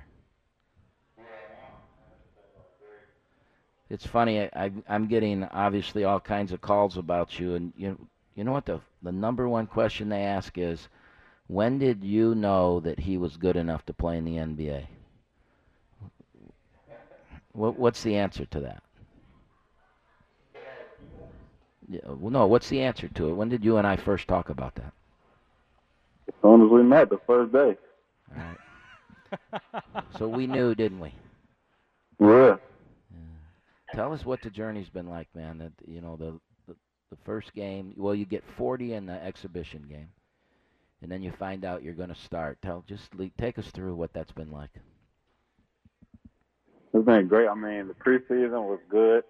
It's 3.91 4.07
funny. 4.07 4.41
I, 4.43 4.49
I 4.55 4.73
I'm 4.89 5.09
getting 5.09 5.43
obviously 5.43 6.05
all 6.05 6.21
kinds 6.21 6.53
of 6.53 6.61
calls 6.61 6.97
about 6.97 7.41
you, 7.41 7.57
and 7.57 7.73
you 7.77 8.07
you 8.37 8.45
know 8.45 8.53
what 8.53 8.67
the 8.67 8.81
the 9.03 9.11
number 9.11 9.49
one 9.49 9.67
question 9.67 10.09
they 10.09 10.23
ask 10.23 10.57
is, 10.57 10.89
when 11.49 11.79
did 11.79 12.05
you 12.05 12.35
know 12.35 12.81
that 12.81 13.01
he 13.01 13.19
was 13.19 13.37
good 13.39 13.57
enough 13.57 13.87
to 13.87 13.95
play 13.95 14.19
in 14.19 14.25
the 14.25 14.39
NBA? 14.39 14.89
What 17.51 17.77
what's 17.77 18.05
the 18.05 18.15
answer 18.15 18.47
to 18.47 18.61
that? 18.61 18.85
Yeah, 21.88 22.01
uh, 22.09 22.14
well, 22.14 22.31
no, 22.31 22.46
what's 22.46 22.68
the 22.68 22.81
answer 22.83 23.09
to 23.09 23.29
it? 23.29 23.35
When 23.35 23.49
did 23.49 23.64
you 23.64 23.77
and 23.77 23.87
I 23.87 23.96
first 23.96 24.27
talk 24.29 24.49
about 24.49 24.75
that? 24.77 24.92
As 26.29 26.35
soon 26.42 26.64
as 26.64 26.70
we 26.70 26.83
met 26.83 27.11
the 27.11 27.20
first 27.27 27.53
day. 27.53 27.77
All 28.37 28.42
right. 28.42 29.72
so 30.18 30.29
we 30.29 30.46
knew, 30.46 30.75
didn't 30.75 31.01
we? 31.01 31.14
Yeah. 32.20 32.57
Tell 33.94 34.12
us 34.12 34.25
what 34.25 34.42
the 34.42 34.51
journey's 34.51 34.88
been 34.88 35.09
like, 35.09 35.29
man. 35.35 35.59
That 35.59 35.72
you 35.87 36.01
know 36.01 36.16
the, 36.16 36.38
the 36.66 36.77
the 37.11 37.16
first 37.25 37.55
game. 37.55 37.94
Well, 37.96 38.14
you 38.14 38.27
get 38.27 38.44
40 38.57 38.94
in 38.94 39.07
the 39.07 39.25
exhibition 39.25 39.87
game, 39.88 40.09
and 41.03 41.11
then 41.11 41.22
you 41.22 41.31
find 41.33 41.64
out 41.64 41.83
you're 41.83 41.94
going 41.94 42.09
to 42.09 42.14
start. 42.14 42.59
Tell 42.62 42.85
just 42.88 43.11
take 43.38 43.59
us 43.59 43.70
through 43.70 43.94
what 43.94 44.12
that's 44.12 44.33
been 44.33 44.51
like. 44.51 44.70
It's 46.92 47.05
been 47.05 47.29
great. 47.29 47.49
I 47.49 47.55
mean, 47.55 47.88
the 47.88 47.94
preseason 47.94 48.68
was 48.68 48.81
good. 48.88 49.22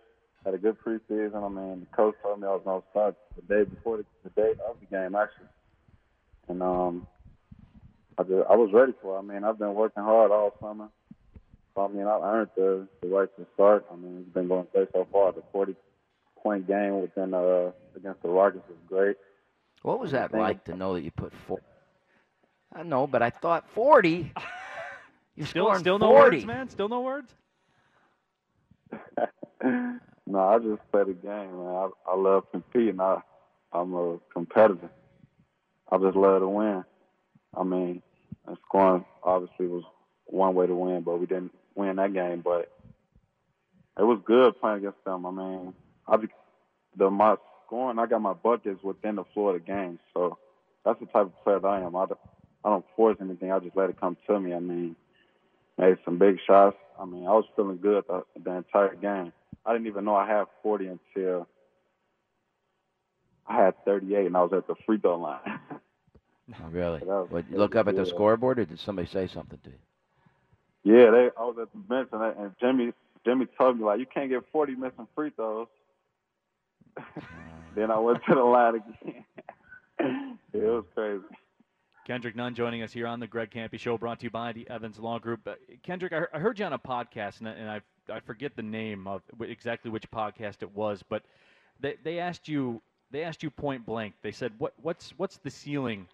Had 0.46 0.54
a 0.54 0.58
good 0.58 0.76
preseason. 0.80 1.42
I 1.42 1.48
mean, 1.48 1.80
the 1.80 1.96
coach 1.96 2.14
told 2.22 2.40
me 2.40 2.46
I 2.46 2.52
was 2.52 2.62
going 2.64 2.80
to 2.80 2.88
start 2.90 3.16
the 3.34 3.42
day 3.52 3.68
before 3.68 3.96
the, 3.96 4.04
the 4.22 4.30
day 4.30 4.52
of 4.68 4.76
the 4.78 4.86
game, 4.86 5.16
actually. 5.16 5.48
And 6.46 6.62
um, 6.62 7.04
I 8.16 8.22
just 8.22 8.48
I 8.48 8.54
was 8.54 8.70
ready 8.72 8.92
for 9.02 9.16
it. 9.16 9.18
I 9.18 9.22
mean, 9.22 9.42
I've 9.42 9.58
been 9.58 9.74
working 9.74 10.04
hard 10.04 10.30
all 10.30 10.52
summer. 10.60 10.88
So, 11.74 11.84
I 11.84 11.88
mean, 11.88 12.06
I 12.06 12.20
earned 12.22 12.50
the, 12.56 12.86
the 13.02 13.08
right 13.08 13.28
to 13.36 13.46
start. 13.54 13.86
I 13.92 13.96
mean, 13.96 14.18
it's 14.20 14.32
been 14.32 14.46
going 14.46 14.68
great 14.72 14.88
so 14.92 15.04
far. 15.10 15.32
The 15.32 15.42
40 15.50 15.74
point 16.40 16.68
game 16.68 17.00
within 17.00 17.34
uh, 17.34 17.72
against 17.96 18.22
the 18.22 18.28
Rockets 18.28 18.62
was 18.68 18.78
great. 18.88 19.16
What 19.82 19.98
was 19.98 20.12
that 20.12 20.30
Thank 20.30 20.40
like 20.40 20.64
to 20.66 20.76
know 20.76 20.94
that 20.94 21.02
you 21.02 21.10
put 21.10 21.32
four? 21.48 21.58
I 22.72 22.84
know, 22.84 23.08
but 23.08 23.20
I 23.20 23.30
thought 23.30 23.68
40. 23.70 24.32
You're 25.34 25.46
Still, 25.46 25.64
scoring 25.64 25.80
still 25.80 25.98
no 25.98 26.12
words, 26.12 26.46
man. 26.46 26.68
Still 26.70 26.88
no 26.88 27.00
words. 27.00 27.34
no, 30.26 30.38
I 30.38 30.58
just 30.58 30.82
play 30.90 31.04
the 31.04 31.12
game, 31.12 31.56
man. 31.56 31.74
I, 31.74 31.88
I 32.08 32.16
love 32.16 32.50
competing. 32.50 33.00
I, 33.00 33.20
I'm 33.72 33.94
a 33.94 34.18
competitor. 34.32 34.90
I 35.90 35.98
just 35.98 36.16
love 36.16 36.40
to 36.40 36.48
win. 36.48 36.84
I 37.56 37.62
mean, 37.62 38.02
and 38.46 38.56
scoring 38.66 39.04
obviously 39.22 39.66
was 39.66 39.84
one 40.26 40.54
way 40.54 40.66
to 40.66 40.74
win, 40.74 41.02
but 41.02 41.18
we 41.18 41.26
didn't 41.26 41.52
win 41.74 41.96
that 41.96 42.12
game. 42.12 42.40
But 42.44 42.70
it 43.98 44.02
was 44.02 44.20
good 44.24 44.60
playing 44.60 44.78
against 44.78 45.04
them. 45.04 45.26
I 45.26 45.30
mean, 45.30 45.74
I 46.06 46.16
the 46.96 47.10
my 47.10 47.36
scoring, 47.66 47.98
I 47.98 48.06
got 48.06 48.20
my 48.20 48.32
buckets 48.34 48.82
within 48.82 49.16
the 49.16 49.24
floor 49.32 49.54
of 49.54 49.62
the 49.62 49.66
game. 49.66 49.98
So 50.14 50.38
that's 50.84 50.98
the 51.00 51.06
type 51.06 51.26
of 51.26 51.44
player 51.44 51.60
that 51.60 51.66
I 51.68 51.80
am. 51.82 51.96
I 51.96 52.06
I 52.64 52.70
don't 52.70 52.84
force 52.96 53.16
anything. 53.20 53.52
I 53.52 53.58
just 53.60 53.76
let 53.76 53.90
it 53.90 54.00
come 54.00 54.16
to 54.26 54.40
me. 54.40 54.54
I 54.54 54.58
mean, 54.58 54.96
made 55.78 55.98
some 56.04 56.18
big 56.18 56.38
shots. 56.46 56.76
I 56.98 57.04
mean, 57.04 57.26
I 57.26 57.30
was 57.30 57.44
feeling 57.54 57.78
good 57.78 58.04
the, 58.08 58.24
the 58.42 58.50
entire 58.56 58.94
game. 58.96 59.32
I 59.66 59.72
didn't 59.72 59.88
even 59.88 60.04
know 60.04 60.14
I 60.14 60.26
had 60.28 60.44
40 60.62 60.86
until 61.14 61.48
I 63.46 63.56
had 63.64 63.74
38, 63.84 64.26
and 64.26 64.36
I 64.36 64.42
was 64.42 64.52
at 64.52 64.66
the 64.66 64.74
free 64.86 64.98
throw 64.98 65.18
line. 65.18 65.40
Oh, 66.62 66.68
really? 66.70 67.00
That 67.00 67.06
was- 67.08 67.26
What, 67.30 67.50
you 67.50 67.56
look 67.58 67.74
up 67.74 67.88
at 67.88 67.96
the 67.96 68.04
good. 68.04 68.10
scoreboard, 68.14 68.60
or 68.60 68.64
did 68.66 68.78
somebody 68.78 69.08
say 69.08 69.26
something 69.26 69.58
to 69.64 69.70
you? 69.70 70.94
Yeah, 70.94 71.10
they. 71.10 71.28
I 71.36 71.42
was 71.42 71.56
at 71.60 71.72
the 71.72 71.78
bench, 71.78 72.08
and, 72.12 72.22
I, 72.22 72.28
and 72.38 72.52
Jimmy 72.60 72.92
Jimmy 73.24 73.46
told 73.58 73.76
me 73.76 73.84
like, 73.84 73.98
you 73.98 74.06
can't 74.06 74.30
get 74.30 74.44
40 74.52 74.76
missing 74.76 75.08
free 75.16 75.30
throws. 75.30 75.66
then 77.74 77.90
I 77.90 77.98
went 77.98 78.20
to 78.28 78.34
the 78.36 78.44
line 78.44 78.76
again. 78.76 79.24
it 80.52 80.62
was 80.62 80.84
crazy. 80.94 81.24
Kendrick 82.06 82.36
Nunn 82.36 82.54
joining 82.54 82.82
us 82.82 82.92
here 82.92 83.08
on 83.08 83.18
the 83.18 83.26
Greg 83.26 83.50
Kampe 83.50 83.80
Show, 83.80 83.98
brought 83.98 84.20
to 84.20 84.26
you 84.26 84.30
by 84.30 84.52
the 84.52 84.70
Evans 84.70 85.00
Law 85.00 85.18
Group. 85.18 85.40
Uh, 85.48 85.54
Kendrick, 85.82 86.12
I, 86.12 86.26
I 86.32 86.38
heard 86.38 86.60
you 86.60 86.64
on 86.64 86.72
a 86.72 86.78
podcast, 86.78 87.40
and, 87.40 87.48
I- 87.48 87.52
and 87.54 87.68
I 88.10 88.20
forget 88.20 88.56
the 88.56 88.62
name 88.62 89.06
of 89.06 89.22
exactly 89.40 89.90
which 89.90 90.10
podcast 90.10 90.62
it 90.62 90.74
was, 90.74 91.02
but 91.08 91.22
they, 91.80 91.96
they 92.02 92.18
asked 92.18 92.48
you 92.48 92.82
they 93.10 93.22
asked 93.22 93.42
you 93.42 93.50
point 93.50 93.86
blank. 93.86 94.14
They 94.22 94.32
said, 94.32 94.52
"What 94.58 94.74
what's 94.82 95.10
what's 95.16 95.36
the 95.38 95.50
ceiling 95.50 96.08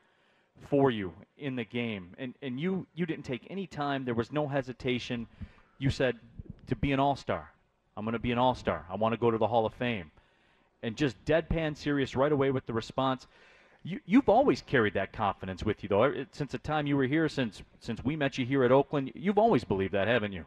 for 0.69 0.91
you 0.91 1.13
in 1.39 1.57
the 1.57 1.65
game?" 1.65 2.15
And 2.19 2.35
and 2.43 2.61
you 2.61 2.87
you 2.95 3.07
didn't 3.07 3.25
take 3.25 3.47
any 3.51 3.67
time. 3.67 4.05
There 4.05 4.15
was 4.15 4.33
no 4.33 4.49
hesitation. 4.49 5.27
You 5.79 5.91
said 5.91 6.19
to 6.69 6.77
be 6.77 6.93
an 6.93 7.01
all 7.01 7.17
star. 7.17 7.51
I'm 7.97 8.05
going 8.05 8.15
to 8.15 8.19
be 8.19 8.33
an 8.33 8.39
all 8.39 8.55
star. 8.55 8.87
I 8.91 8.97
want 8.97 9.13
to 9.13 9.19
go 9.19 9.31
to 9.31 9.39
the 9.39 9.47
Hall 9.47 9.67
of 9.67 9.75
Fame. 9.75 10.11
And 10.83 10.97
just 10.97 11.23
deadpan 11.25 11.77
serious 11.77 12.17
right 12.17 12.33
away 12.33 12.51
with 12.51 12.67
the 12.67 12.73
response. 12.73 13.27
You, 13.85 14.01
you've 14.07 14.29
always 14.29 14.63
carried 14.63 14.95
that 14.95 15.13
confidence 15.13 15.63
with 15.63 15.83
you, 15.83 15.89
though. 15.89 16.25
Since 16.33 16.53
the 16.53 16.59
time 16.59 16.87
you 16.87 16.97
were 16.97 17.07
here, 17.07 17.29
since 17.29 17.63
since 17.81 18.03
we 18.05 18.17
met 18.17 18.39
you 18.39 18.47
here 18.47 18.65
at 18.65 18.73
Oakland, 18.73 19.13
you've 19.15 19.39
always 19.39 19.65
believed 19.65 19.93
that, 19.93 20.09
haven't 20.09 20.33
you? 20.33 20.47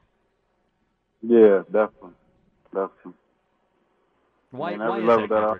Yeah, 1.28 1.63
definitely, 1.71 2.17
definitely. 2.73 3.13
Why, 4.51 4.71
mean, 4.71 4.82
why 4.82 4.97
every 4.97 5.01
is 5.01 5.07
level 5.07 5.28
that, 5.28 5.43
I- 5.43 5.55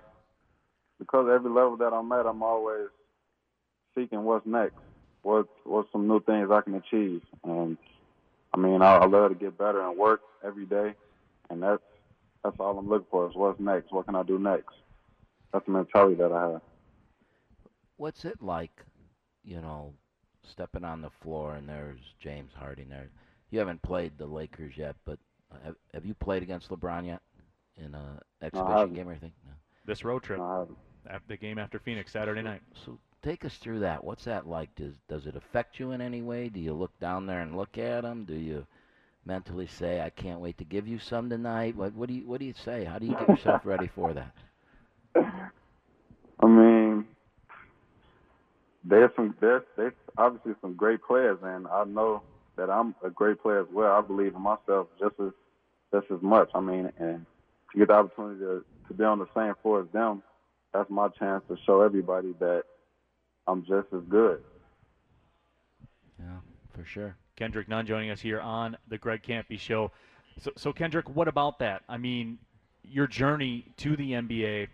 Because 1.00 1.30
every 1.34 1.52
level 1.52 1.78
that 1.78 1.94
I'm 1.94 2.12
at, 2.12 2.26
I'm 2.26 2.44
always 2.44 2.88
seeking 3.96 4.24
what's 4.24 4.46
next. 4.46 4.76
What 5.24 5.48
what's 5.64 5.92
some 5.92 6.08
new 6.08 6.22
things 6.22 6.50
I 6.52 6.62
can 6.62 6.76
achieve? 6.76 7.22
And 7.44 7.78
I 8.54 8.58
mean, 8.58 8.82
I, 8.82 8.98
I 8.98 9.06
love 9.06 9.30
to 9.30 9.36
get 9.36 9.58
better 9.58 9.82
and 9.82 9.98
work 9.98 10.22
every 10.44 10.66
day, 10.66 10.94
and 11.50 11.64
that's 11.64 11.82
that's 12.44 12.56
all 12.60 12.78
I'm 12.78 12.88
looking 12.90 13.08
for 13.10 13.28
is 13.28 13.36
what's 13.36 13.60
next. 13.60 13.92
What 13.92 14.06
can 14.06 14.16
I 14.16 14.24
do 14.24 14.38
next? 14.40 14.74
That's 15.52 15.66
the 15.66 15.72
mentality 15.72 16.16
that 16.16 16.32
I 16.32 16.52
have. 16.52 16.62
What's 17.98 18.26
it 18.26 18.42
like, 18.42 18.86
you 19.44 19.62
know, 19.62 19.94
stepping 20.44 20.84
on 20.84 21.02
the 21.02 21.10
floor 21.10 21.56
and 21.56 21.68
there's 21.68 22.00
James 22.20 22.52
Harden 22.54 22.90
there? 22.90 23.10
You 23.50 23.60
haven't 23.60 23.82
played 23.82 24.18
the 24.18 24.26
Lakers 24.28 24.74
yet, 24.78 24.96
but 25.06 25.20
Uh, 25.52 25.58
have, 25.64 25.76
have 25.94 26.06
you 26.06 26.14
played 26.14 26.44
against 26.44 26.70
LeBron 26.70 27.06
yet 27.06 27.22
in 27.78 27.96
uh, 27.96 28.20
a 28.42 28.46
exhibition 28.46 28.78
haven't. 28.78 28.94
game 28.96 29.08
or 29.08 29.12
anything? 29.12 29.32
No. 29.46 29.52
This 29.86 30.04
road 30.04 30.24
trip, 30.24 30.40
No, 30.40 30.68
after 31.08 31.28
the 31.28 31.38
game 31.38 31.60
after 31.60 31.80
Phoenix 31.80 32.12
Saturday 32.12 32.42
night. 32.42 32.62
So 32.86 32.98
take 33.22 33.46
us 33.46 33.56
through 33.58 33.80
that. 33.80 34.04
What's 34.04 34.24
that 34.26 34.48
like? 34.48 34.74
Does 34.76 34.96
does 35.08 35.26
it 35.28 35.36
affect 35.36 35.80
you 35.80 35.92
in 35.92 36.02
any 36.02 36.22
way? 36.22 36.50
Do 36.50 36.60
you 36.60 36.74
look 36.74 36.98
down 37.00 37.26
there 37.26 37.42
and 37.42 37.56
look 37.56 37.78
at 37.78 38.04
him? 38.04 38.26
Do 38.26 38.36
you 38.36 38.66
mentally 39.26 39.68
say, 39.68 40.02
"I 40.02 40.10
can't 40.10 40.40
wait 40.40 40.58
to 40.60 40.64
give 40.64 40.88
you 40.88 41.00
some 41.00 41.30
tonight"? 41.30 41.76
What 41.76 41.94
what 41.94 42.10
do 42.10 42.16
you 42.16 42.28
what 42.28 42.40
do 42.40 42.46
you 42.46 42.54
say? 42.54 42.84
How 42.84 43.00
do 43.00 43.06
you 43.06 43.14
get 43.14 43.30
yourself 43.30 43.62
ready 43.66 43.88
for 43.88 44.14
that? 44.14 44.36
I 46.40 46.48
mean, 46.48 47.06
there's 48.84 49.12
some 49.16 49.36
there's 49.40 49.64
there's 49.76 49.94
obviously 50.18 50.54
some 50.62 50.76
great 50.76 51.02
players, 51.04 51.40
and 51.44 51.68
I 51.68 51.84
know 51.86 52.22
that 52.58 52.70
I'm 52.70 52.96
a 53.04 53.10
great 53.10 53.42
player 53.42 53.62
as 53.62 53.68
well. 53.72 53.92
I 53.92 54.02
believe 54.02 54.36
in 54.36 54.42
myself 54.42 54.88
just 55.00 55.16
as 55.20 55.32
just 55.94 56.12
as 56.12 56.22
much. 56.22 56.50
I 56.54 56.60
mean, 56.60 56.92
and 56.98 57.26
to 57.72 57.78
get 57.78 57.88
the 57.88 57.94
opportunity 57.94 58.40
to 58.40 58.66
to 58.88 58.94
be 58.94 59.04
on 59.04 59.20
the 59.20 59.28
same 59.36 59.54
floor 59.62 59.82
as 59.82 59.88
them, 59.92 60.22
that's 60.74 60.90
my 60.90 61.08
chance 61.10 61.44
to 61.50 61.58
show 61.66 61.82
everybody 61.82 62.34
that 62.40 62.64
I'm 63.48 63.62
just 63.62 63.88
as 63.94 64.02
good. 64.10 64.42
Yeah, 66.20 66.38
for 66.74 66.86
sure. 66.86 67.16
Kendrick 67.36 67.68
Nunn 67.68 67.86
joining 67.86 68.12
us 68.12 68.22
here 68.22 68.40
on 68.40 68.78
the 68.88 68.98
Greg 68.98 69.24
Kampe 69.24 69.60
Show. 69.60 69.92
So, 70.42 70.52
so 70.56 70.74
Kendrick, 70.74 71.10
what 71.10 71.28
about 71.28 71.60
that? 71.60 71.84
I 71.90 71.98
mean, 71.98 72.38
your 72.84 73.08
journey 73.08 73.66
to 73.78 73.96
the 73.96 74.12
NBA, 74.12 74.68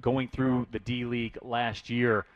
going 0.00 0.28
through 0.28 0.66
the 0.72 0.78
D 0.78 1.04
League 1.04 1.38
last 1.42 1.90
year, 1.90 2.26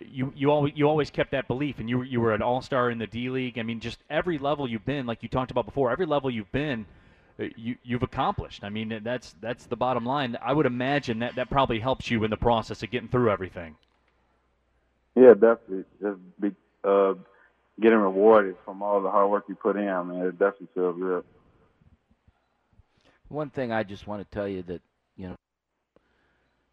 you 0.00 0.32
you 0.36 0.50
always 0.50 0.72
you 0.76 0.88
always 0.88 1.10
kept 1.10 1.30
that 1.32 1.48
belief, 1.48 1.78
and 1.78 1.88
you 1.88 1.98
were 1.98 2.04
you 2.04 2.20
were 2.20 2.34
an 2.34 2.42
All 2.42 2.62
Star 2.62 2.90
in 2.90 2.98
the 2.98 3.06
D 3.06 3.30
League. 3.30 3.58
I 3.58 3.62
mean, 3.62 3.80
just 3.80 3.98
every 4.10 4.38
level 4.38 4.68
you've 4.68 4.84
been, 4.84 5.06
like 5.06 5.22
you 5.22 5.28
talked 5.28 5.50
about 5.50 5.66
before, 5.66 5.90
every 5.90 6.06
level 6.06 6.30
you've 6.30 6.50
been, 6.52 6.86
uh, 7.40 7.44
you 7.56 7.76
you've 7.82 8.02
accomplished. 8.02 8.64
I 8.64 8.68
mean, 8.68 9.00
that's 9.02 9.34
that's 9.40 9.66
the 9.66 9.76
bottom 9.76 10.04
line. 10.04 10.36
I 10.42 10.52
would 10.52 10.66
imagine 10.66 11.20
that 11.20 11.36
that 11.36 11.50
probably 11.50 11.78
helps 11.78 12.10
you 12.10 12.24
in 12.24 12.30
the 12.30 12.36
process 12.36 12.82
of 12.82 12.90
getting 12.90 13.08
through 13.08 13.30
everything. 13.30 13.76
Yeah, 15.14 15.34
definitely. 15.34 15.84
Just 16.00 16.18
be 16.40 16.52
uh, 16.84 17.14
getting 17.80 17.98
rewarded 17.98 18.56
from 18.64 18.82
all 18.82 19.00
the 19.00 19.10
hard 19.10 19.30
work 19.30 19.44
you 19.48 19.54
put 19.54 19.76
in. 19.76 19.88
I 19.88 20.02
mean, 20.02 20.20
it 20.20 20.38
definitely 20.38 20.68
feels 20.74 20.98
good. 20.98 21.24
One 23.28 23.50
thing 23.50 23.72
I 23.72 23.82
just 23.82 24.06
want 24.06 24.22
to 24.22 24.34
tell 24.34 24.48
you 24.48 24.62
that 24.62 24.80
you 25.16 25.28
know, 25.28 25.36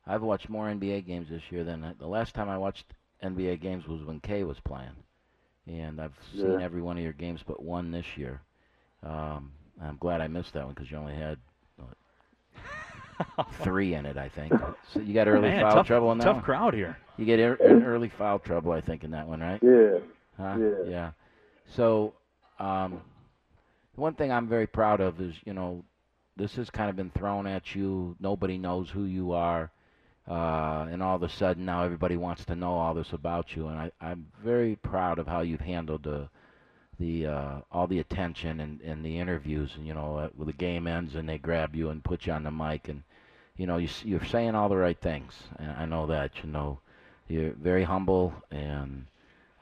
I've 0.07 0.21
watched 0.21 0.49
more 0.49 0.67
NBA 0.67 1.05
games 1.05 1.29
this 1.29 1.41
year 1.49 1.63
than 1.63 1.83
I, 1.83 1.93
the 1.97 2.07
last 2.07 2.33
time 2.33 2.47
I 2.47 2.57
watched 2.57 2.85
NBA 3.23 3.57
games 3.61 3.87
was 3.87 4.03
when 4.03 4.19
Kay 4.19 4.43
was 4.43 4.59
playing, 4.59 4.95
and 5.67 5.99
I've 6.01 6.17
seen 6.41 6.59
Yeah. 6.59 6.59
every 6.59 6.81
one 6.81 6.97
of 6.97 7.03
your 7.03 7.13
games 7.13 7.41
but 7.45 7.61
one 7.61 7.91
this 7.91 8.17
year. 8.17 8.41
Um, 9.03 9.51
I'm 9.81 9.97
glad 9.97 10.21
I 10.21 10.27
missed 10.27 10.53
that 10.53 10.65
one 10.65 10.73
because 10.73 10.91
you 10.91 10.97
only 10.97 11.15
had 11.15 11.37
what, 11.77 11.97
three 13.61 13.93
in 13.93 14.05
it, 14.05 14.17
I 14.17 14.29
think. 14.29 14.55
So 14.93 14.99
you 14.99 15.13
got 15.13 15.27
early 15.27 15.51
Man, 15.51 15.59
foul 15.59 15.81
tough, 15.81 15.87
trouble 15.87 16.11
in 16.11 16.19
that 16.19 16.31
tough 16.31 16.33
one? 16.33 16.43
crowd 16.43 16.73
here. 16.73 16.97
You 17.17 17.25
get 17.25 17.39
er, 17.39 17.57
early 17.81 18.09
foul 18.09 18.39
trouble, 18.39 18.71
I 18.71 18.81
think, 18.81 19.03
in 19.03 19.11
that 19.11 19.27
one, 19.27 19.39
right? 19.41 19.61
Yeah. 19.61 19.99
Huh? 20.37 20.59
Yeah. 20.59 20.83
Yeah. 20.83 21.11
So, 21.67 22.13
um, 22.59 23.01
one 23.95 24.13
thing 24.15 24.31
I'm 24.31 24.47
very 24.47 24.67
proud 24.67 25.01
of 25.01 25.21
is, 25.21 25.35
you 25.45 25.53
know, 25.53 25.83
this 26.35 26.55
has 26.55 26.69
kind 26.69 26.89
of 26.89 26.95
been 26.95 27.11
thrown 27.11 27.47
at 27.47 27.75
you. 27.75 28.15
Nobody 28.19 28.57
knows 28.57 28.89
who 28.89 29.03
you 29.05 29.31
are. 29.33 29.71
Uh, 30.27 30.87
and 30.91 31.03
all 31.03 31.15
of 31.15 31.23
a 31.23 31.29
sudden 31.29 31.65
now 31.65 31.83
everybody 31.83 32.17
wants 32.17 32.45
to 32.45 32.55
know 32.55 32.73
all 32.73 32.93
this 32.93 33.13
about 33.13 33.55
you. 33.55 33.67
And 33.67 33.77
I, 33.77 33.91
I'm 34.01 34.27
very 34.43 34.75
proud 34.75 35.19
of 35.19 35.27
how 35.27 35.41
you've 35.41 35.61
handled 35.61 36.03
the, 36.03 36.29
the 36.99 37.27
uh, 37.27 37.59
all 37.71 37.87
the 37.87 37.99
attention 37.99 38.59
and, 38.59 38.81
and 38.81 39.05
the 39.05 39.19
interviews. 39.19 39.71
And, 39.75 39.85
you 39.85 39.93
know, 39.93 40.17
uh, 40.17 40.29
the 40.43 40.53
game 40.53 40.87
ends 40.87 41.15
and 41.15 41.27
they 41.29 41.37
grab 41.37 41.75
you 41.75 41.89
and 41.89 42.03
put 42.03 42.25
you 42.25 42.33
on 42.33 42.43
the 42.43 42.51
mic. 42.51 42.87
And, 42.87 43.03
you 43.57 43.67
know, 43.67 43.77
you, 43.77 43.89
you're 44.03 44.25
saying 44.25 44.55
all 44.55 44.69
the 44.69 44.77
right 44.77 44.99
things. 44.99 45.33
And 45.57 45.71
I 45.71 45.85
know 45.85 46.07
that, 46.07 46.31
you 46.43 46.49
know. 46.49 46.79
You're 47.27 47.53
very 47.53 47.83
humble 47.83 48.35
and 48.51 49.07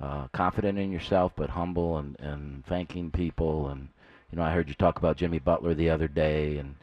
uh, 0.01 0.27
confident 0.33 0.77
in 0.77 0.91
yourself, 0.91 1.31
but 1.35 1.49
humble 1.49 1.97
and, 1.97 2.19
and 2.19 2.65
thanking 2.65 3.09
people. 3.09 3.69
And 3.69 3.87
you 4.31 4.37
know, 4.37 4.43
I 4.43 4.51
heard 4.51 4.67
you 4.67 4.73
talk 4.73 4.97
about 4.97 5.15
Jimmy 5.15 5.39
Butler 5.39 5.73
the 5.73 5.89
other 5.89 6.09
day, 6.09 6.57
and 6.57 6.75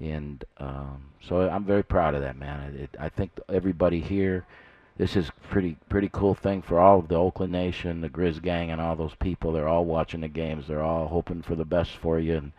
and 0.00 0.44
um, 0.58 1.04
so 1.26 1.48
I'm 1.48 1.64
very 1.64 1.82
proud 1.82 2.14
of 2.14 2.22
that, 2.22 2.36
man. 2.36 2.74
It, 2.74 2.96
I 2.98 3.08
think 3.08 3.32
everybody 3.48 4.00
here, 4.00 4.46
this 4.96 5.16
is 5.16 5.30
pretty 5.50 5.76
pretty 5.88 6.10
cool 6.12 6.34
thing 6.34 6.62
for 6.62 6.78
all 6.78 7.00
of 7.00 7.08
the 7.08 7.16
Oakland 7.16 7.52
Nation, 7.52 8.00
the 8.00 8.08
Grizz 8.08 8.40
gang, 8.42 8.70
and 8.70 8.80
all 8.80 8.96
those 8.96 9.14
people. 9.16 9.52
They're 9.52 9.68
all 9.68 9.84
watching 9.84 10.20
the 10.20 10.28
games. 10.28 10.66
They're 10.66 10.82
all 10.82 11.08
hoping 11.08 11.42
for 11.42 11.54
the 11.54 11.64
best 11.64 11.92
for 11.96 12.18
you, 12.18 12.36
and 12.36 12.52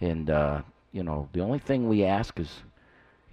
and 0.00 0.30
uh, 0.30 0.62
you 0.92 1.02
know, 1.02 1.28
the 1.32 1.40
only 1.40 1.58
thing 1.58 1.88
we 1.88 2.04
ask 2.04 2.38
is 2.38 2.62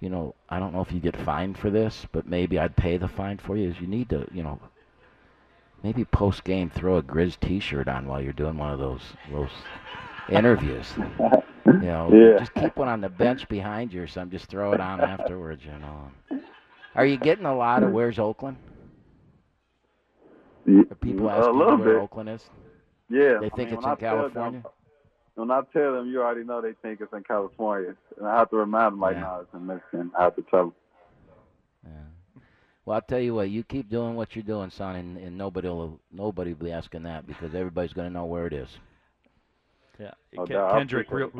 you 0.00 0.08
know, 0.08 0.34
I 0.48 0.58
don't 0.58 0.72
know 0.72 0.80
if 0.80 0.92
you 0.92 0.98
get 0.98 1.16
fined 1.16 1.58
for 1.58 1.70
this, 1.70 2.06
but 2.10 2.26
maybe 2.26 2.58
I'd 2.58 2.74
pay 2.74 2.96
the 2.96 3.08
fine 3.08 3.36
for 3.36 3.56
you. 3.56 3.68
Is 3.68 3.80
you 3.80 3.86
need 3.86 4.08
to, 4.08 4.26
you 4.32 4.42
know, 4.42 4.58
maybe 5.82 6.04
post 6.06 6.42
game 6.42 6.70
throw 6.70 6.96
a 6.96 7.02
Grizz 7.02 7.38
T-shirt 7.40 7.86
on 7.86 8.06
while 8.06 8.20
you're 8.20 8.32
doing 8.32 8.56
one 8.56 8.72
of 8.72 8.78
those 8.78 9.02
those 9.30 9.50
interviews. 10.28 10.86
You 10.98 11.80
know, 11.82 12.10
Yeah. 12.12 12.38
just 12.38 12.54
keep 12.54 12.76
one 12.76 12.88
on 12.88 13.00
the 13.00 13.08
bench 13.08 13.48
behind 13.48 13.92
you 13.92 14.02
or 14.02 14.06
something. 14.06 14.36
Just 14.36 14.50
throw 14.50 14.72
it 14.72 14.80
on 14.80 15.00
afterwards. 15.00 15.62
You 15.64 15.78
know. 15.78 16.10
Are 16.94 17.06
you 17.06 17.16
getting 17.16 17.46
a 17.46 17.54
lot 17.54 17.82
of 17.82 17.92
where's 17.92 18.18
Oakland? 18.18 18.56
Are 20.68 20.94
people 20.96 21.26
mm, 21.26 21.32
a 21.32 21.36
asking 21.38 21.58
where 21.58 21.76
bit. 21.94 21.96
Oakland 22.02 22.28
is? 22.28 22.42
Yeah. 23.08 23.38
They 23.40 23.46
I 23.46 23.50
think 23.50 23.70
mean, 23.70 23.74
it's 23.78 23.84
in 23.84 23.90
I 23.90 23.94
tell 23.94 24.22
them- 24.22 24.32
California? 24.32 24.62
when 25.36 25.50
I 25.50 25.62
tell 25.72 25.94
them, 25.94 26.08
you 26.10 26.20
already 26.20 26.44
know 26.44 26.60
they 26.60 26.74
think 26.82 27.00
it's 27.00 27.12
in 27.14 27.22
California, 27.24 27.94
and 28.18 28.26
I 28.26 28.36
have 28.38 28.50
to 28.50 28.56
remind 28.56 28.92
them 28.92 29.00
like, 29.00 29.16
Yeah. 29.16 29.22
no, 29.22 29.40
it's 29.42 29.54
in 29.54 29.66
Michigan. 29.66 30.10
I 30.18 30.24
have 30.24 30.36
to 30.36 30.42
tell 30.42 30.64
them. 30.64 30.74
Yeah. 31.84 32.42
Well, 32.84 32.94
I'll 32.96 33.00
tell 33.00 33.20
you 33.20 33.34
what. 33.34 33.48
You 33.48 33.62
keep 33.64 33.88
doing 33.88 34.16
what 34.16 34.36
you're 34.36 34.42
doing, 34.42 34.70
son, 34.70 34.96
and, 34.96 35.16
and 35.16 35.38
nobody 35.38 35.68
will 35.68 35.98
nobody 36.12 36.52
will 36.52 36.66
be 36.66 36.72
asking 36.72 37.04
that 37.04 37.26
because 37.26 37.54
everybody's 37.54 37.92
going 37.94 38.08
to 38.08 38.12
know 38.12 38.26
where 38.26 38.46
it 38.46 38.52
is. 38.52 38.68
Yeah, 40.00 40.12
Oh, 40.38 40.46
Ken- 40.46 40.56
Kendrick, 40.78 41.10
real, 41.10 41.30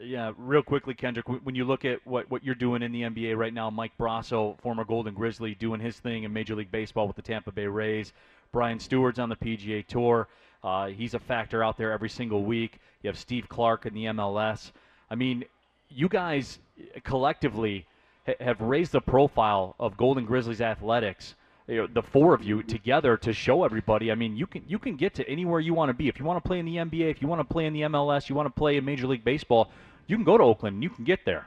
yeah, 0.00 0.32
real 0.36 0.62
quickly, 0.62 0.94
Kendrick. 0.94 1.26
When 1.28 1.54
you 1.54 1.64
look 1.64 1.84
at 1.84 2.06
what, 2.06 2.30
what 2.30 2.44
you're 2.44 2.54
doing 2.54 2.82
in 2.82 2.92
the 2.92 3.02
NBA 3.02 3.36
right 3.36 3.52
now, 3.54 3.70
Mike 3.70 3.92
Brosseau, 3.98 4.60
former 4.60 4.84
Golden 4.84 5.14
Grizzly, 5.14 5.54
doing 5.54 5.80
his 5.80 5.98
thing 5.98 6.24
in 6.24 6.32
Major 6.32 6.54
League 6.54 6.70
Baseball 6.70 7.06
with 7.06 7.16
the 7.16 7.22
Tampa 7.22 7.50
Bay 7.50 7.66
Rays. 7.66 8.12
Brian 8.52 8.78
Stuard's 8.78 9.18
on 9.18 9.28
the 9.28 9.36
PGA 9.36 9.84
Tour. 9.86 10.28
Uh, 10.62 10.88
he's 10.88 11.14
a 11.14 11.18
factor 11.18 11.64
out 11.64 11.76
there 11.78 11.92
every 11.92 12.08
single 12.08 12.44
week. 12.44 12.78
You 13.02 13.08
have 13.08 13.18
Steve 13.18 13.48
Clark 13.48 13.86
in 13.86 13.94
the 13.94 14.04
MLS. 14.06 14.70
I 15.10 15.14
mean, 15.14 15.44
you 15.88 16.08
guys 16.08 16.58
collectively 17.04 17.86
ha- 18.26 18.34
have 18.40 18.60
raised 18.60 18.92
the 18.92 19.00
profile 19.00 19.74
of 19.80 19.96
Golden 19.96 20.24
Grizzlies 20.24 20.60
athletics. 20.60 21.34
You 21.68 21.82
know, 21.82 21.86
the 21.86 22.02
four 22.02 22.32
of 22.32 22.42
you 22.42 22.62
together 22.62 23.18
to 23.18 23.32
show 23.34 23.62
everybody. 23.62 24.10
I 24.10 24.14
mean, 24.14 24.36
you 24.36 24.46
can 24.46 24.64
you 24.66 24.78
can 24.78 24.96
get 24.96 25.14
to 25.16 25.28
anywhere 25.28 25.60
you 25.60 25.74
want 25.74 25.90
to 25.90 25.94
be. 25.94 26.08
If 26.08 26.18
you 26.18 26.24
want 26.24 26.42
to 26.42 26.48
play 26.48 26.58
in 26.58 26.64
the 26.64 26.76
NBA, 26.76 27.10
if 27.10 27.20
you 27.20 27.28
want 27.28 27.40
to 27.40 27.44
play 27.44 27.66
in 27.66 27.74
the 27.74 27.82
MLS, 27.82 28.30
you 28.30 28.34
want 28.34 28.46
to 28.46 28.58
play 28.58 28.78
in 28.78 28.86
Major 28.86 29.06
League 29.06 29.22
Baseball, 29.22 29.70
you 30.06 30.16
can 30.16 30.24
go 30.24 30.38
to 30.38 30.44
Oakland 30.44 30.74
and 30.74 30.82
you 30.82 30.88
can 30.88 31.04
get 31.04 31.26
there. 31.26 31.46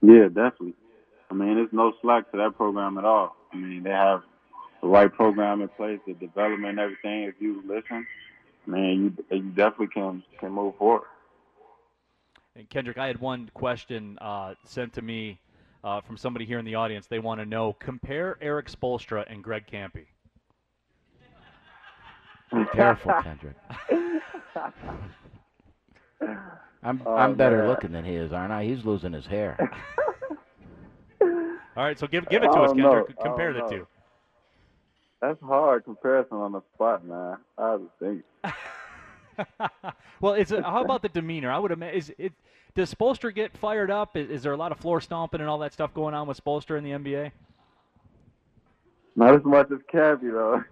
Yeah, 0.00 0.28
definitely. 0.28 0.74
I 1.30 1.34
mean, 1.34 1.56
there's 1.56 1.72
no 1.72 1.92
slack 2.00 2.30
to 2.30 2.38
that 2.38 2.56
program 2.56 2.96
at 2.96 3.04
all. 3.04 3.36
I 3.52 3.56
mean, 3.56 3.82
they 3.82 3.90
have 3.90 4.22
the 4.80 4.88
right 4.88 5.12
program 5.12 5.60
in 5.60 5.68
place, 5.68 6.00
the 6.06 6.14
development, 6.14 6.78
everything. 6.78 7.24
If 7.24 7.34
you 7.38 7.62
listen, 7.66 8.06
man, 8.64 9.14
you 9.30 9.36
you 9.36 9.50
definitely 9.50 9.88
can 9.88 10.22
can 10.40 10.52
move 10.52 10.74
forward. 10.76 11.08
And 12.54 12.66
Kendrick, 12.70 12.96
I 12.96 13.08
had 13.08 13.20
one 13.20 13.50
question 13.52 14.16
uh, 14.22 14.54
sent 14.64 14.94
to 14.94 15.02
me 15.02 15.38
uh, 15.86 16.00
from 16.00 16.16
somebody 16.16 16.44
here 16.44 16.58
in 16.58 16.64
the 16.64 16.74
audience. 16.74 17.06
They 17.06 17.20
want 17.20 17.40
to 17.40 17.46
know 17.46 17.72
compare 17.74 18.36
Erik 18.40 18.68
Spoelstra 18.70 19.24
and 19.32 19.42
Greg 19.42 19.66
Kampe. 19.72 20.06
Be 22.52 22.64
careful, 22.72 23.12
Kendrick. 23.22 23.56
I'm 26.82 27.02
Oh, 27.06 27.14
I'm 27.16 27.34
better 27.34 27.58
man. 27.58 27.68
looking 27.68 27.92
than 27.92 28.04
he 28.04 28.14
is, 28.14 28.32
aren't 28.32 28.52
I? 28.52 28.64
He's 28.64 28.84
losing 28.84 29.12
his 29.12 29.26
hair. 29.26 29.56
All 31.20 31.84
right, 31.84 31.98
so 31.98 32.06
give 32.06 32.28
give 32.28 32.42
it 32.42 32.52
to 32.52 32.60
us, 32.60 32.72
don't 32.72 32.76
know. 32.78 32.90
Kendrick. 32.90 33.20
Compare 33.20 33.52
the 33.52 33.60
know. 33.60 33.68
two. 33.68 33.86
That's 35.20 35.40
hard 35.40 35.84
comparison 35.84 36.36
on 36.38 36.52
the 36.52 36.62
spot, 36.74 37.04
man. 37.04 37.36
I 37.58 37.76
just 37.78 37.90
think. 38.00 38.24
well, 40.20 40.34
it's 40.34 40.50
how 40.50 40.82
about 40.82 41.02
the 41.02 41.08
demeanor? 41.08 41.50
I 41.50 41.58
would 41.58 41.72
imagine 41.72 41.96
is 41.98 42.12
it. 42.18 42.32
Does 42.76 42.94
Spoelstra 42.94 43.34
get 43.34 43.56
fired 43.56 43.90
up? 43.90 44.16
Is, 44.16 44.30
is 44.30 44.42
there 44.42 44.52
a 44.52 44.56
lot 44.56 44.70
of 44.70 44.78
floor 44.78 45.00
stomping 45.00 45.40
and 45.40 45.48
all 45.48 45.58
that 45.60 45.72
stuff 45.72 45.94
going 45.94 46.14
on 46.14 46.28
with 46.28 46.42
Spoelstra 46.42 46.76
in 46.78 46.84
the 46.84 46.90
NBA? 46.90 47.32
Not 49.16 49.34
as 49.34 49.44
much 49.44 49.70
as 49.72 49.78
Kampe 49.92 50.30
though. 50.30 50.62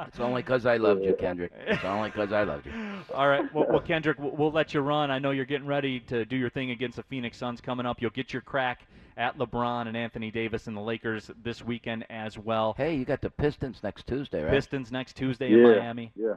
It's 0.06 0.20
only 0.20 0.42
because 0.42 0.66
I 0.66 0.76
loved 0.76 1.04
you, 1.04 1.14
Kendrick. 1.14 1.52
It's 1.66 1.84
only 1.84 2.10
because 2.10 2.32
I 2.32 2.44
loved 2.44 2.66
you. 2.66 2.72
All 3.14 3.28
right. 3.28 3.52
Well, 3.54 3.66
well 3.68 3.80
Kendrick, 3.80 4.18
we'll, 4.18 4.30
we'll 4.32 4.52
let 4.52 4.74
you 4.74 4.80
run. 4.80 5.10
I 5.10 5.18
know 5.18 5.30
you're 5.30 5.44
getting 5.44 5.66
ready 5.66 6.00
to 6.00 6.24
do 6.24 6.36
your 6.36 6.50
thing 6.50 6.70
against 6.70 6.96
the 6.96 7.02
Phoenix 7.04 7.36
Suns 7.36 7.60
coming 7.60 7.86
up. 7.86 8.00
You'll 8.00 8.10
get 8.10 8.32
your 8.32 8.42
crack 8.42 8.86
at 9.16 9.38
LeBron 9.38 9.86
and 9.86 9.96
Anthony 9.96 10.30
Davis 10.30 10.66
and 10.66 10.76
the 10.76 10.80
Lakers 10.80 11.30
this 11.42 11.64
weekend 11.64 12.06
as 12.10 12.38
well. 12.38 12.74
Hey, 12.76 12.94
you 12.94 13.04
got 13.04 13.20
the 13.20 13.30
Pistons 13.30 13.80
next 13.82 14.06
Tuesday, 14.06 14.42
right? 14.42 14.52
Pistons 14.52 14.90
next 14.92 15.16
Tuesday 15.16 15.52
in 15.52 15.62
Miami. 15.62 16.12
yeah. 16.14 16.34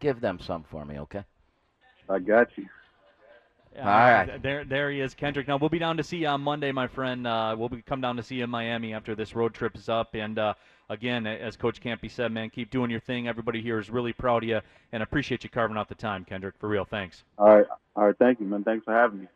Give 0.00 0.20
them 0.20 0.38
some 0.40 0.64
for 0.64 0.84
me, 0.84 0.98
okay? 1.00 1.24
I 2.08 2.18
got 2.18 2.48
you. 2.56 2.66
Uh, 3.76 3.80
All 3.80 3.86
right. 3.86 4.42
There, 4.42 4.64
there 4.64 4.90
he 4.90 5.00
is, 5.00 5.14
Kendrick. 5.14 5.48
Now 5.48 5.56
we'll 5.56 5.70
be 5.70 5.78
down 5.78 5.96
to 5.96 6.02
see 6.02 6.18
you 6.18 6.26
on 6.26 6.42
Monday, 6.42 6.72
my 6.72 6.86
friend. 6.86 7.26
Uh, 7.26 7.54
we'll 7.58 7.70
be 7.70 7.80
come 7.80 8.02
down 8.02 8.16
to 8.16 8.22
see 8.22 8.36
you 8.36 8.44
in 8.44 8.50
Miami 8.50 8.92
after 8.92 9.14
this 9.14 9.34
road 9.34 9.54
trip 9.54 9.74
is 9.76 9.88
up. 9.88 10.14
And 10.14 10.38
uh, 10.38 10.54
again, 10.90 11.26
as 11.26 11.56
Coach 11.56 11.80
Kampe 11.80 12.10
said, 12.10 12.32
man, 12.32 12.50
keep 12.50 12.70
doing 12.70 12.90
your 12.90 13.00
thing. 13.00 13.28
Everybody 13.28 13.62
here 13.62 13.78
is 13.78 13.88
really 13.88 14.12
proud 14.12 14.42
of 14.42 14.48
you 14.50 14.60
and 14.92 15.02
appreciate 15.02 15.42
you 15.42 15.48
carving 15.48 15.78
out 15.78 15.88
the 15.88 15.94
time, 15.94 16.24
Kendrick. 16.26 16.54
For 16.58 16.68
real, 16.68 16.84
thanks. 16.84 17.24
All 17.38 17.46
right, 17.56 17.66
all 17.96 18.06
right. 18.06 18.18
Thank 18.18 18.40
you, 18.40 18.46
man. 18.46 18.62
Thanks 18.62 18.84
for 18.84 18.92
having 18.92 19.20
me. 19.20 19.28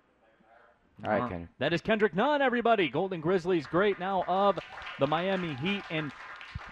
All 1.04 1.10
right, 1.10 1.22
Uh, 1.22 1.28
Kendrick. 1.28 1.50
That 1.58 1.72
is 1.72 1.80
Kendrick 1.80 2.14
Nunn, 2.14 2.42
everybody. 2.42 2.88
Golden 2.90 3.22
Grizzlies, 3.22 3.66
great 3.66 3.98
now 3.98 4.22
of 4.28 4.58
the 4.98 5.06
Miami 5.06 5.54
Heat 5.54 5.82
and 5.90 6.12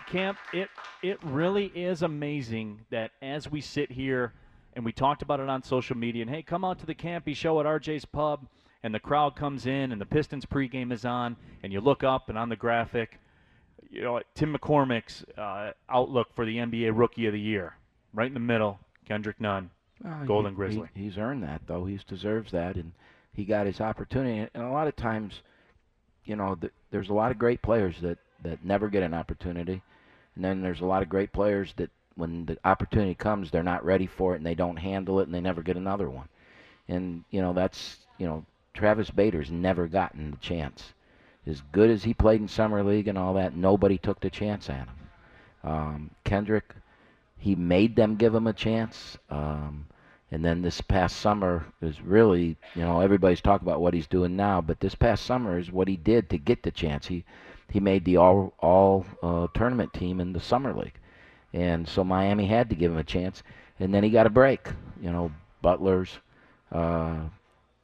Camp. 0.06 0.38
It 0.52 0.68
it 1.02 1.18
really 1.22 1.66
is 1.74 2.02
amazing 2.02 2.80
that 2.90 3.10
as 3.22 3.50
we 3.50 3.60
sit 3.60 3.90
here 3.92 4.32
and 4.74 4.84
we 4.84 4.92
talked 4.92 5.22
about 5.22 5.40
it 5.40 5.48
on 5.48 5.62
social 5.62 5.96
media, 5.96 6.22
and 6.22 6.30
hey, 6.30 6.42
come 6.42 6.64
out 6.64 6.78
to 6.80 6.86
the 6.86 6.94
Kampe 6.94 7.34
show 7.36 7.60
at 7.60 7.66
RJ's 7.66 8.04
Pub, 8.04 8.46
and 8.82 8.94
the 8.94 8.98
crowd 9.00 9.36
comes 9.36 9.66
in, 9.66 9.92
and 9.92 10.00
the 10.00 10.06
Pistons 10.06 10.44
pregame 10.46 10.92
is 10.92 11.04
on, 11.04 11.36
and 11.62 11.72
you 11.72 11.80
look 11.80 12.02
up 12.02 12.28
and 12.28 12.36
on 12.36 12.48
the 12.48 12.56
graphic, 12.56 13.20
you 13.90 14.02
know 14.02 14.20
Tim 14.34 14.54
McCormick's 14.54 15.24
uh, 15.38 15.72
outlook 15.88 16.28
for 16.34 16.44
the 16.44 16.56
NBA 16.56 16.90
Rookie 16.94 17.26
of 17.26 17.32
the 17.32 17.40
Year, 17.40 17.76
right 18.12 18.26
in 18.26 18.34
the 18.34 18.40
middle, 18.40 18.80
Kendrick 19.06 19.40
Nunn, 19.40 19.70
Well, 20.02 20.24
Golden 20.26 20.52
he- 20.52 20.56
Grizzly. 20.56 20.88
He, 20.94 21.04
he's 21.04 21.18
earned 21.18 21.42
that, 21.44 21.62
though. 21.66 21.84
He 21.84 21.98
deserves 22.08 22.50
that, 22.52 22.74
and 22.76 22.92
he 23.32 23.44
got 23.44 23.66
his 23.66 23.80
opportunity. 23.80 24.48
And 24.54 24.64
a 24.64 24.70
lot 24.70 24.88
of 24.88 24.96
times, 24.96 25.42
you 26.24 26.34
know, 26.36 26.56
th- 26.56 26.72
there's 26.90 27.10
a 27.10 27.14
lot 27.14 27.30
of 27.30 27.38
great 27.38 27.62
players 27.62 28.00
that, 28.00 28.18
that 28.42 28.64
never 28.64 28.88
get 28.88 29.02
an 29.02 29.14
opportunity. 29.14 29.82
And 30.34 30.44
then 30.44 30.62
there's 30.62 30.80
a 30.80 30.86
lot 30.86 31.02
of 31.02 31.08
great 31.08 31.32
players 31.32 31.72
that, 31.76 31.90
when 32.16 32.46
the 32.46 32.56
opportunity 32.64 33.14
comes, 33.14 33.50
they're 33.50 33.62
not 33.62 33.84
ready 33.84 34.06
for 34.06 34.34
it, 34.34 34.36
and 34.36 34.46
they 34.46 34.54
don't 34.54 34.76
handle 34.76 35.18
it, 35.20 35.24
and 35.24 35.34
they 35.34 35.40
never 35.40 35.62
get 35.62 35.76
another 35.76 36.08
one. 36.08 36.28
And, 36.88 37.24
you 37.30 37.40
know, 37.40 37.52
that's, 37.52 37.96
you 38.18 38.26
know, 38.26 38.44
Travis 38.72 39.10
Bader's 39.10 39.50
never 39.50 39.86
gotten 39.88 40.30
the 40.30 40.36
chance. 40.36 40.92
As 41.46 41.60
good 41.72 41.90
as 41.90 42.04
he 42.04 42.14
played 42.14 42.40
in 42.40 42.48
Summer 42.48 42.82
League 42.82 43.08
and 43.08 43.18
all 43.18 43.34
that, 43.34 43.56
nobody 43.56 43.98
took 43.98 44.20
the 44.20 44.30
chance 44.30 44.70
at 44.70 44.86
him. 44.86 44.88
Um, 45.64 46.10
Kendrick, 46.24 46.74
he 47.38 47.54
made 47.54 47.96
them 47.96 48.16
give 48.16 48.34
him 48.34 48.46
a 48.46 48.52
chance. 48.52 49.18
Um, 49.30 49.86
and 50.30 50.44
then 50.44 50.62
this 50.62 50.80
past 50.80 51.16
summer 51.16 51.66
is 51.82 52.00
really, 52.00 52.56
you 52.74 52.82
know, 52.82 53.00
everybody's 53.00 53.40
talking 53.40 53.66
about 53.66 53.80
what 53.80 53.94
he's 53.94 54.06
doing 54.06 54.36
now, 54.36 54.60
but 54.60 54.80
this 54.80 54.94
past 54.94 55.24
summer 55.24 55.58
is 55.58 55.70
what 55.70 55.88
he 55.88 55.96
did 55.96 56.30
to 56.30 56.38
get 56.38 56.62
the 56.62 56.70
chance. 56.70 57.06
He 57.06 57.24
he 57.70 57.80
made 57.80 58.04
the 58.04 58.16
all 58.16 58.54
all 58.58 59.06
uh, 59.22 59.46
tournament 59.54 59.92
team 59.92 60.20
in 60.20 60.32
the 60.32 60.40
summer 60.40 60.72
league, 60.72 60.98
and 61.52 61.88
so 61.88 62.04
Miami 62.04 62.46
had 62.46 62.70
to 62.70 62.76
give 62.76 62.92
him 62.92 62.98
a 62.98 63.04
chance. 63.04 63.42
And 63.80 63.92
then 63.92 64.04
he 64.04 64.10
got 64.10 64.26
a 64.26 64.30
break. 64.30 64.68
You 65.00 65.10
know, 65.10 65.32
Butler's 65.60 66.18
uh, 66.70 67.22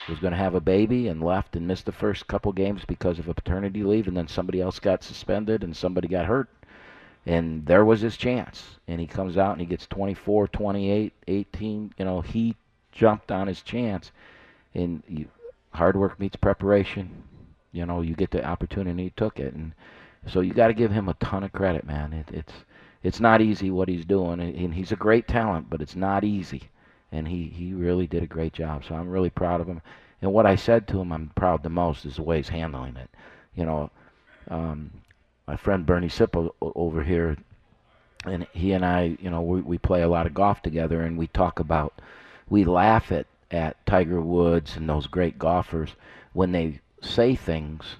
was 0.08 0.18
going 0.18 0.32
to 0.32 0.38
have 0.38 0.54
a 0.54 0.60
baby 0.60 1.08
and 1.08 1.22
left 1.22 1.56
and 1.56 1.66
missed 1.66 1.86
the 1.86 1.92
first 1.92 2.26
couple 2.26 2.52
games 2.52 2.84
because 2.86 3.18
of 3.18 3.28
a 3.28 3.34
paternity 3.34 3.82
leave, 3.82 4.06
and 4.06 4.16
then 4.16 4.28
somebody 4.28 4.60
else 4.60 4.78
got 4.78 5.02
suspended 5.02 5.64
and 5.64 5.76
somebody 5.76 6.08
got 6.08 6.26
hurt. 6.26 6.48
And 7.26 7.66
there 7.66 7.84
was 7.84 8.00
his 8.00 8.16
chance. 8.16 8.78
And 8.88 9.00
he 9.00 9.06
comes 9.06 9.36
out 9.36 9.52
and 9.52 9.60
he 9.60 9.66
gets 9.66 9.86
24 9.86 10.48
28 10.48 11.12
18 11.28 11.94
you 11.98 12.04
know 12.04 12.20
he 12.22 12.56
jumped 12.92 13.30
on 13.30 13.46
his 13.46 13.62
chance. 13.62 14.10
And 14.74 15.02
you, 15.08 15.28
hard 15.72 15.96
work 15.96 16.18
meets 16.18 16.36
preparation 16.36 17.24
you 17.72 17.86
know 17.86 18.00
you 18.00 18.14
get 18.14 18.30
the 18.30 18.44
opportunity 18.44 19.04
he 19.04 19.10
took 19.10 19.38
it. 19.38 19.54
And 19.54 19.72
so 20.26 20.40
you 20.40 20.52
got 20.52 20.68
to 20.68 20.74
give 20.74 20.90
him 20.92 21.08
a 21.08 21.14
ton 21.14 21.44
of 21.44 21.52
credit 21.52 21.84
man. 21.86 22.12
It, 22.12 22.28
it's 22.32 22.52
it's 23.02 23.20
not 23.20 23.40
easy 23.40 23.70
what 23.70 23.88
he's 23.88 24.04
doing. 24.04 24.40
And 24.40 24.74
he's 24.74 24.92
a 24.92 24.96
great 24.96 25.28
talent 25.28 25.70
but 25.70 25.82
it's 25.82 25.96
not 25.96 26.24
easy. 26.24 26.70
And 27.12 27.28
he 27.28 27.44
he 27.44 27.72
really 27.74 28.06
did 28.06 28.22
a 28.22 28.26
great 28.28 28.52
job. 28.52 28.84
So 28.84 28.94
i'm 28.94 29.08
really 29.10 29.30
proud 29.30 29.60
of 29.60 29.68
him. 29.68 29.82
And 30.22 30.32
what 30.32 30.46
i 30.46 30.56
said 30.56 30.86
to 30.88 31.00
him 31.00 31.12
i'm 31.12 31.30
proud 31.34 31.62
the 31.62 31.70
most 31.70 32.04
is 32.06 32.16
the 32.16 32.22
way 32.22 32.38
he's 32.38 32.48
handling 32.50 32.96
it. 32.96 33.10
You 33.54 33.66
know 33.66 33.90
um, 34.48 34.90
my 35.46 35.56
friend 35.56 35.86
Bernie 35.86 36.08
Sippo 36.08 36.52
o- 36.62 36.72
over 36.74 37.02
here, 37.02 37.36
and 38.24 38.46
he 38.52 38.72
and 38.72 38.84
I, 38.84 39.16
you 39.20 39.30
know, 39.30 39.40
we, 39.42 39.60
we 39.60 39.78
play 39.78 40.02
a 40.02 40.08
lot 40.08 40.26
of 40.26 40.34
golf 40.34 40.62
together, 40.62 41.02
and 41.02 41.16
we 41.18 41.28
talk 41.28 41.60
about, 41.60 42.00
we 42.48 42.64
laugh 42.64 43.12
at 43.12 43.26
at 43.50 43.84
Tiger 43.86 44.20
Woods 44.20 44.76
and 44.76 44.88
those 44.88 45.08
great 45.08 45.38
golfers 45.38 45.90
when 46.32 46.52
they 46.52 46.80
say 47.00 47.34
things 47.34 47.96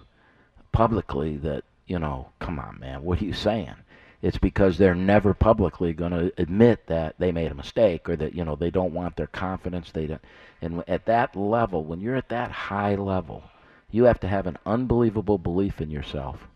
publicly 0.73 1.37
that 1.39 1.65
you 1.87 1.99
know, 1.99 2.29
come 2.39 2.61
on, 2.61 2.79
man, 2.79 3.03
what 3.03 3.21
are 3.21 3.25
you 3.25 3.33
saying? 3.33 3.75
It's 4.23 4.39
because 4.39 4.79
they're 4.79 4.95
never 4.95 5.35
publicly 5.35 5.93
going 5.93 6.13
to 6.13 6.33
admit 6.39 6.87
that 6.87 7.17
they 7.19 7.33
made 7.33 7.51
a 7.51 7.55
mistake 7.55 8.09
or 8.09 8.15
that 8.17 8.35
you 8.35 8.45
know 8.45 8.55
they 8.55 8.71
don't 8.71 8.95
want 8.95 9.17
their 9.17 9.27
confidence. 9.27 9.91
They 9.91 10.07
don't, 10.07 10.23
and 10.63 10.85
at 10.87 11.07
that 11.07 11.35
level, 11.35 11.85
when 11.85 12.01
you're 12.01 12.17
at 12.17 12.29
that 12.29 12.51
high 12.51 12.95
level, 12.95 13.43
you 13.91 14.05
have 14.05 14.21
to 14.21 14.29
have 14.29 14.47
an 14.47 14.59
unbelievable 14.67 15.39
belief 15.39 15.81
in 15.81 15.91
yourself 15.91 16.47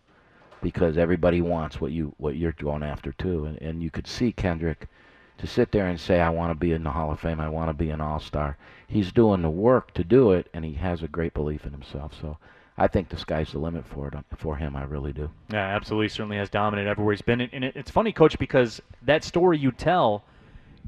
because 0.62 0.96
everybody 0.96 1.40
wants 1.40 1.80
what 1.80 1.90
you 1.90 2.14
what 2.18 2.36
you're 2.36 2.52
going 2.52 2.82
after 2.82 3.12
too. 3.12 3.46
And 3.46 3.60
and 3.60 3.82
you 3.82 3.90
could 3.90 4.06
see 4.06 4.30
Kendrick 4.30 4.88
to 5.38 5.46
sit 5.46 5.72
there 5.72 5.86
and 5.88 5.98
say, 5.98 6.20
I 6.20 6.30
want 6.30 6.52
to 6.52 6.54
be 6.54 6.72
in 6.72 6.84
the 6.84 6.90
Hall 6.92 7.10
of 7.10 7.18
Fame, 7.18 7.40
I 7.40 7.48
want 7.48 7.70
to 7.70 7.74
be 7.74 7.90
an 7.90 8.00
All 8.00 8.20
Star. 8.20 8.56
He's 8.94 9.10
doing 9.10 9.42
the 9.42 9.50
work 9.50 9.92
to 9.94 10.04
do 10.04 10.30
it, 10.30 10.46
and 10.54 10.64
he 10.64 10.74
has 10.74 11.02
a 11.02 11.08
great 11.08 11.34
belief 11.34 11.66
in 11.66 11.72
himself. 11.72 12.12
So 12.20 12.38
I 12.78 12.86
think 12.86 13.08
the 13.08 13.16
sky's 13.16 13.50
the 13.50 13.58
limit 13.58 13.84
for 13.84 14.06
it 14.06 14.14
uh, 14.14 14.22
for 14.36 14.54
him. 14.54 14.76
I 14.76 14.84
really 14.84 15.12
do. 15.12 15.28
Yeah, 15.50 15.66
absolutely. 15.66 16.10
Certainly 16.10 16.36
has 16.36 16.48
dominated 16.48 16.88
everywhere 16.88 17.12
he's 17.12 17.20
been. 17.20 17.40
And 17.40 17.64
it's 17.64 17.90
funny, 17.90 18.12
Coach, 18.12 18.38
because 18.38 18.80
that 19.02 19.24
story 19.24 19.58
you 19.58 19.72
tell 19.72 20.22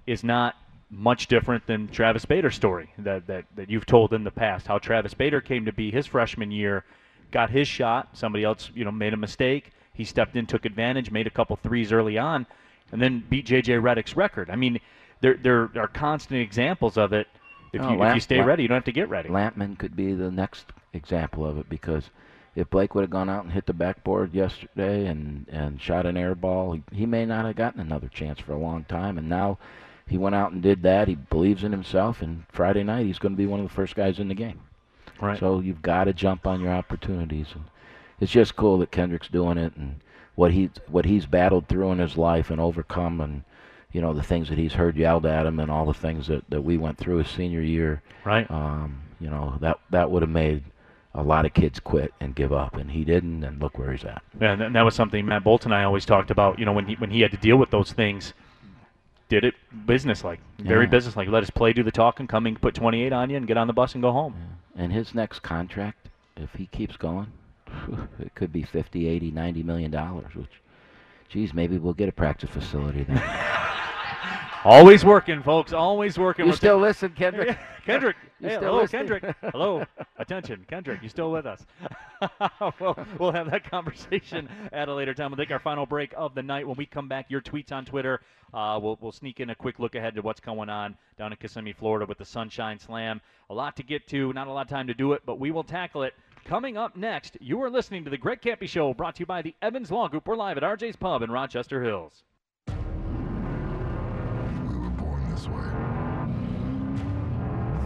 is 0.06 0.22
not 0.22 0.54
much 0.88 1.26
different 1.26 1.66
than 1.66 1.88
Travis 1.88 2.24
Bader's 2.24 2.54
story 2.54 2.92
that, 2.98 3.26
that, 3.26 3.44
that 3.56 3.68
you've 3.68 3.86
told 3.86 4.12
in 4.12 4.22
the 4.22 4.30
past. 4.30 4.68
How 4.68 4.78
Travis 4.78 5.12
Bader 5.12 5.40
came 5.40 5.64
to 5.64 5.72
be 5.72 5.90
his 5.90 6.06
freshman 6.06 6.52
year, 6.52 6.84
got 7.32 7.50
his 7.50 7.66
shot. 7.66 8.10
Somebody 8.12 8.44
else, 8.44 8.70
you 8.72 8.84
know, 8.84 8.92
made 8.92 9.14
a 9.14 9.16
mistake. 9.16 9.72
He 9.94 10.04
stepped 10.04 10.36
in, 10.36 10.46
took 10.46 10.64
advantage, 10.64 11.10
made 11.10 11.26
a 11.26 11.30
couple 11.30 11.56
threes 11.56 11.90
early 11.90 12.18
on, 12.18 12.46
and 12.92 13.02
then 13.02 13.24
beat 13.28 13.46
J.J. 13.46 13.72
Redick's 13.72 14.16
record. 14.16 14.48
I 14.48 14.54
mean, 14.54 14.78
there 15.22 15.34
there 15.34 15.70
are 15.76 15.88
constant 15.88 16.40
examples 16.40 16.96
of 16.96 17.12
it. 17.12 17.26
If 17.72 17.82
you, 17.82 18.02
if 18.02 18.14
you 18.14 18.20
stay 18.20 18.36
Lamp- 18.36 18.48
ready, 18.48 18.62
you 18.62 18.68
don't 18.68 18.76
have 18.76 18.84
to 18.84 18.92
get 18.92 19.08
ready. 19.08 19.28
Lampman 19.28 19.78
could 19.78 19.96
be 19.96 20.12
the 20.14 20.30
next 20.30 20.66
example 20.92 21.44
of 21.46 21.58
it 21.58 21.68
because 21.68 22.10
if 22.54 22.70
Blake 22.70 22.94
would 22.94 23.02
have 23.02 23.10
gone 23.10 23.28
out 23.28 23.44
and 23.44 23.52
hit 23.52 23.66
the 23.66 23.74
backboard 23.74 24.32
yesterday 24.34 25.06
and 25.06 25.46
and 25.50 25.80
shot 25.80 26.06
an 26.06 26.16
air 26.16 26.34
ball, 26.34 26.72
he, 26.72 26.82
he 26.92 27.06
may 27.06 27.26
not 27.26 27.44
have 27.44 27.56
gotten 27.56 27.80
another 27.80 28.08
chance 28.08 28.40
for 28.40 28.52
a 28.52 28.58
long 28.58 28.84
time. 28.84 29.18
And 29.18 29.28
now 29.28 29.58
he 30.06 30.16
went 30.16 30.34
out 30.34 30.52
and 30.52 30.62
did 30.62 30.82
that. 30.82 31.08
He 31.08 31.16
believes 31.16 31.64
in 31.64 31.72
himself, 31.72 32.22
and 32.22 32.44
Friday 32.48 32.82
night 32.82 33.06
he's 33.06 33.18
going 33.18 33.32
to 33.32 33.38
be 33.38 33.46
one 33.46 33.60
of 33.60 33.68
the 33.68 33.74
first 33.74 33.94
guys 33.94 34.18
in 34.18 34.28
the 34.28 34.34
game. 34.34 34.60
Right. 35.20 35.38
So 35.38 35.60
you've 35.60 35.82
got 35.82 36.04
to 36.04 36.12
jump 36.12 36.46
on 36.46 36.60
your 36.60 36.72
opportunities, 36.72 37.48
and 37.54 37.64
it's 38.20 38.32
just 38.32 38.56
cool 38.56 38.78
that 38.78 38.90
Kendrick's 38.90 39.28
doing 39.28 39.58
it 39.58 39.74
and 39.76 40.00
what 40.34 40.52
he 40.52 40.70
what 40.88 41.04
he's 41.04 41.26
battled 41.26 41.68
through 41.68 41.92
in 41.92 41.98
his 41.98 42.16
life 42.16 42.50
and 42.50 42.60
overcome, 42.60 43.20
and 43.20 43.44
you 43.96 44.02
know 44.02 44.12
the 44.12 44.22
things 44.22 44.50
that 44.50 44.58
he's 44.58 44.74
heard 44.74 44.94
yelled 44.94 45.24
at 45.24 45.46
him, 45.46 45.58
and 45.58 45.70
all 45.70 45.86
the 45.86 45.94
things 45.94 46.26
that 46.26 46.44
that 46.50 46.60
we 46.60 46.76
went 46.76 46.98
through 46.98 47.16
his 47.16 47.28
senior 47.28 47.62
year. 47.62 48.02
Right. 48.26 48.48
Um, 48.50 49.00
you 49.18 49.30
know 49.30 49.56
that 49.62 49.78
that 49.88 50.10
would 50.10 50.20
have 50.22 50.30
made 50.30 50.62
a 51.14 51.22
lot 51.22 51.46
of 51.46 51.54
kids 51.54 51.80
quit 51.80 52.12
and 52.20 52.34
give 52.34 52.52
up, 52.52 52.76
and 52.76 52.90
he 52.90 53.02
didn't, 53.02 53.42
and 53.42 53.58
look 53.58 53.78
where 53.78 53.90
he's 53.92 54.04
at. 54.04 54.22
Yeah, 54.38 54.52
and 54.52 54.74
that 54.76 54.84
was 54.84 54.94
something 54.94 55.24
Matt 55.24 55.44
Bolt 55.44 55.64
and 55.64 55.74
I 55.74 55.84
always 55.84 56.04
talked 56.04 56.30
about. 56.30 56.58
You 56.58 56.66
know, 56.66 56.74
when 56.74 56.84
he 56.88 56.94
when 56.96 57.10
he 57.10 57.22
had 57.22 57.30
to 57.30 57.38
deal 57.38 57.56
with 57.56 57.70
those 57.70 57.90
things, 57.92 58.34
did 59.30 59.42
it 59.42 59.54
businesslike, 59.86 60.40
very 60.58 60.84
Yeah. 60.84 60.90
businesslike. 60.90 61.28
Let 61.28 61.42
us 61.42 61.48
play 61.48 61.72
do 61.72 61.82
the 61.82 61.90
talking, 61.90 62.26
come 62.26 62.44
and 62.44 62.60
put 62.60 62.74
28 62.74 63.14
on 63.14 63.30
you, 63.30 63.38
and 63.38 63.46
get 63.46 63.56
on 63.56 63.66
the 63.66 63.72
bus 63.72 63.94
and 63.94 64.02
go 64.02 64.12
home. 64.12 64.34
And 64.76 64.92
his 64.92 65.14
next 65.14 65.38
contract, 65.40 66.10
if 66.36 66.52
he 66.52 66.66
keeps 66.66 66.98
going, 66.98 67.28
it 68.20 68.34
could 68.34 68.52
be 68.52 68.62
50, 68.62 69.08
80, 69.08 69.30
90 69.30 69.62
million 69.62 69.90
dollars, 69.90 70.34
which, 70.34 70.60
geez, 71.30 71.54
maybe 71.54 71.78
we'll 71.78 71.94
get 71.94 72.10
a 72.10 72.12
practice 72.12 72.50
facility 72.50 73.04
then. 73.04 73.22
Always 74.66 75.04
working, 75.04 75.44
folks. 75.44 75.72
Always 75.72 76.18
working. 76.18 76.44
You 76.44 76.50
We're 76.50 76.56
still 76.56 76.78
listen, 76.78 77.12
Kendrick? 77.12 77.56
Kendrick. 77.86 78.16
Hey, 78.38 78.50
hello, 78.50 78.82
listening? 78.82 79.06
Kendrick. 79.08 79.36
Hello. 79.40 79.86
Attention, 80.18 80.66
Kendrick. 80.68 81.02
You 81.02 81.08
still 81.08 81.32
with 81.32 81.46
us? 81.46 81.64
well, 82.78 82.98
we'll 83.18 83.32
have 83.32 83.50
that 83.50 83.70
conversation 83.70 84.46
at 84.72 84.88
a 84.88 84.94
later 84.94 85.14
time. 85.14 85.30
We'll 85.30 85.38
take 85.38 85.50
our 85.50 85.58
final 85.58 85.86
break 85.86 86.12
of 86.14 86.34
the 86.34 86.42
night. 86.42 86.68
When 86.68 86.76
we 86.76 86.84
come 86.84 87.08
back, 87.08 87.30
your 87.30 87.40
tweets 87.40 87.72
on 87.72 87.86
Twitter. 87.86 88.20
Uh, 88.52 88.78
we'll, 88.82 88.98
we'll 89.00 89.12
sneak 89.12 89.40
in 89.40 89.48
a 89.48 89.54
quick 89.54 89.78
look 89.78 89.94
ahead 89.94 90.16
to 90.16 90.20
what's 90.20 90.40
going 90.40 90.68
on 90.68 90.98
down 91.16 91.32
in 91.32 91.38
Kissimmee, 91.38 91.72
Florida 91.72 92.04
with 92.04 92.18
the 92.18 92.26
Sunshine 92.26 92.78
Slam. 92.78 93.22
A 93.48 93.54
lot 93.54 93.74
to 93.76 93.82
get 93.82 94.06
to. 94.08 94.34
Not 94.34 94.48
a 94.48 94.52
lot 94.52 94.66
of 94.66 94.68
time 94.68 94.88
to 94.88 94.94
do 94.94 95.14
it, 95.14 95.22
but 95.24 95.38
we 95.40 95.50
will 95.50 95.64
tackle 95.64 96.02
it. 96.02 96.12
Coming 96.44 96.76
up 96.76 96.94
next, 96.94 97.38
you 97.40 97.62
are 97.62 97.70
listening 97.70 98.04
to 98.04 98.10
the 98.10 98.18
Greg 98.18 98.42
Kampe 98.42 98.68
Show, 98.68 98.92
brought 98.92 99.14
to 99.14 99.20
you 99.20 99.26
by 99.26 99.40
the 99.40 99.54
Evans 99.62 99.90
Law 99.90 100.08
Group. 100.08 100.26
We're 100.26 100.36
live 100.36 100.58
at 100.58 100.62
RJ's 100.62 100.96
Pub 100.96 101.22
in 101.22 101.30
Rochester 101.30 101.82
Hills. 101.82 102.22
This 105.36 105.48
way. 105.48 105.68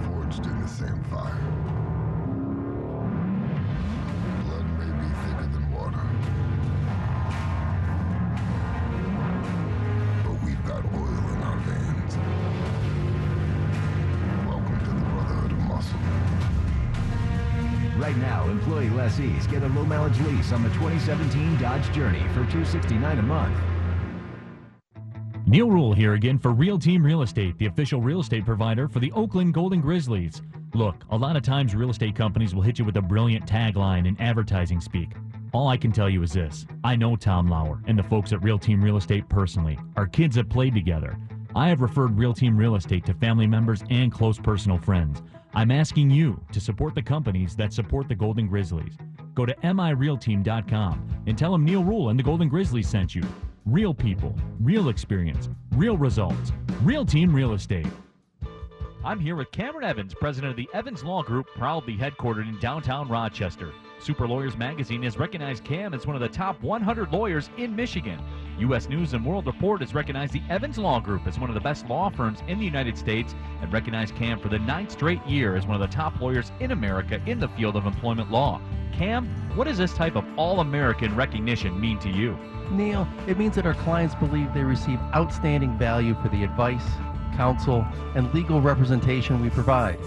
Forged 0.06 0.46
in 0.46 0.60
the 0.60 0.68
same 0.68 1.02
fire. 1.10 1.34
Blood 4.44 4.66
may 4.78 4.90
be 5.00 5.08
thicker 5.24 5.48
than 5.50 5.72
water. 5.72 6.06
But 10.24 10.36
we've 10.44 10.64
got 10.64 10.84
oil 10.94 11.24
in 11.34 11.42
our 11.42 11.56
veins. 11.66 12.16
Welcome 14.46 14.78
to 14.84 14.90
the 14.90 15.10
Brotherhood 15.10 15.50
of 15.50 15.58
Muscle. 15.58 15.98
Right 17.98 18.16
now, 18.18 18.44
employee 18.48 18.90
lessees 18.90 19.48
get 19.48 19.64
a 19.64 19.68
low 19.68 19.84
mileage 19.84 20.20
lease 20.20 20.52
on 20.52 20.62
the 20.62 20.70
2017 20.70 21.58
Dodge 21.58 21.90
Journey 21.92 22.22
for 22.28 22.46
269 22.46 23.18
a 23.18 23.22
month. 23.22 23.69
Neil 25.50 25.68
Rule 25.68 25.92
here 25.92 26.14
again 26.14 26.38
for 26.38 26.52
Real 26.52 26.78
Team 26.78 27.04
Real 27.04 27.22
Estate, 27.22 27.58
the 27.58 27.66
official 27.66 28.00
real 28.00 28.20
estate 28.20 28.44
provider 28.44 28.86
for 28.86 29.00
the 29.00 29.10
Oakland 29.10 29.52
Golden 29.52 29.80
Grizzlies. 29.80 30.42
Look, 30.74 31.02
a 31.10 31.16
lot 31.16 31.34
of 31.34 31.42
times 31.42 31.74
real 31.74 31.90
estate 31.90 32.14
companies 32.14 32.54
will 32.54 32.62
hit 32.62 32.78
you 32.78 32.84
with 32.84 32.96
a 32.98 33.02
brilliant 33.02 33.46
tagline 33.46 34.06
and 34.06 34.16
advertising 34.20 34.80
speak. 34.80 35.08
All 35.52 35.66
I 35.66 35.76
can 35.76 35.90
tell 35.90 36.08
you 36.08 36.22
is 36.22 36.34
this 36.34 36.66
I 36.84 36.94
know 36.94 37.16
Tom 37.16 37.48
Lauer 37.48 37.82
and 37.88 37.98
the 37.98 38.04
folks 38.04 38.32
at 38.32 38.44
Real 38.44 38.60
Team 38.60 38.80
Real 38.80 38.96
Estate 38.96 39.28
personally. 39.28 39.76
Our 39.96 40.06
kids 40.06 40.36
have 40.36 40.48
played 40.48 40.72
together. 40.72 41.18
I 41.56 41.66
have 41.66 41.80
referred 41.80 42.16
Real 42.16 42.32
Team 42.32 42.56
Real 42.56 42.76
Estate 42.76 43.04
to 43.06 43.14
family 43.14 43.48
members 43.48 43.82
and 43.90 44.12
close 44.12 44.38
personal 44.38 44.78
friends. 44.78 45.20
I'm 45.52 45.72
asking 45.72 46.12
you 46.12 46.40
to 46.52 46.60
support 46.60 46.94
the 46.94 47.02
companies 47.02 47.56
that 47.56 47.72
support 47.72 48.06
the 48.06 48.14
Golden 48.14 48.46
Grizzlies. 48.46 48.96
Go 49.34 49.46
to 49.46 49.56
mirealteam.com 49.64 51.24
and 51.26 51.36
tell 51.36 51.50
them 51.50 51.64
Neil 51.64 51.82
Rule 51.82 52.10
and 52.10 52.16
the 52.16 52.22
Golden 52.22 52.48
Grizzlies 52.48 52.88
sent 52.88 53.16
you. 53.16 53.24
Real 53.66 53.92
people, 53.92 54.34
real 54.58 54.88
experience, 54.88 55.50
real 55.72 55.98
results. 55.98 56.50
Real 56.82 57.04
Team 57.04 57.34
Real 57.34 57.52
Estate. 57.52 57.86
I'm 59.04 59.20
here 59.20 59.36
with 59.36 59.50
Cameron 59.52 59.84
Evans, 59.84 60.14
president 60.14 60.50
of 60.50 60.56
the 60.56 60.68
Evans 60.72 61.04
Law 61.04 61.22
Group, 61.22 61.46
proudly 61.56 61.94
headquartered 61.94 62.48
in 62.48 62.58
downtown 62.58 63.06
Rochester. 63.06 63.72
Super 63.98 64.26
Lawyers 64.26 64.56
Magazine 64.56 65.02
has 65.02 65.18
recognized 65.18 65.62
Cam 65.62 65.92
as 65.92 66.06
one 66.06 66.16
of 66.16 66.22
the 66.22 66.28
top 66.28 66.60
100 66.62 67.12
lawyers 67.12 67.50
in 67.58 67.76
Michigan. 67.76 68.18
U.S. 68.60 68.88
News 68.88 69.12
and 69.12 69.24
World 69.24 69.46
Report 69.46 69.82
has 69.82 69.94
recognized 69.94 70.32
the 70.32 70.42
Evans 70.48 70.78
Law 70.78 70.98
Group 70.98 71.26
as 71.26 71.38
one 71.38 71.50
of 71.50 71.54
the 71.54 71.60
best 71.60 71.86
law 71.86 72.08
firms 72.08 72.42
in 72.48 72.58
the 72.58 72.64
United 72.64 72.96
States 72.96 73.34
and 73.60 73.70
recognized 73.70 74.16
Cam 74.16 74.40
for 74.40 74.48
the 74.48 74.58
ninth 74.58 74.92
straight 74.92 75.24
year 75.26 75.54
as 75.54 75.66
one 75.66 75.80
of 75.80 75.86
the 75.86 75.94
top 75.94 76.18
lawyers 76.18 76.50
in 76.60 76.70
America 76.70 77.20
in 77.26 77.38
the 77.38 77.48
field 77.48 77.76
of 77.76 77.84
employment 77.84 78.30
law. 78.30 78.58
Cam, 78.94 79.28
what 79.54 79.66
does 79.66 79.78
this 79.78 79.92
type 79.92 80.16
of 80.16 80.24
all 80.38 80.60
American 80.60 81.14
recognition 81.14 81.78
mean 81.78 81.98
to 81.98 82.08
you? 82.08 82.38
Neil, 82.70 83.06
it 83.26 83.38
means 83.38 83.56
that 83.56 83.66
our 83.66 83.74
clients 83.74 84.14
believe 84.14 84.52
they 84.54 84.62
receive 84.62 85.00
outstanding 85.14 85.76
value 85.76 86.14
for 86.22 86.28
the 86.28 86.44
advice, 86.44 86.86
counsel, 87.36 87.86
and 88.14 88.32
legal 88.32 88.60
representation 88.60 89.40
we 89.40 89.50
provide. 89.50 89.98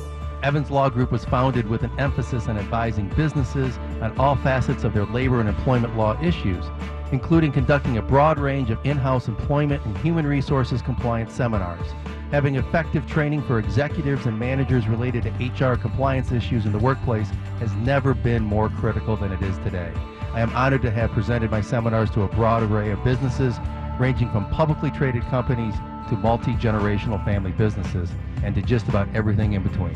Evans 0.43 0.70
Law 0.70 0.89
Group 0.89 1.11
was 1.11 1.24
founded 1.24 1.68
with 1.70 1.84
an 1.84 1.91
emphasis 1.99 2.47
on 2.47 2.57
advising 2.57 3.07
businesses 3.09 3.78
on 4.01 4.18
all 4.18 4.36
facets 4.36 4.84
of 4.84 4.93
their 4.93 5.05
labor 5.05 5.39
and 5.39 5.47
employment 5.47 5.95
law 5.95 6.22
issues, 6.22 6.66
including 7.14 7.51
conducting 7.51 7.97
a 7.97 8.01
broad 8.01 8.38
range 8.39 8.70
of 8.70 8.78
in-house 8.86 9.28
employment 9.28 9.84
and 9.86 9.97
human 9.99 10.28
resources 10.28 10.82
compliance 10.82 11.34
seminars, 11.34 11.88
having 12.32 12.55
effective 12.55 13.07
training 13.07 13.41
for 13.43 13.59
executives 13.59 14.26
and 14.26 14.38
managers 14.38 14.88
related 14.88 15.24
to 15.24 15.30
HR 15.66 15.78
compliance 15.78 16.32
issues 16.32 16.66
in 16.66 16.72
the 16.72 16.80
workplace 16.80 17.30
has 17.59 17.72
never 17.76 18.14
been 18.14 18.43
more 18.43 18.70
critical 18.70 19.16
than 19.16 19.32
it 19.32 19.41
is 19.41 19.57
today. 19.59 19.93
I 20.34 20.41
am 20.41 20.53
honored 20.55 20.81
to 20.81 20.91
have 20.91 21.11
presented 21.11 21.51
my 21.51 21.61
seminars 21.61 22.09
to 22.11 22.23
a 22.23 22.27
broad 22.27 22.63
array 22.63 22.91
of 22.91 23.03
businesses, 23.03 23.55
ranging 23.99 24.31
from 24.31 24.49
publicly 24.49 24.89
traded 24.89 25.21
companies 25.23 25.75
to 26.09 26.15
multi-generational 26.15 27.23
family 27.23 27.51
businesses, 27.51 28.09
and 28.43 28.55
to 28.55 28.61
just 28.61 28.88
about 28.88 29.07
everything 29.15 29.53
in 29.53 29.63
between. 29.63 29.95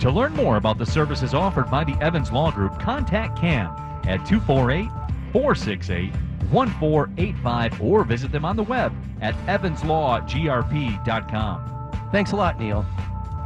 To 0.00 0.10
learn 0.10 0.34
more 0.34 0.56
about 0.56 0.78
the 0.78 0.86
services 0.86 1.34
offered 1.34 1.70
by 1.70 1.84
the 1.84 1.96
Evans 2.00 2.32
Law 2.32 2.50
Group, 2.50 2.80
contact 2.80 3.38
Cam 3.38 3.68
at 4.06 4.24
248 4.26 4.88
468 5.32 6.12
1485 6.50 7.82
or 7.82 8.04
visit 8.04 8.32
them 8.32 8.44
on 8.44 8.56
the 8.56 8.62
web 8.62 8.92
at 9.20 9.34
evanslawgrp.com. 9.46 11.90
Thanks 12.10 12.32
a 12.32 12.36
lot, 12.36 12.58
Neil. 12.58 12.86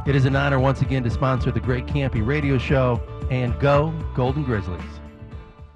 It 0.05 0.15
is 0.15 0.23
an 0.25 0.37
honor 0.37 0.59
once 0.59 0.81
again 0.81 1.03
to 1.03 1.09
sponsor 1.09 1.51
the 1.51 1.59
Greg 1.59 1.85
Kampe 1.87 2.25
Radio 2.25 2.57
Show 2.57 3.01
and 3.29 3.59
go 3.59 3.93
Golden 4.15 4.43
Grizzlies. 4.43 4.79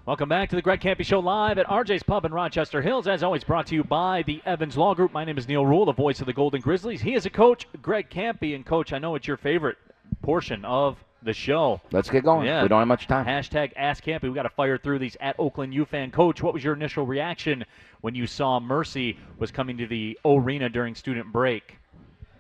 Welcome 0.08 0.30
back 0.30 0.50
to 0.52 0.56
the 0.56 0.62
Greg 0.62 0.80
Kampe 0.80 1.04
Show 1.04 1.20
live 1.20 1.58
at 1.58 1.68
RJ's 1.68 2.02
Pub 2.02 2.24
in 2.24 2.34
Rochester 2.34 2.82
Hills. 2.82 3.10
As 3.10 3.24
always, 3.24 3.44
brought 3.44 3.68
to 3.68 3.76
you 3.76 3.84
by 3.84 4.24
the 4.24 4.42
Evans 4.46 4.78
Law 4.78 4.96
Group. 4.96 5.12
My 5.12 5.26
name 5.26 5.38
is 5.38 5.50
Neil 5.50 5.66
Rule, 5.66 5.84
the 5.84 5.92
voice 5.92 6.22
of 6.22 6.28
the 6.28 6.32
Golden 6.32 6.62
Grizzlies. 6.62 7.02
He 7.02 7.14
is 7.14 7.26
a 7.26 7.30
coach, 7.30 7.68
Greg 7.82 8.10
Kampe. 8.10 8.56
And, 8.56 8.66
coach, 8.66 8.94
I 8.94 9.00
know 9.00 9.16
it's 9.16 9.28
your 9.28 9.36
favorite 9.36 9.78
portion 10.22 10.64
of 10.64 10.96
the 11.24 11.34
show. 11.34 11.82
Let's 11.92 12.10
get 12.10 12.24
going. 12.24 12.48
Yeah. 12.48 12.64
We 12.64 12.70
don't 12.70 12.80
have 12.80 12.88
much 12.88 13.08
time. 13.08 13.26
Hashtag 13.26 13.76
AskKampe. 13.76 14.22
we 14.22 14.34
got 14.34 14.44
to 14.44 14.50
fire 14.50 14.78
through 14.78 15.00
these 15.00 15.18
at 15.20 15.36
Oakland 15.38 15.74
U 15.74 15.84
fan. 15.84 16.10
Coach, 16.10 16.42
what 16.42 16.54
was 16.54 16.64
your 16.64 16.74
initial 16.74 17.06
reaction 17.06 17.66
when 18.00 18.16
you 18.16 18.28
saw 18.28 18.62
Mercy 18.62 19.18
was 19.40 19.52
coming 19.52 19.78
to 19.78 19.88
the 19.88 20.18
arena 20.24 20.70
during 20.70 20.96
student 20.96 21.34
break? 21.34 21.76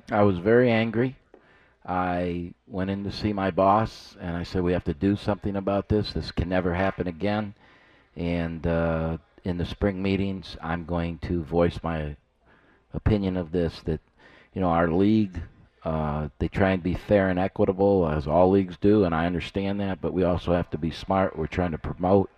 I 0.09 0.21
was 0.21 0.37
very 0.37 0.71
angry. 0.71 1.17
I 1.87 2.53
went 2.67 2.89
in 2.89 3.05
to 3.05 3.11
see 3.11 3.31
my 3.31 3.49
boss 3.49 4.17
and 4.19 4.35
I 4.35 4.43
said, 4.43 4.61
We 4.61 4.73
have 4.73 4.83
to 4.85 4.93
do 4.93 5.15
something 5.15 5.55
about 5.55 5.87
this. 5.87 6.11
This 6.11 6.31
can 6.31 6.49
never 6.49 6.73
happen 6.73 7.07
again. 7.07 7.55
And 8.17 8.67
uh, 8.67 9.17
in 9.45 9.57
the 9.57 9.65
spring 9.65 10.01
meetings, 10.01 10.57
I'm 10.61 10.83
going 10.83 11.19
to 11.19 11.43
voice 11.43 11.79
my 11.81 12.17
opinion 12.93 13.37
of 13.37 13.51
this 13.53 13.79
that, 13.85 14.01
you 14.53 14.59
know, 14.59 14.67
our 14.69 14.91
league, 14.91 15.41
uh, 15.85 16.27
they 16.39 16.49
try 16.49 16.71
and 16.71 16.83
be 16.83 16.95
fair 16.95 17.29
and 17.29 17.39
equitable, 17.39 18.09
as 18.09 18.27
all 18.27 18.49
leagues 18.49 18.75
do, 18.77 19.05
and 19.05 19.15
I 19.15 19.25
understand 19.25 19.79
that, 19.79 20.01
but 20.01 20.11
we 20.11 20.23
also 20.23 20.53
have 20.53 20.69
to 20.71 20.77
be 20.77 20.91
smart. 20.91 21.37
We're 21.37 21.47
trying 21.47 21.71
to 21.71 21.77
promote. 21.77 22.29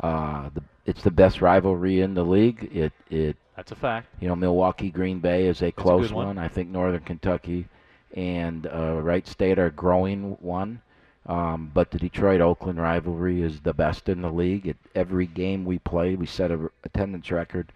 Uh, 0.00 0.48
the, 0.52 0.62
it's 0.86 1.02
the 1.02 1.10
best 1.12 1.40
rivalry 1.40 2.00
in 2.00 2.14
the 2.14 2.24
league. 2.24 2.68
It, 2.74 2.92
it 3.08 3.36
That's 3.54 3.70
a 3.70 3.76
fact. 3.76 4.08
you 4.18 4.26
know, 4.26 4.34
Milwaukee 4.34 4.90
Green 4.90 5.20
Bay 5.20 5.46
is 5.46 5.62
a 5.62 5.70
close 5.70 6.08
good 6.08 6.16
one. 6.16 6.26
one. 6.26 6.38
I 6.38 6.48
think 6.48 6.70
Northern 6.70 7.02
Kentucky 7.02 7.68
and 8.14 8.66
uh, 8.66 9.00
Wright 9.00 9.26
State 9.26 9.58
are 9.58 9.70
growing 9.70 10.36
one. 10.40 10.80
Um, 11.24 11.70
but 11.72 11.90
the 11.92 11.98
Detroit 11.98 12.40
Oakland 12.40 12.80
rivalry 12.80 13.42
is 13.42 13.60
the 13.60 13.72
best 13.72 14.08
in 14.08 14.22
the 14.22 14.30
league. 14.30 14.66
At 14.66 14.76
every 14.94 15.26
game 15.26 15.64
we 15.64 15.78
play, 15.78 16.16
we 16.16 16.26
set 16.26 16.50
a 16.50 16.70
attendance 16.84 17.30
record. 17.30 17.72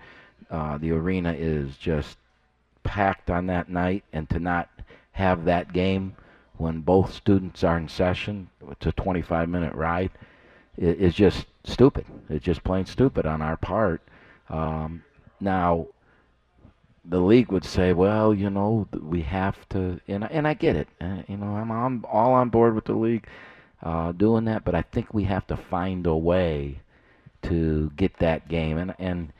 Uh, 0.50 0.78
the 0.78 0.90
arena 0.90 1.32
is 1.32 1.76
just 1.76 2.18
packed 2.82 3.30
on 3.30 3.46
that 3.46 3.68
night, 3.68 4.02
and 4.12 4.28
to 4.30 4.40
not 4.40 4.68
have 5.12 5.44
that 5.44 5.72
game 5.72 6.16
when 6.56 6.80
both 6.80 7.12
students 7.12 7.62
are 7.62 7.76
in 7.76 7.88
session, 7.88 8.48
it's 8.70 8.86
a 8.86 8.92
25 8.92 9.48
minute 9.48 9.74
ride, 9.74 10.10
is 10.76 11.14
just 11.14 11.46
stupid. 11.64 12.04
It's 12.28 12.44
just 12.44 12.64
plain 12.64 12.86
stupid 12.86 13.26
on 13.26 13.42
our 13.42 13.56
part. 13.56 14.02
Um, 14.48 15.04
now, 15.40 15.86
the 17.08 17.20
league 17.20 17.52
would 17.52 17.64
say, 17.64 17.92
well, 17.92 18.34
you 18.34 18.50
know, 18.50 18.88
we 19.00 19.22
have 19.22 19.68
to, 19.70 20.00
and 20.08 20.24
and 20.30 20.46
I 20.46 20.54
get 20.54 20.76
it. 20.76 20.88
Uh, 21.00 21.22
you 21.28 21.36
know, 21.36 21.46
I'm 21.46 21.70
on, 21.70 22.04
all 22.10 22.32
on 22.32 22.48
board 22.48 22.74
with 22.74 22.86
the 22.86 22.94
league 22.94 23.26
uh, 23.82 24.12
doing 24.12 24.44
that, 24.46 24.64
but 24.64 24.74
I 24.74 24.82
think 24.82 25.14
we 25.14 25.24
have 25.24 25.46
to 25.48 25.56
find 25.56 26.06
a 26.06 26.16
way 26.16 26.80
to 27.42 27.90
get 27.96 28.16
that 28.18 28.48
game. 28.48 28.78
And 28.78 28.94
and 28.98 29.32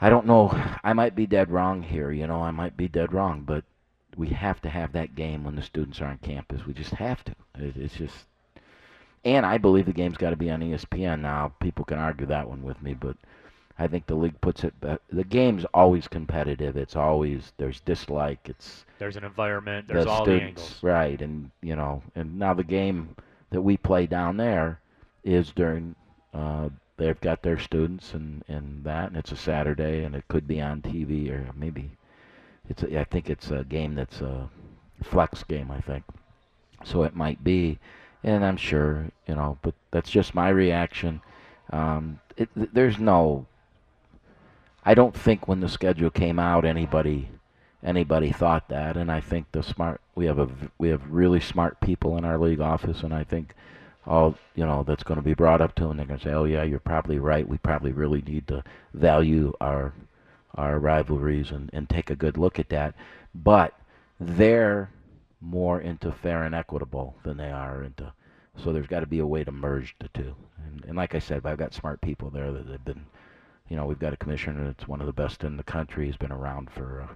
I 0.00 0.08
don't 0.08 0.26
know, 0.26 0.50
I 0.82 0.92
might 0.94 1.14
be 1.14 1.26
dead 1.26 1.50
wrong 1.50 1.82
here. 1.82 2.10
You 2.10 2.26
know, 2.26 2.42
I 2.42 2.50
might 2.50 2.76
be 2.76 2.88
dead 2.88 3.12
wrong, 3.12 3.42
but 3.46 3.64
we 4.16 4.28
have 4.28 4.60
to 4.62 4.68
have 4.68 4.92
that 4.92 5.14
game 5.14 5.44
when 5.44 5.56
the 5.56 5.62
students 5.62 6.00
are 6.00 6.06
on 6.06 6.18
campus. 6.18 6.66
We 6.66 6.72
just 6.72 6.94
have 6.94 7.24
to. 7.24 7.32
It, 7.58 7.76
it's 7.76 7.94
just. 7.94 8.26
And 9.22 9.44
I 9.44 9.58
believe 9.58 9.84
the 9.84 9.92
game's 9.92 10.16
got 10.16 10.30
to 10.30 10.36
be 10.36 10.50
on 10.50 10.60
ESPN. 10.60 11.20
Now, 11.20 11.52
people 11.60 11.84
can 11.84 11.98
argue 11.98 12.24
that 12.26 12.48
one 12.48 12.62
with 12.62 12.80
me, 12.80 12.94
but 12.94 13.16
I 13.80 13.86
think 13.86 14.06
the 14.06 14.14
league 14.14 14.38
puts 14.42 14.62
it. 14.62 14.74
The 14.80 15.24
game's 15.24 15.64
always 15.72 16.06
competitive. 16.06 16.76
It's 16.76 16.96
always 16.96 17.54
there's 17.56 17.80
dislike. 17.80 18.40
It's 18.44 18.84
There's 18.98 19.16
an 19.16 19.24
environment. 19.24 19.88
There's 19.88 20.04
the 20.04 20.10
all 20.10 20.22
students, 20.22 20.62
the 20.62 20.68
angles. 20.68 20.82
right? 20.82 21.22
And 21.22 21.50
you 21.62 21.76
know, 21.76 22.02
and 22.14 22.38
now 22.38 22.52
the 22.52 22.62
game 22.62 23.16
that 23.48 23.62
we 23.62 23.78
play 23.78 24.06
down 24.06 24.36
there 24.36 24.80
is 25.24 25.50
during. 25.52 25.94
Uh, 26.34 26.68
they've 26.98 27.20
got 27.22 27.42
their 27.42 27.58
students 27.58 28.12
and 28.12 28.44
and 28.48 28.84
that, 28.84 29.08
and 29.08 29.16
it's 29.16 29.32
a 29.32 29.36
Saturday, 29.36 30.04
and 30.04 30.14
it 30.14 30.28
could 30.28 30.46
be 30.46 30.60
on 30.60 30.82
TV 30.82 31.30
or 31.30 31.50
maybe 31.56 31.90
it's. 32.68 32.82
A, 32.82 33.00
I 33.00 33.04
think 33.04 33.30
it's 33.30 33.50
a 33.50 33.64
game 33.64 33.94
that's 33.94 34.20
a 34.20 34.50
flex 35.02 35.42
game. 35.42 35.70
I 35.70 35.80
think, 35.80 36.04
so 36.84 37.04
it 37.04 37.16
might 37.16 37.42
be, 37.42 37.78
and 38.22 38.44
I'm 38.44 38.58
sure 38.58 39.06
you 39.26 39.36
know, 39.36 39.56
but 39.62 39.74
that's 39.90 40.10
just 40.10 40.34
my 40.34 40.50
reaction. 40.50 41.22
Um, 41.70 42.20
it, 42.36 42.50
there's 42.54 42.98
no. 42.98 43.46
I 44.84 44.94
don't 44.94 45.14
think 45.14 45.46
when 45.46 45.60
the 45.60 45.68
schedule 45.68 46.10
came 46.10 46.38
out 46.38 46.64
anybody 46.64 47.28
anybody 47.82 48.30
thought 48.30 48.68
that, 48.68 48.96
and 48.96 49.10
I 49.10 49.20
think 49.20 49.46
the 49.52 49.62
smart 49.62 50.00
we 50.14 50.26
have 50.26 50.38
a 50.38 50.48
we 50.78 50.88
have 50.88 51.10
really 51.10 51.40
smart 51.40 51.80
people 51.80 52.16
in 52.16 52.24
our 52.24 52.38
league 52.38 52.60
office, 52.60 53.02
and 53.02 53.14
I 53.14 53.24
think 53.24 53.54
all 54.06 54.36
you 54.54 54.64
know 54.64 54.82
that's 54.82 55.02
going 55.02 55.18
to 55.18 55.24
be 55.24 55.34
brought 55.34 55.60
up 55.60 55.74
to 55.76 55.84
them. 55.84 55.96
They're 55.96 56.06
going 56.06 56.18
to 56.20 56.24
say, 56.24 56.34
"Oh 56.34 56.44
yeah, 56.44 56.62
you're 56.62 56.78
probably 56.78 57.18
right. 57.18 57.46
We 57.46 57.58
probably 57.58 57.92
really 57.92 58.22
need 58.22 58.48
to 58.48 58.64
value 58.94 59.52
our 59.60 59.92
our 60.54 60.78
rivalries 60.78 61.50
and 61.50 61.70
and 61.72 61.88
take 61.88 62.10
a 62.10 62.16
good 62.16 62.36
look 62.36 62.58
at 62.58 62.70
that." 62.70 62.94
But 63.34 63.74
they're 64.18 64.90
more 65.40 65.80
into 65.80 66.12
fair 66.12 66.44
and 66.44 66.54
equitable 66.54 67.16
than 67.24 67.36
they 67.36 67.50
are 67.50 67.82
into. 67.82 68.12
So 68.56 68.72
there's 68.72 68.86
got 68.86 69.00
to 69.00 69.06
be 69.06 69.20
a 69.20 69.26
way 69.26 69.44
to 69.44 69.52
merge 69.52 69.96
the 69.98 70.08
two. 70.08 70.34
And, 70.66 70.84
and 70.84 70.96
like 70.96 71.14
I 71.14 71.18
said, 71.18 71.46
I've 71.46 71.58
got 71.58 71.72
smart 71.72 72.00
people 72.00 72.30
there 72.30 72.52
that 72.52 72.66
have 72.66 72.84
been, 72.84 73.06
you 73.70 73.76
know, 73.76 73.86
we've 73.86 74.00
got 74.00 74.12
a 74.12 74.16
commissioner 74.16 74.66
that's 74.66 74.88
one 74.88 75.00
of 75.00 75.06
the 75.06 75.12
best 75.12 75.44
in 75.44 75.56
the 75.56 75.62
country. 75.62 76.06
He's 76.06 76.16
been 76.16 76.32
around 76.32 76.70
for, 76.70 77.02
uh, 77.02 77.14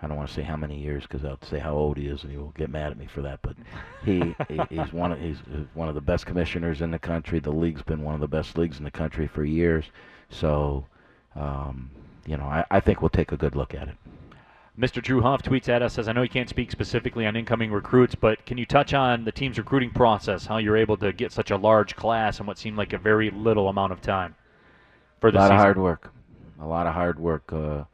I 0.00 0.06
don't 0.06 0.16
want 0.16 0.28
to 0.28 0.34
say 0.34 0.42
how 0.42 0.56
many 0.56 0.78
years 0.78 1.02
because 1.02 1.24
I'll 1.24 1.42
say 1.42 1.58
how 1.58 1.74
old 1.74 1.96
he 1.96 2.06
is 2.06 2.22
and 2.22 2.30
he 2.30 2.38
will 2.38 2.54
get 2.56 2.70
mad 2.70 2.92
at 2.92 2.96
me 2.96 3.08
for 3.12 3.20
that. 3.22 3.40
But 3.42 3.56
he, 4.04 4.36
he 4.48 4.60
he's 4.70 4.92
one 4.92 5.10
of 5.10 5.20
he's 5.20 5.38
uh, 5.52 5.64
one 5.74 5.88
of 5.88 5.96
the 5.96 6.00
best 6.00 6.24
commissioners 6.24 6.82
in 6.82 6.92
the 6.92 7.00
country. 7.00 7.40
The 7.40 7.50
league's 7.50 7.82
been 7.82 8.02
one 8.02 8.14
of 8.14 8.20
the 8.20 8.28
best 8.28 8.56
leagues 8.56 8.78
in 8.78 8.84
the 8.84 8.92
country 8.92 9.26
for 9.26 9.44
years. 9.44 9.84
So, 10.30 10.86
um, 11.34 11.90
you 12.26 12.36
know, 12.36 12.44
I, 12.44 12.64
I 12.70 12.78
think 12.78 13.02
we'll 13.02 13.08
take 13.08 13.32
a 13.32 13.36
good 13.36 13.56
look 13.56 13.74
at 13.74 13.88
it. 13.88 13.96
Mr. 14.78 15.02
Drew 15.02 15.22
Huff 15.22 15.42
tweets 15.42 15.68
at 15.68 15.82
us 15.82 15.94
says, 15.94 16.06
"I 16.06 16.12
know 16.12 16.22
you 16.22 16.28
can't 16.28 16.48
speak 16.48 16.70
specifically 16.70 17.26
on 17.26 17.34
incoming 17.34 17.72
recruits, 17.72 18.14
but 18.14 18.46
can 18.46 18.56
you 18.56 18.66
touch 18.66 18.94
on 18.94 19.24
the 19.24 19.32
team's 19.32 19.58
recruiting 19.58 19.90
process? 19.90 20.46
How 20.46 20.58
you're 20.58 20.76
able 20.76 20.98
to 20.98 21.12
get 21.12 21.32
such 21.32 21.50
a 21.50 21.56
large 21.56 21.96
class 21.96 22.38
in 22.38 22.46
what 22.46 22.58
seemed 22.58 22.76
like 22.76 22.92
a 22.92 22.98
very 22.98 23.30
little 23.30 23.68
amount 23.68 23.92
of 23.92 24.00
time 24.00 24.36
for 25.32 25.38
a 25.38 25.40
lot 25.40 25.46
season?" 25.46 25.56
of 25.56 25.62
hard 25.62 25.78
work. 25.78 26.12
A 26.60 26.66
lot 26.66 26.86
of 26.86 26.94
hard 26.94 27.18
work. 27.18 27.52
Uh, 27.52 27.84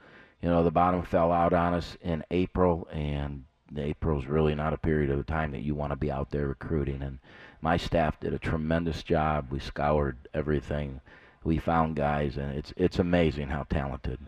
you 0.41 0.49
know, 0.49 0.63
the 0.63 0.71
bottom 0.71 1.03
fell 1.03 1.33
out 1.33 1.53
on 1.53 1.75
us 1.75 1.97
in 2.01 2.25
April, 2.31 2.89
and 2.93 3.45
April's 3.77 4.27
really 4.27 4.55
not 4.55 4.73
a 4.73 4.79
period 4.79 5.11
of 5.11 5.25
time 5.27 5.53
that 5.53 5.63
you 5.63 5.75
want 5.75 5.93
to 5.93 5.97
be 5.97 6.11
out 6.11 6.31
there 6.31 6.49
recruiting. 6.49 7.03
And 7.03 7.19
my 7.61 7.77
staff 7.77 8.19
did 8.21 8.35
a 8.35 8.39
tremendous 8.39 9.03
job. 9.03 9.47
We 9.51 9.61
scoured 9.61 10.17
everything. 10.35 11.01
We 11.45 11.59
found 11.59 11.97
guys, 11.97 12.37
and 12.37 12.55
it's 12.55 12.73
it's 12.77 12.99
amazing 12.99 13.49
how 13.49 13.65
talented 13.65 14.19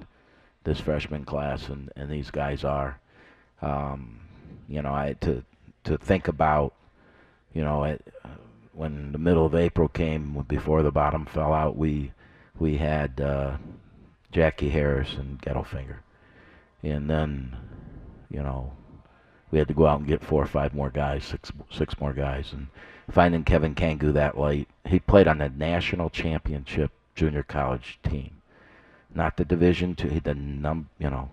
this 0.65 0.81
freshman 0.81 1.25
class 1.25 1.69
and, 1.69 1.91
and 1.95 2.11
these 2.11 2.31
guys 2.31 2.65
are. 2.65 3.01
Um, 3.63 4.21
you 4.69 4.83
know, 4.83 4.95
I 4.95 5.15
to 5.21 5.45
to 5.85 5.99
think 5.99 6.29
about, 6.29 6.75
you 7.53 7.63
know, 7.63 7.85
at, 7.85 8.01
when 8.73 9.13
the 9.13 9.19
middle 9.19 9.47
of 9.47 9.55
April 9.55 9.89
came 9.89 10.45
before 10.49 10.83
the 10.83 10.91
bottom 10.91 11.27
fell 11.27 11.53
out, 11.53 11.77
we 11.77 12.13
we 12.59 12.77
had 12.77 13.21
uh, 13.21 13.57
Jackie 14.33 14.71
Harris 14.71 15.15
and 15.15 15.41
Gettlefinger, 15.41 15.99
and 16.83 17.09
then, 17.09 17.57
you 18.31 18.43
know, 18.43 18.73
we 19.51 19.59
had 19.59 19.69
to 19.69 19.75
go 19.75 19.87
out 19.87 20.01
and 20.01 20.09
get 20.09 20.25
four 20.25 20.43
or 20.43 20.47
five 20.47 20.75
more 20.75 20.91
guys, 20.91 21.25
six 21.25 21.53
six 21.71 21.99
more 22.01 22.13
guys, 22.13 22.53
and 22.53 22.67
finding 23.11 23.45
Kevin 23.45 23.75
Kangu 23.75 24.13
that 24.13 24.39
late. 24.39 24.69
He 24.85 24.99
played 24.99 25.29
on 25.29 25.39
the 25.39 25.49
national 25.49 26.11
championship 26.11 26.91
junior 27.15 27.43
college 27.43 27.99
team, 28.03 28.43
not 29.15 29.37
the 29.37 29.45
Division 29.45 29.95
two, 29.95 30.21
the 30.21 30.35
num, 30.35 30.89
you 30.99 31.11
know, 31.11 31.31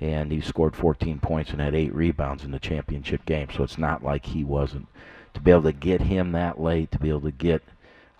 and 0.00 0.32
he 0.32 0.40
scored 0.40 0.74
14 0.74 1.20
points 1.20 1.52
and 1.52 1.60
had 1.60 1.76
eight 1.76 1.94
rebounds 1.94 2.42
in 2.42 2.50
the 2.50 2.58
championship 2.58 3.24
game. 3.24 3.48
So 3.54 3.62
it's 3.62 3.78
not 3.78 4.02
like 4.02 4.26
he 4.26 4.42
wasn't. 4.42 4.88
To 5.34 5.40
be 5.40 5.52
able 5.52 5.62
to 5.62 5.72
get 5.72 6.00
him 6.00 6.32
that 6.32 6.60
late, 6.60 6.90
to 6.90 6.98
be 6.98 7.08
able 7.08 7.20
to 7.20 7.30
get 7.30 7.62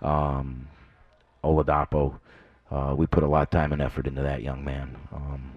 um, 0.01 0.67
Oladapo, 1.43 2.19
uh, 2.73 2.95
we 2.97 3.05
put 3.05 3.23
a 3.23 3.27
lot 3.27 3.43
of 3.43 3.49
time 3.49 3.71
and 3.71 3.81
effort 3.81 4.07
into 4.07 4.21
that 4.23 4.41
young 4.41 4.65
man. 4.65 4.97
Um, 5.13 5.51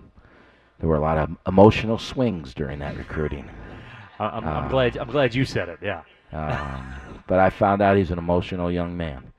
there 0.79 0.89
were 0.89 0.97
a 0.97 1.01
lot 1.01 1.17
of 1.17 1.31
emotional 1.47 1.99
swings 1.99 2.53
during 2.53 2.79
that 2.81 2.97
recruiting. 2.97 3.49
I'm, 4.19 4.45
I'm 4.45 4.65
Uh, 4.67 4.69
glad. 4.69 4.97
I'm 4.97 5.11
glad 5.11 5.35
you 5.35 5.45
said 5.45 5.69
it. 5.69 5.79
Yeah, 5.83 6.03
Um, 6.33 6.95
but 7.27 7.39
I 7.39 7.51
found 7.51 7.83
out 7.83 7.97
he's 7.97 8.11
an 8.11 8.19
emotional 8.19 8.71
young 8.71 8.97
man. 8.97 9.33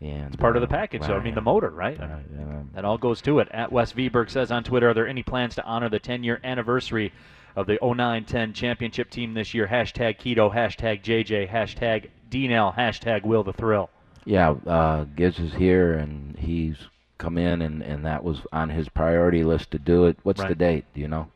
And 0.00 0.26
it's 0.26 0.36
part 0.36 0.56
of 0.56 0.60
the 0.60 0.68
uh, 0.68 0.70
package. 0.70 1.02
So 1.02 1.14
I 1.14 1.18
mean, 1.18 1.28
yeah. 1.28 1.34
the 1.36 1.40
motor, 1.40 1.70
right? 1.70 1.98
Uh, 1.98 2.18
yeah, 2.36 2.62
That 2.74 2.84
all 2.84 2.98
goes 2.98 3.22
to 3.22 3.38
it. 3.38 3.48
At 3.52 3.72
Wes 3.72 3.92
Viberg 3.92 4.28
says 4.30 4.50
on 4.52 4.62
Twitter, 4.62 4.90
are 4.90 4.94
there 4.94 5.08
any 5.08 5.22
plans 5.22 5.54
to 5.54 5.64
honor 5.64 5.88
the 5.88 6.00
10-year 6.00 6.40
anniversary 6.44 7.12
of 7.56 7.66
the 7.66 7.78
09-10 7.78 8.54
championship 8.54 9.10
team 9.10 9.34
this 9.34 9.54
year? 9.54 9.66
Hashtag 9.68 10.18
Keto, 10.18 10.52
hashtag 10.54 11.02
JJ, 11.02 11.48
hashtag 11.50 12.10
DNL, 12.30 12.74
hashtag 12.76 13.24
Will 13.24 13.44
the 13.44 13.52
Thrill. 13.52 13.88
Yeah, 14.26 14.50
uh, 14.66 15.04
Giz 15.16 15.38
is 15.38 15.54
here, 15.54 15.94
and 15.94 16.36
he's 16.38 16.76
come 17.18 17.38
in, 17.38 17.62
and, 17.62 17.82
and 17.82 18.04
that 18.04 18.24
was 18.24 18.40
on 18.52 18.70
his 18.70 18.88
priority 18.88 19.44
list 19.44 19.70
to 19.72 19.78
do 19.78 20.06
it. 20.06 20.18
What's 20.22 20.42
the 20.42 20.54
date? 20.54 20.84
Do 20.94 21.00
you 21.00 21.08
know? 21.08 21.28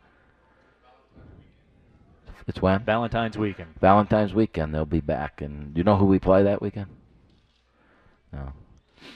It's 2.46 2.62
when? 2.62 2.80
Valentine's 2.84 3.36
weekend. 3.36 3.74
Valentine's 3.80 4.32
weekend. 4.32 4.74
They'll 4.74 4.86
be 4.86 5.00
back, 5.00 5.42
and 5.42 5.74
do 5.74 5.78
you 5.78 5.84
know 5.84 5.96
who 5.96 6.06
we 6.06 6.18
play 6.18 6.42
that 6.44 6.62
weekend? 6.62 6.86
No. 8.32 8.52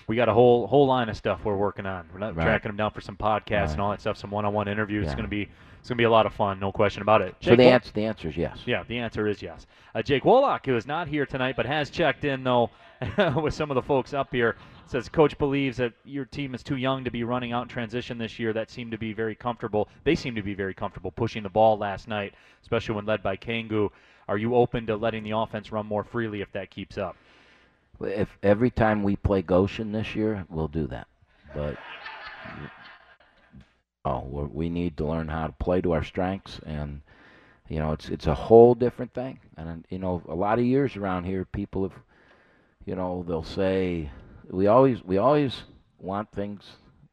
We 0.07 0.17
got 0.17 0.29
a 0.29 0.35
whole 0.35 0.67
whole 0.67 0.87
line 0.87 1.09
of 1.09 1.17
stuff 1.17 1.41
we're 1.45 1.57
working 1.57 1.87
on. 1.87 2.09
We're 2.13 2.19
not 2.21 2.37
Right. 2.37 2.45
tracking 2.45 2.69
them 2.69 2.77
down 2.77 2.91
for 2.93 3.01
some 3.01 3.17
podcasts 3.17 3.51
Right. 3.51 3.71
and 3.73 3.81
all 3.81 3.91
that 3.91 4.01
stuff, 4.01 4.17
some 4.19 4.31
one-on-one 4.31 4.69
interviews. 4.69 5.07
It's 5.07 5.15
gonna 5.15 5.29
be 5.29 5.49
it's 5.81 5.89
gonna 5.89 5.97
be 5.99 6.05
a 6.05 6.11
lot 6.11 6.27
of 6.27 6.33
fun, 6.35 6.61
no 6.61 6.71
question 6.73 7.03
about 7.03 7.23
it. 7.23 7.35
So 7.41 7.57
the 7.57 7.65
Wol- 7.65 7.73
answer, 7.73 7.91
the 7.93 8.05
answer 8.05 8.29
is 8.29 8.37
yes. 8.37 8.59
Yeah, 8.67 8.85
the 8.87 8.99
answer 8.99 9.27
is 9.27 9.43
yes. 9.43 9.67
Uh, 9.95 10.03
Jake 10.03 10.23
Wolock, 10.25 10.65
who 10.67 10.77
is 10.77 10.87
not 10.87 11.09
here 11.09 11.27
tonight 11.27 11.57
but 11.57 11.67
has 11.67 11.91
checked 11.91 12.25
in 12.25 12.45
though 12.45 12.71
with 13.37 13.55
some 13.55 13.71
of 13.71 13.75
the 13.75 13.83
folks 13.83 14.13
up 14.15 14.29
here, 14.33 14.57
says 14.87 15.09
Coach 15.09 15.39
believes 15.39 15.76
that 15.78 15.93
your 16.05 16.24
team 16.24 16.55
is 16.55 16.62
too 16.62 16.76
young 16.76 17.05
to 17.05 17.11
be 17.11 17.24
running 17.24 17.53
out 17.53 17.62
in 17.62 17.68
transition 17.68 18.18
this 18.18 18.39
year. 18.39 18.53
That 18.53 18.70
seemed 18.70 18.93
to 18.93 18.99
be 18.99 19.12
very 19.12 19.35
comfortable. 19.35 19.89
They 20.05 20.14
seem 20.14 20.35
to 20.35 20.43
be 20.43 20.55
very 20.55 20.74
comfortable 20.74 21.11
pushing 21.11 21.43
the 21.43 21.49
ball 21.49 21.78
last 21.78 22.09
night, 22.09 22.35
especially 22.62 22.95
when 22.97 23.07
led 23.07 23.22
by 23.22 23.37
Kangu. 23.37 23.91
Are 24.28 24.39
you 24.39 24.55
open 24.55 24.87
to 24.87 24.97
letting 24.97 25.24
the 25.24 25.33
offense 25.33 25.72
run 25.72 25.87
more 25.87 26.05
freely 26.05 26.41
if 26.41 26.53
that 26.53 26.70
keeps 26.70 26.99
up? 26.99 27.16
If 28.01 28.37
every 28.43 28.70
time 28.70 29.03
we 29.03 29.16
play 29.16 29.43
Goshen 29.43 29.93
this 29.93 30.14
year, 30.14 30.45
we'll 30.49 30.68
do 30.68 30.87
that. 30.89 31.07
But 31.55 31.76
oh, 34.05 34.51
we 34.53 34.68
need 34.68 34.97
to 34.97 35.07
learn 35.07 35.28
how 35.28 35.47
to 35.47 35.53
play 35.53 35.80
to 35.80 35.93
our 35.93 36.05
strengths, 36.05 36.61
and 36.64 37.03
you 37.68 37.78
know, 37.78 37.93
it's 37.93 38.09
it's 38.09 38.26
a 38.26 38.35
whole 38.35 38.74
different 38.74 39.14
thing. 39.14 39.41
And 39.57 39.87
you 39.91 39.99
know, 39.99 40.22
a 40.28 40.35
lot 40.35 40.59
of 40.59 40.64
years 40.64 40.97
around 40.97 41.24
here, 41.24 41.45
people 41.45 41.83
have, 41.83 41.99
you 42.85 42.95
know, 42.95 43.24
they'll 43.26 43.43
say 43.43 44.11
we 44.51 44.66
always 44.66 45.03
we 45.03 45.18
always 45.18 45.62
want 45.99 46.30
things 46.32 46.64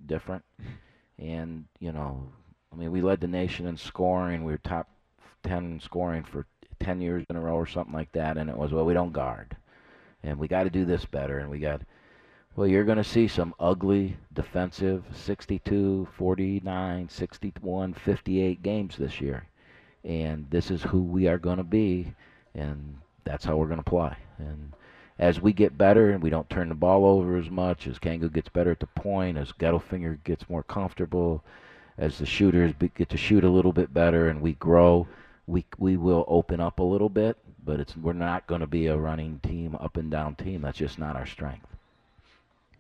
different, 0.06 0.44
and 1.18 1.66
you 1.80 1.92
know, 1.92 2.30
I 2.72 2.76
mean, 2.76 2.92
we 2.92 3.02
led 3.02 3.22
the 3.22 3.28
nation 3.28 3.68
in 3.68 3.78
scoring. 3.78 4.44
We 4.44 4.52
were 4.52 4.60
top 4.60 4.90
ten 5.44 5.80
scoring 5.80 6.24
for 6.24 6.46
ten 6.80 7.02
years 7.02 7.26
in 7.30 7.36
a 7.36 7.42
row 7.42 7.56
or 7.56 7.68
something 7.68 7.94
like 7.94 8.12
that, 8.14 8.38
and 8.38 8.50
it 8.50 8.58
was 8.58 8.72
well, 8.72 8.86
we 8.86 8.94
don't 8.94 9.14
guard. 9.14 9.56
And 10.24 10.38
we 10.38 10.48
got 10.48 10.64
to 10.64 10.70
do 10.70 10.86
this 10.86 11.06
better. 11.06 11.40
And 11.40 11.50
we 11.50 11.60
got 11.60 11.82
well 12.56 12.68
you're 12.68 12.84
going 12.84 12.98
to 12.98 13.04
see 13.04 13.28
some 13.28 13.54
ugly 13.60 14.18
defensive 14.34 15.06
62 15.14 16.08
49 16.18 17.10
61 17.10 17.94
58 17.94 18.64
games 18.64 18.98
this 18.98 19.22
year. 19.22 19.48
And 20.04 20.50
this 20.50 20.72
is 20.72 20.84
who 20.84 21.02
we 21.02 21.28
are 21.28 21.38
going 21.38 21.58
to 21.58 21.64
be. 21.64 22.14
And 22.54 22.98
that's 23.24 23.46
how 23.46 23.58
we're 23.58 23.68
going 23.68 23.84
to 23.84 23.90
play. 23.90 24.16
And 24.38 24.74
as 25.20 25.40
we 25.40 25.54
get 25.54 25.78
better 25.78 26.10
and 26.10 26.24
we 26.24 26.30
don't 26.30 26.50
turn 26.50 26.70
the 26.70 26.76
ball 26.76 27.06
over 27.06 27.38
as 27.38 27.50
much 27.50 27.86
as 27.86 28.00
Kangu 28.00 28.32
gets 28.32 28.50
better 28.50 28.72
at 28.72 28.80
the 28.80 28.88
point 28.88 29.38
as 29.38 29.52
Gettlefinger 29.52 30.24
gets 30.24 30.50
more 30.50 30.64
comfortable 30.64 31.44
as 31.98 32.18
the 32.18 32.26
shooters 32.26 32.74
get 32.96 33.10
to 33.10 33.18
shoot 33.18 33.44
a 33.44 33.50
little 33.50 33.74
bit 33.74 33.94
better 33.94 34.30
and 34.30 34.42
we 34.42 34.54
grow 34.54 35.06
we 35.50 35.66
we 35.78 35.98
will 35.98 36.24
open 36.28 36.62
up 36.62 36.80
a 36.80 36.84
little 36.84 37.10
bit, 37.10 37.36
but 37.66 37.80
it's 37.80 37.98
we're 37.98 38.14
not 38.14 38.48
going 38.48 38.62
to 38.62 38.68
be 38.68 38.88
a 38.88 38.96
running 38.96 39.40
team, 39.40 39.76
up 39.80 39.98
and 39.98 40.12
down 40.12 40.36
team. 40.36 40.62
That's 40.62 40.78
just 40.78 41.00
not 41.00 41.16
our 41.16 41.26
strength. 41.26 41.66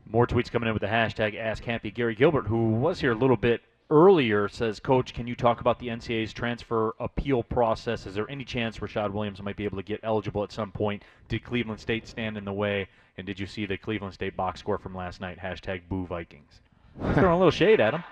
More 0.06 0.28
tweets 0.28 0.52
coming 0.52 0.68
in 0.68 0.74
with 0.74 0.82
the 0.82 0.88
hashtag 0.88 1.36
AskKampe 1.36 1.94
Gary 1.94 2.16
Gilbert, 2.16 2.48
who 2.48 2.70
was 2.72 3.00
here 3.00 3.12
a 3.12 3.16
little 3.16 3.38
bit 3.38 3.62
earlier 3.90 4.48
says, 4.48 4.80
Coach, 4.80 5.14
can 5.14 5.28
you 5.28 5.36
talk 5.36 5.62
about 5.62 5.80
the 5.80 5.88
NCAA's 5.88 6.34
transfer 6.34 6.94
appeal 7.00 7.44
process? 7.44 8.06
Is 8.06 8.16
there 8.16 8.30
any 8.30 8.46
chance 8.46 8.78
Rashad 8.78 9.12
Williams 9.12 9.42
might 9.42 9.56
be 9.56 9.66
able 9.66 9.78
to 9.78 9.84
get 9.84 10.00
eligible 10.04 10.44
at 10.44 10.52
some 10.52 10.72
point? 10.72 11.04
Did 11.28 11.44
Cleveland 11.44 11.80
State 11.80 12.08
stand 12.08 12.38
in 12.38 12.46
the 12.46 12.54
way? 12.54 12.88
And 13.18 13.26
did 13.26 13.40
you 13.40 13.48
see 13.48 13.66
the 13.66 13.78
Cleveland 13.78 14.14
State 14.14 14.36
box 14.38 14.60
score 14.60 14.78
from 14.78 14.96
last 14.96 15.22
night? 15.22 15.40
Hashtag 15.40 15.82
Boo 15.90 16.06
Vikings. 16.06 16.62
Throwing 17.00 17.26
a 17.26 17.38
little 17.38 17.52
shade 17.52 17.80
at 17.80 17.94
him. 17.94 18.04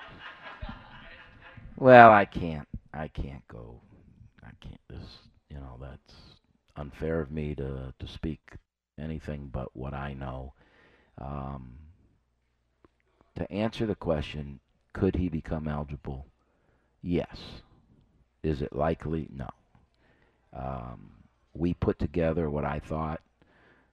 Well, 1.78 2.12
I 2.12 2.26
can't. 2.26 2.68
I 2.94 3.08
can't 3.08 3.48
go. 3.48 3.80
I 4.44 4.50
can't. 4.62 4.82
This, 4.90 5.20
you 5.50 5.58
know, 5.58 5.78
that's 5.80 6.16
unfair 6.76 7.20
of 7.20 7.32
me 7.32 7.54
to 7.56 7.94
to 7.98 8.08
speak 8.08 8.40
anything 9.00 9.50
but 9.52 9.76
what 9.76 9.94
I 9.94 10.14
know. 10.14 10.54
Um, 11.20 11.74
to 13.36 13.52
answer 13.52 13.86
the 13.86 13.96
question, 13.96 14.60
could 15.00 15.16
he 15.16 15.30
become 15.30 15.68
eligible? 15.68 16.26
Yes. 17.02 17.38
Is 18.44 18.62
it 18.62 18.76
likely? 18.76 19.28
No. 19.34 19.50
Um, 20.54 21.12
we 21.54 21.74
put 21.74 22.00
together 22.00 22.50
what 22.50 22.66
I 22.66 22.80
thought. 22.80 23.22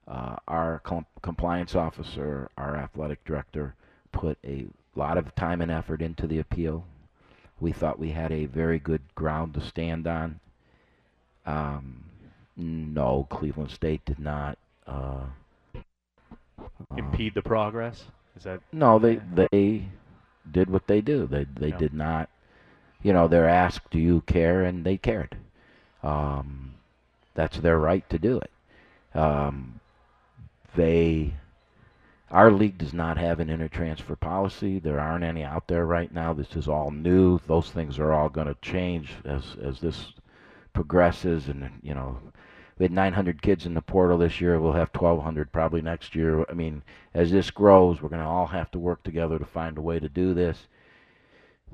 Uh, 0.06 0.36
our 0.48 0.80
com- 0.84 1.06
compliance 1.22 1.74
officer, 1.74 2.50
our 2.56 2.76
athletic 2.76 3.24
director, 3.24 3.74
put 4.12 4.38
a 4.44 4.66
lot 4.94 5.16
of 5.16 5.34
time 5.34 5.60
and 5.60 5.70
effort 5.70 6.02
into 6.02 6.26
the 6.26 6.38
appeal. 6.38 6.86
We 7.60 7.72
thought 7.72 7.98
we 7.98 8.10
had 8.10 8.32
a 8.32 8.46
very 8.46 8.78
good 8.78 9.02
ground 9.14 9.54
to 9.54 9.60
stand 9.60 10.06
on. 10.06 10.40
Um, 11.46 12.04
no, 12.56 13.26
Cleveland 13.30 13.70
State 13.70 14.04
did 14.04 14.18
not. 14.18 14.58
Uh, 14.86 15.24
Impede 16.96 17.34
the 17.34 17.42
progress? 17.42 18.04
Is 18.36 18.44
that 18.44 18.60
no, 18.72 18.98
they 18.98 19.20
they 19.34 19.86
did 20.50 20.70
what 20.70 20.86
they 20.86 21.00
do. 21.00 21.26
They 21.26 21.44
they 21.44 21.70
Yeah. 21.70 21.78
did 21.78 21.92
not. 21.94 22.28
You 23.02 23.12
know, 23.12 23.28
they're 23.28 23.48
asked, 23.48 23.90
"Do 23.90 23.98
you 23.98 24.22
care?" 24.22 24.62
and 24.64 24.84
they 24.84 24.96
cared. 24.96 25.36
Um, 26.02 26.74
that's 27.34 27.58
their 27.58 27.78
right 27.78 28.08
to 28.10 28.18
do 28.18 28.38
it. 28.40 28.50
Um, 29.18 29.80
they, 30.74 31.34
our 32.30 32.50
league 32.50 32.78
does 32.78 32.92
not 32.94 33.16
have 33.18 33.40
an 33.40 33.48
intertransfer 33.48 34.18
policy. 34.18 34.78
There 34.78 35.00
aren't 35.00 35.24
any 35.24 35.42
out 35.44 35.68
there 35.68 35.86
right 35.86 36.12
now. 36.12 36.32
This 36.32 36.56
is 36.56 36.68
all 36.68 36.90
new. 36.90 37.38
Those 37.46 37.70
things 37.70 37.98
are 37.98 38.12
all 38.12 38.28
going 38.28 38.46
to 38.48 38.56
change 38.62 39.14
as 39.24 39.56
as 39.62 39.80
this 39.80 40.12
progresses, 40.72 41.48
and 41.48 41.70
you 41.82 41.94
know, 41.94 42.18
we 42.78 42.84
had 42.84 42.92
900 42.92 43.40
kids 43.40 43.66
in 43.66 43.74
the 43.74 43.82
portal 43.82 44.18
this 44.18 44.40
year. 44.40 44.60
We'll 44.60 44.72
have 44.72 44.90
1,200 44.94 45.52
probably 45.52 45.80
next 45.80 46.14
year. 46.14 46.44
I 46.48 46.54
mean, 46.54 46.82
as 47.12 47.30
this 47.30 47.50
grows, 47.50 48.02
we're 48.02 48.08
going 48.08 48.22
to 48.22 48.26
all 48.26 48.48
have 48.48 48.70
to 48.72 48.78
work 48.78 49.02
together 49.02 49.38
to 49.38 49.44
find 49.44 49.78
a 49.78 49.82
way 49.82 50.00
to 50.00 50.08
do 50.08 50.34
this. 50.34 50.66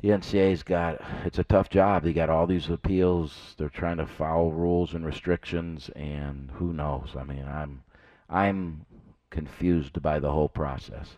The 0.03 0.11
NCAA's 0.11 0.63
got 0.63 1.03
it's 1.25 1.39
a 1.39 1.45
tough 1.45 1.69
job. 1.69 2.05
They 2.05 2.13
got 2.13 2.31
all 2.31 2.47
these 2.47 2.71
appeals. 2.71 3.55
They're 3.59 3.69
trying 3.69 3.99
to 3.99 4.07
follow 4.07 4.51
rules 4.51 4.95
and 4.95 5.05
restrictions, 5.05 5.91
and 5.91 6.51
who 6.53 6.73
knows? 6.73 7.11
I 7.19 7.25
mean, 7.25 7.45
I'm 7.47 7.83
I'm 8.29 8.87
confused 9.31 10.01
by 10.03 10.19
the 10.19 10.33
whole 10.33 10.49
process. 10.49 11.17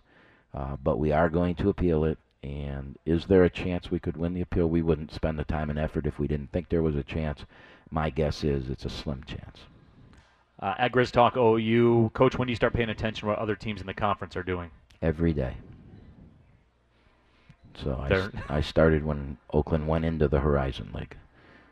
Uh, 0.54 0.76
but 0.82 0.98
we 0.98 1.12
are 1.12 1.28
going 1.28 1.54
to 1.56 1.68
appeal 1.68 2.04
it. 2.04 2.18
And 2.42 2.98
is 3.06 3.26
there 3.26 3.44
a 3.44 3.50
chance 3.50 3.90
we 3.90 4.00
could 4.00 4.16
win 4.16 4.34
the 4.34 4.40
appeal? 4.40 4.68
We 4.68 4.82
wouldn't 4.82 5.12
spend 5.12 5.38
the 5.38 5.44
time 5.44 5.70
and 5.70 5.78
effort 5.78 6.06
if 6.06 6.18
we 6.18 6.26
didn't 6.26 6.50
think 6.50 6.68
there 6.68 6.82
was 6.82 6.96
a 6.96 7.04
chance. 7.04 7.44
My 7.90 8.10
guess 8.10 8.42
is 8.42 8.68
it's 8.68 8.84
a 8.84 8.90
slim 8.90 9.22
chance. 9.24 9.60
Uh, 10.62 10.74
at 10.78 10.92
Grizz 10.92 11.10
Talk 11.10 11.36
OU? 11.36 12.12
Coach, 12.14 12.38
when 12.38 12.46
do 12.46 12.52
you 12.52 12.56
start 12.56 12.72
paying 12.72 12.88
attention 12.88 13.20
to 13.20 13.26
what 13.26 13.38
other 13.38 13.56
teams 13.56 13.82
in 13.82 13.86
the 13.86 13.92
conference 13.92 14.36
are 14.36 14.42
doing? 14.42 14.70
every 15.02 15.32
day. 15.32 15.56
So 17.82 17.94
I, 18.48 18.56
I 18.56 18.60
started 18.60 19.04
when 19.04 19.38
Oakland 19.52 19.88
went 19.88 20.04
into 20.04 20.28
the 20.28 20.40
Horizon 20.40 20.90
League. 20.94 21.16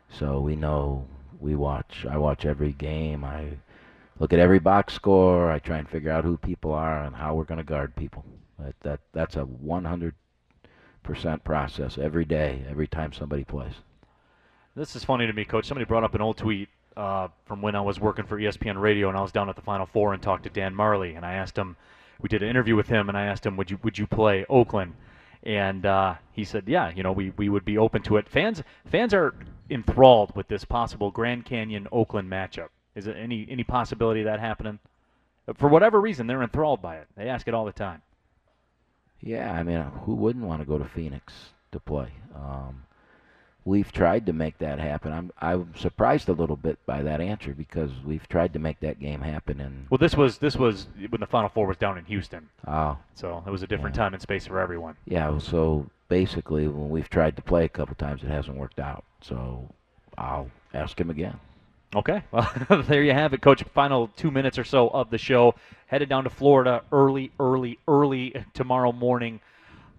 So 0.09 0.41
we 0.41 0.55
know 0.55 1.07
we 1.39 1.55
watch. 1.55 2.05
I 2.09 2.17
watch 2.17 2.45
every 2.45 2.73
game. 2.73 3.23
I 3.23 3.57
look 4.19 4.33
at 4.33 4.39
every 4.39 4.59
box 4.59 4.93
score. 4.93 5.49
I 5.49 5.59
try 5.59 5.77
and 5.77 5.87
figure 5.87 6.11
out 6.11 6.25
who 6.25 6.37
people 6.37 6.73
are 6.73 7.03
and 7.03 7.15
how 7.15 7.35
we're 7.35 7.45
going 7.45 7.59
to 7.59 7.63
guard 7.63 7.95
people. 7.95 8.25
That 8.59 8.75
that 8.81 8.99
that's 9.13 9.35
a 9.37 9.45
100% 9.45 10.13
process 11.43 11.97
every 11.97 12.25
day, 12.25 12.65
every 12.69 12.87
time 12.87 13.13
somebody 13.13 13.43
plays. 13.43 13.73
This 14.75 14.95
is 14.95 15.05
funny 15.05 15.27
to 15.27 15.33
me, 15.33 15.45
Coach. 15.45 15.65
Somebody 15.65 15.85
brought 15.85 16.03
up 16.03 16.15
an 16.15 16.21
old 16.21 16.37
tweet 16.37 16.69
uh, 16.97 17.29
from 17.45 17.61
when 17.61 17.75
I 17.75 17.81
was 17.81 17.99
working 17.99 18.25
for 18.25 18.37
ESPN 18.37 18.79
Radio, 18.79 19.09
and 19.09 19.17
I 19.17 19.21
was 19.21 19.31
down 19.31 19.49
at 19.49 19.55
the 19.55 19.61
Final 19.61 19.85
Four 19.85 20.13
and 20.13 20.21
talked 20.21 20.43
to 20.43 20.49
Dan 20.49 20.75
Majerle, 20.75 21.15
and 21.15 21.25
I 21.25 21.33
asked 21.33 21.57
him. 21.57 21.77
We 22.21 22.29
did 22.29 22.43
an 22.43 22.49
interview 22.49 22.75
with 22.75 22.87
him, 22.87 23.09
and 23.09 23.17
I 23.17 23.25
asked 23.25 23.45
him, 23.45 23.57
"Would 23.57 23.71
you 23.71 23.79
would 23.83 23.97
you 23.97 24.07
play 24.07 24.45
Oakland?" 24.49 24.93
And 25.43 25.85
uh, 25.85 26.15
he 26.33 26.43
said, 26.43 26.65
"Yeah, 26.67 26.91
you 26.95 27.01
know, 27.01 27.11
we, 27.11 27.31
we 27.31 27.49
would 27.49 27.65
be 27.65 27.77
open 27.77 28.03
to 28.03 28.17
it." 28.17 28.29
Fans 28.29 28.61
fans 28.85 29.13
are 29.13 29.33
enthralled 29.69 30.35
with 30.35 30.47
this 30.47 30.65
possible 30.65 31.09
Grand 31.09 31.45
Canyon 31.45 31.87
Oakland 31.91 32.29
matchup. 32.29 32.69
Is 32.95 33.05
there 33.05 33.15
any 33.15 33.47
any 33.49 33.63
possibility 33.63 34.21
of 34.21 34.25
that 34.25 34.39
happening? 34.39 34.79
For 35.55 35.67
whatever 35.67 35.99
reason, 35.99 36.27
they're 36.27 36.43
enthralled 36.43 36.81
by 36.81 36.97
it. 36.97 37.07
They 37.17 37.27
ask 37.27 37.47
it 37.47 37.53
all 37.53 37.65
the 37.65 37.71
time. 37.71 38.01
Yeah, 39.21 39.51
I 39.51 39.63
mean, 39.63 39.81
who 40.05 40.15
wouldn't 40.15 40.45
want 40.45 40.61
to 40.61 40.65
go 40.65 40.77
to 40.77 40.85
Phoenix 40.85 41.33
to 41.71 41.79
play? 41.79 42.09
Um, 42.35 42.83
we've 43.65 43.91
tried 43.91 44.25
to 44.25 44.33
make 44.33 44.57
that 44.59 44.79
happen. 44.79 45.11
I'm 45.13 45.31
I'm 45.41 45.73
surprised 45.75 46.29
a 46.29 46.33
little 46.33 46.55
bit 46.55 46.77
by 46.85 47.03
that 47.03 47.21
answer 47.21 47.53
because 47.53 47.91
we've 48.05 48.27
tried 48.29 48.53
to 48.53 48.59
make 48.59 48.79
that 48.81 48.99
game 48.99 49.21
happen, 49.21 49.59
and 49.61 49.85
Well, 49.89 49.97
this 49.97 50.15
was 50.15 50.37
this 50.39 50.55
was 50.55 50.87
when 51.09 51.19
the 51.21 51.27
Final 51.27 51.49
Four 51.49 51.67
was 51.67 51.77
down 51.77 51.97
in 51.97 52.05
Houston, 52.05 52.49
oh, 52.67 52.97
so 53.15 53.43
it 53.45 53.49
was 53.49 53.63
a 53.63 53.67
different 53.67 53.95
Yeah. 53.95 54.03
time 54.03 54.13
and 54.13 54.21
space 54.21 54.47
for 54.47 54.59
everyone. 54.59 54.95
yeah. 55.05 55.37
So 55.37 55.85
basically, 56.09 56.67
when 56.67 56.89
we've 56.89 57.09
tried 57.09 57.35
to 57.37 57.41
play 57.41 57.65
a 57.65 57.69
couple 57.69 57.95
times, 57.95 58.23
it 58.23 58.27
hasn't 58.29 58.57
worked 58.57 58.79
out. 58.79 59.03
So 59.21 59.69
I'll 60.17 60.49
ask 60.73 60.99
him 60.99 61.09
again. 61.09 61.39
Okay, 61.93 62.23
well, 62.31 62.49
there 62.87 63.03
you 63.03 63.13
have 63.13 63.33
it, 63.33 63.41
Coach. 63.41 63.63
Final 63.63 64.07
two 64.15 64.31
minutes 64.31 64.57
or 64.57 64.63
so 64.63 64.87
of 64.89 65.09
the 65.09 65.17
show. 65.17 65.55
Headed 65.87 66.07
down 66.07 66.23
to 66.23 66.29
Florida 66.29 66.83
early, 66.93 67.31
early, 67.37 67.77
early 67.85 68.33
tomorrow 68.53 68.93
morning. 68.93 69.41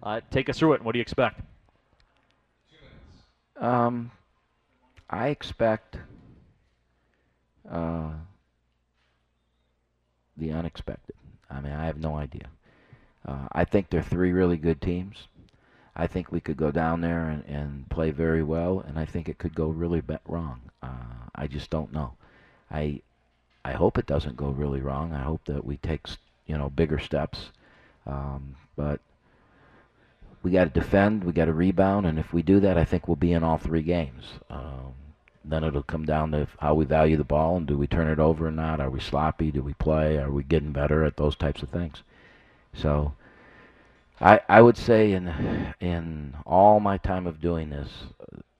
Uh, 0.01 0.19
take 0.31 0.49
us 0.49 0.57
through 0.57 0.73
it. 0.73 0.83
What 0.83 0.93
do 0.93 0.97
you 0.97 1.03
expect? 1.03 1.39
Um, 3.57 4.11
I 5.09 5.29
expect 5.29 5.97
uh, 7.69 8.11
the 10.37 10.51
unexpected. 10.51 11.15
I 11.49 11.61
mean, 11.61 11.73
I 11.73 11.85
have 11.85 11.97
no 11.99 12.15
idea. 12.17 12.49
Uh, 13.25 13.47
I 13.51 13.65
think 13.65 13.89
they're 13.89 14.03
three 14.03 14.31
really 14.31 14.57
good 14.57 14.81
teams. 14.81 15.27
I 15.95 16.07
think 16.07 16.31
we 16.31 16.41
could 16.41 16.57
go 16.57 16.71
down 16.71 17.01
there 17.01 17.29
and, 17.29 17.45
and 17.45 17.89
play 17.89 18.11
very 18.11 18.43
well, 18.43 18.79
and 18.79 18.97
I 18.99 19.05
think 19.05 19.29
it 19.29 19.37
could 19.37 19.55
go 19.55 19.67
really 19.67 20.01
wrong. 20.25 20.61
Uh, 20.81 21.29
I 21.35 21.47
just 21.47 21.69
don't 21.69 21.93
know. 21.93 22.13
I 22.71 23.01
I 23.65 23.73
hope 23.73 23.97
it 23.97 24.07
doesn't 24.07 24.37
go 24.37 24.49
really 24.49 24.81
wrong. 24.81 25.13
I 25.13 25.21
hope 25.23 25.45
that 25.45 25.65
we 25.65 25.77
take 25.77 26.07
you 26.47 26.57
know 26.57 26.69
bigger 26.69 26.99
steps, 26.99 27.51
um, 28.07 28.55
but 28.75 28.99
we 30.43 30.51
got 30.51 30.65
to 30.65 30.79
defend, 30.79 31.23
we 31.23 31.31
got 31.33 31.45
to 31.45 31.53
rebound, 31.53 32.05
and 32.05 32.19
if 32.19 32.33
we 32.33 32.41
do 32.43 32.59
that, 32.59 32.77
I 32.77 32.83
think 32.83 33.07
we'll 33.07 33.15
be 33.15 33.31
in 33.31 33.43
all 33.43 33.57
three 33.57 33.81
games. 33.81 34.25
Um, 34.49 34.93
then 35.45 35.63
it'll 35.63 35.83
come 35.83 36.05
down 36.05 36.31
to 36.31 36.47
how 36.59 36.73
we 36.73 36.85
value 36.85 37.17
the 37.17 37.23
ball 37.23 37.57
and 37.57 37.67
do 37.67 37.77
we 37.77 37.87
turn 37.87 38.07
it 38.07 38.19
over 38.19 38.47
or 38.47 38.51
not? 38.51 38.79
Are 38.79 38.89
we 38.89 38.99
sloppy? 38.99 39.51
Do 39.51 39.61
we 39.61 39.73
play? 39.73 40.17
Are 40.17 40.31
we 40.31 40.43
getting 40.43 40.71
better 40.71 41.03
at 41.03 41.17
those 41.17 41.35
types 41.35 41.61
of 41.61 41.69
things? 41.69 42.01
So, 42.73 43.13
I 44.21 44.39
I 44.47 44.61
would 44.61 44.77
say 44.77 45.11
in 45.11 45.73
in 45.79 46.35
all 46.45 46.79
my 46.79 46.97
time 46.97 47.27
of 47.27 47.41
doing 47.41 47.69
this, 47.69 47.89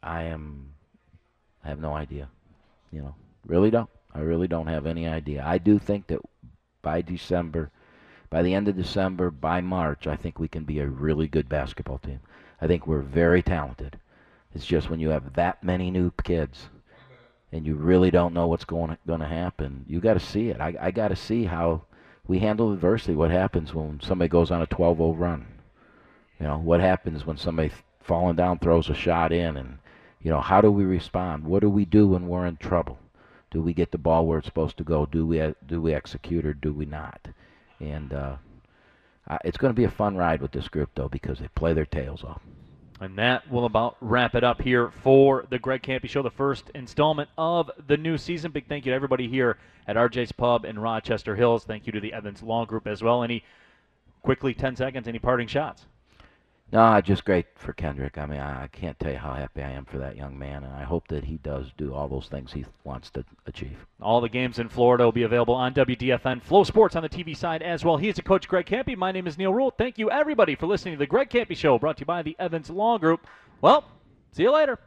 I 0.02 0.24
am 0.24 0.74
I 1.64 1.70
have 1.70 1.80
no 1.80 1.94
idea. 1.94 2.30
You 2.92 3.02
know, 3.02 3.16
really 3.46 3.72
don't. 3.72 3.90
I 4.14 4.20
really 4.20 4.48
don't 4.48 4.68
have 4.68 4.86
any 4.86 5.08
idea. 5.08 5.44
I 5.46 5.58
do 5.58 5.80
think 5.80 6.08
that 6.08 6.20
by 6.82 7.02
December, 7.02 7.72
by 8.34 8.42
the 8.42 8.56
end 8.56 8.68
of 8.68 8.76
December, 8.76 9.30
by 9.30 9.62
March, 9.62 10.08
I 10.08 10.16
think 10.16 10.40
we 10.40 10.48
can 10.48 10.64
be 10.64 10.80
a 10.80 10.88
really 10.88 11.28
good 11.28 11.48
basketball 11.48 12.00
team. 12.00 12.20
I 12.60 12.66
think 12.66 12.88
we're 12.88 13.02
very 13.02 13.44
talented. 13.44 14.00
It's 14.56 14.66
just 14.66 14.90
when 14.90 15.00
you 15.00 15.10
have 15.10 15.34
that 15.34 15.64
many 15.64 15.92
new 15.92 16.12
kids 16.24 16.70
and 17.52 17.64
you 17.64 17.76
really 17.76 18.10
don't 18.10 18.34
know 18.34 18.48
what's 18.48 18.66
going 18.66 18.98
going 19.06 19.20
to 19.20 19.28
happen, 19.28 19.86
you 19.88 20.00
got 20.00 20.16
to 20.16 20.20
see 20.20 20.50
it. 20.50 20.60
I 20.60 20.76
I 20.82 20.90
got 20.90 21.10
to 21.10 21.16
see 21.16 21.44
how 21.44 21.84
we 22.26 22.40
handle 22.40 22.74
adversity. 22.74 23.14
What 23.14 23.30
happens 23.30 23.72
when 23.72 24.02
somebody 24.02 24.30
goes 24.30 24.50
on 24.50 24.64
a 24.64 24.68
12-0 24.68 25.20
run? 25.20 25.46
You 26.40 26.48
know, 26.48 26.58
what 26.58 26.80
happens 26.80 27.28
when 27.28 27.38
somebody 27.38 27.72
falling 28.02 28.36
down 28.36 28.58
throws 28.58 28.90
a 28.90 28.96
shot 28.96 29.32
in 29.32 29.58
and 29.58 29.78
you 30.24 30.32
know, 30.32 30.42
how 30.42 30.60
do 30.60 30.72
we 30.72 30.86
respond? 30.86 31.44
What 31.44 31.60
do 31.60 31.70
we 31.70 31.86
do 31.86 32.08
when 32.08 32.28
we're 32.28 32.48
in 32.48 32.58
trouble? 32.58 32.98
Do 33.52 33.62
we 33.62 33.76
get 33.76 33.92
the 33.92 34.00
ball 34.00 34.26
where 34.26 34.40
it's 34.40 34.48
supposed 34.48 34.78
to 34.78 34.84
go? 34.84 35.06
Do 35.06 35.28
we 35.28 35.54
do 35.68 35.80
we 35.80 35.94
execute 35.94 36.48
or 36.48 36.56
do 36.56 36.74
we 36.74 36.88
not? 36.88 37.28
And 37.92 38.14
uh, 38.14 38.36
it's 39.44 39.58
going 39.58 39.74
to 39.74 39.78
be 39.78 39.86
a 39.86 39.92
fun 39.92 40.16
ride 40.16 40.42
with 40.42 40.52
this 40.52 40.68
group 40.68 40.90
though 40.96 41.10
because 41.10 41.40
they 41.40 41.48
play 41.50 41.74
their 41.74 41.86
tails 41.86 42.24
off. 42.24 42.42
And 43.00 43.18
that 43.18 43.50
will 43.52 43.66
about 43.66 43.98
wrap 44.00 44.36
it 44.36 44.44
up 44.44 44.62
here 44.62 44.92
for 45.02 45.46
the 45.50 45.60
Greg 45.60 45.82
Kampe 45.82 46.08
Show, 46.08 46.22
the 46.22 46.30
first 46.30 46.70
installment 46.74 47.30
of 47.38 47.70
the 47.88 47.98
new 47.98 48.18
season. 48.18 48.52
Big 48.52 48.68
thank 48.68 48.86
you 48.86 48.92
to 48.92 48.96
everybody 48.96 49.28
here 49.28 49.58
at 49.88 49.96
RJ's 49.96 50.32
Pub 50.32 50.64
in 50.64 50.80
Rochester 50.80 51.36
Hills. 51.36 51.66
Thank 51.66 51.86
you 51.86 51.92
to 51.92 52.00
the 52.00 52.14
Evans 52.14 52.42
Law 52.42 52.66
Group 52.66 52.88
as 52.88 53.04
well. 53.04 53.24
Any 53.24 53.44
quickly, 54.22 54.54
10 54.54 54.78
seconds, 54.78 55.08
any 55.08 55.20
parting 55.20 55.48
shots? 55.48 55.86
No, 56.74 57.00
just 57.02 57.24
great 57.24 57.46
for 57.54 57.72
Kendrick. 57.72 58.18
I 58.18 58.26
mean, 58.26 58.40
I, 58.40 58.64
I 58.64 58.68
can't 58.68 59.00
tell 59.00 59.12
you 59.12 59.20
how 59.20 59.36
happy 59.36 59.62
I 59.62 59.70
am 59.70 59.86
for 59.86 60.00
that 60.00 60.18
young 60.18 60.40
man, 60.40 60.64
and 60.64 60.74
I 60.74 60.82
hope 60.82 61.08
that 61.10 61.24
he 61.24 61.38
does 61.38 61.68
do 61.78 61.94
all 61.94 62.08
those 62.08 62.26
things 62.26 62.52
he 62.52 62.66
wants 62.84 63.12
to 63.12 63.24
achieve. 63.46 63.86
All 64.02 64.20
the 64.20 64.28
games 64.28 64.58
in 64.58 64.70
Florida 64.70 65.04
will 65.04 65.12
be 65.12 65.22
available 65.22 65.54
on 65.54 65.76
WDFN. 65.76 66.42
Flow 66.42 66.64
Sports 66.64 66.96
on 66.96 67.04
the 67.04 67.10
TV 67.10 67.38
side 67.38 67.62
as 67.62 67.86
well. 67.86 67.98
He 67.98 68.10
is 68.10 68.18
a 68.18 68.24
coach, 68.24 68.48
Greg 68.48 68.66
Kampe. 68.66 68.98
My 68.98 69.12
name 69.12 69.28
is 69.28 69.38
Neil 69.38 69.54
Rule. 69.54 69.70
Thank 69.70 70.00
you, 70.00 70.10
everybody, 70.10 70.56
for 70.56 70.66
listening 70.66 70.96
to 70.96 70.98
the 70.98 71.06
Greg 71.06 71.30
Kampe 71.30 71.56
Show, 71.56 71.78
brought 71.78 71.98
to 71.98 72.02
you 72.02 72.06
by 72.08 72.24
the 72.24 72.36
Evans 72.40 72.72
Law 72.72 72.98
Group. 72.98 73.28
Well, 73.62 73.86
see 74.32 74.42
you 74.42 74.52
later. 74.52 74.80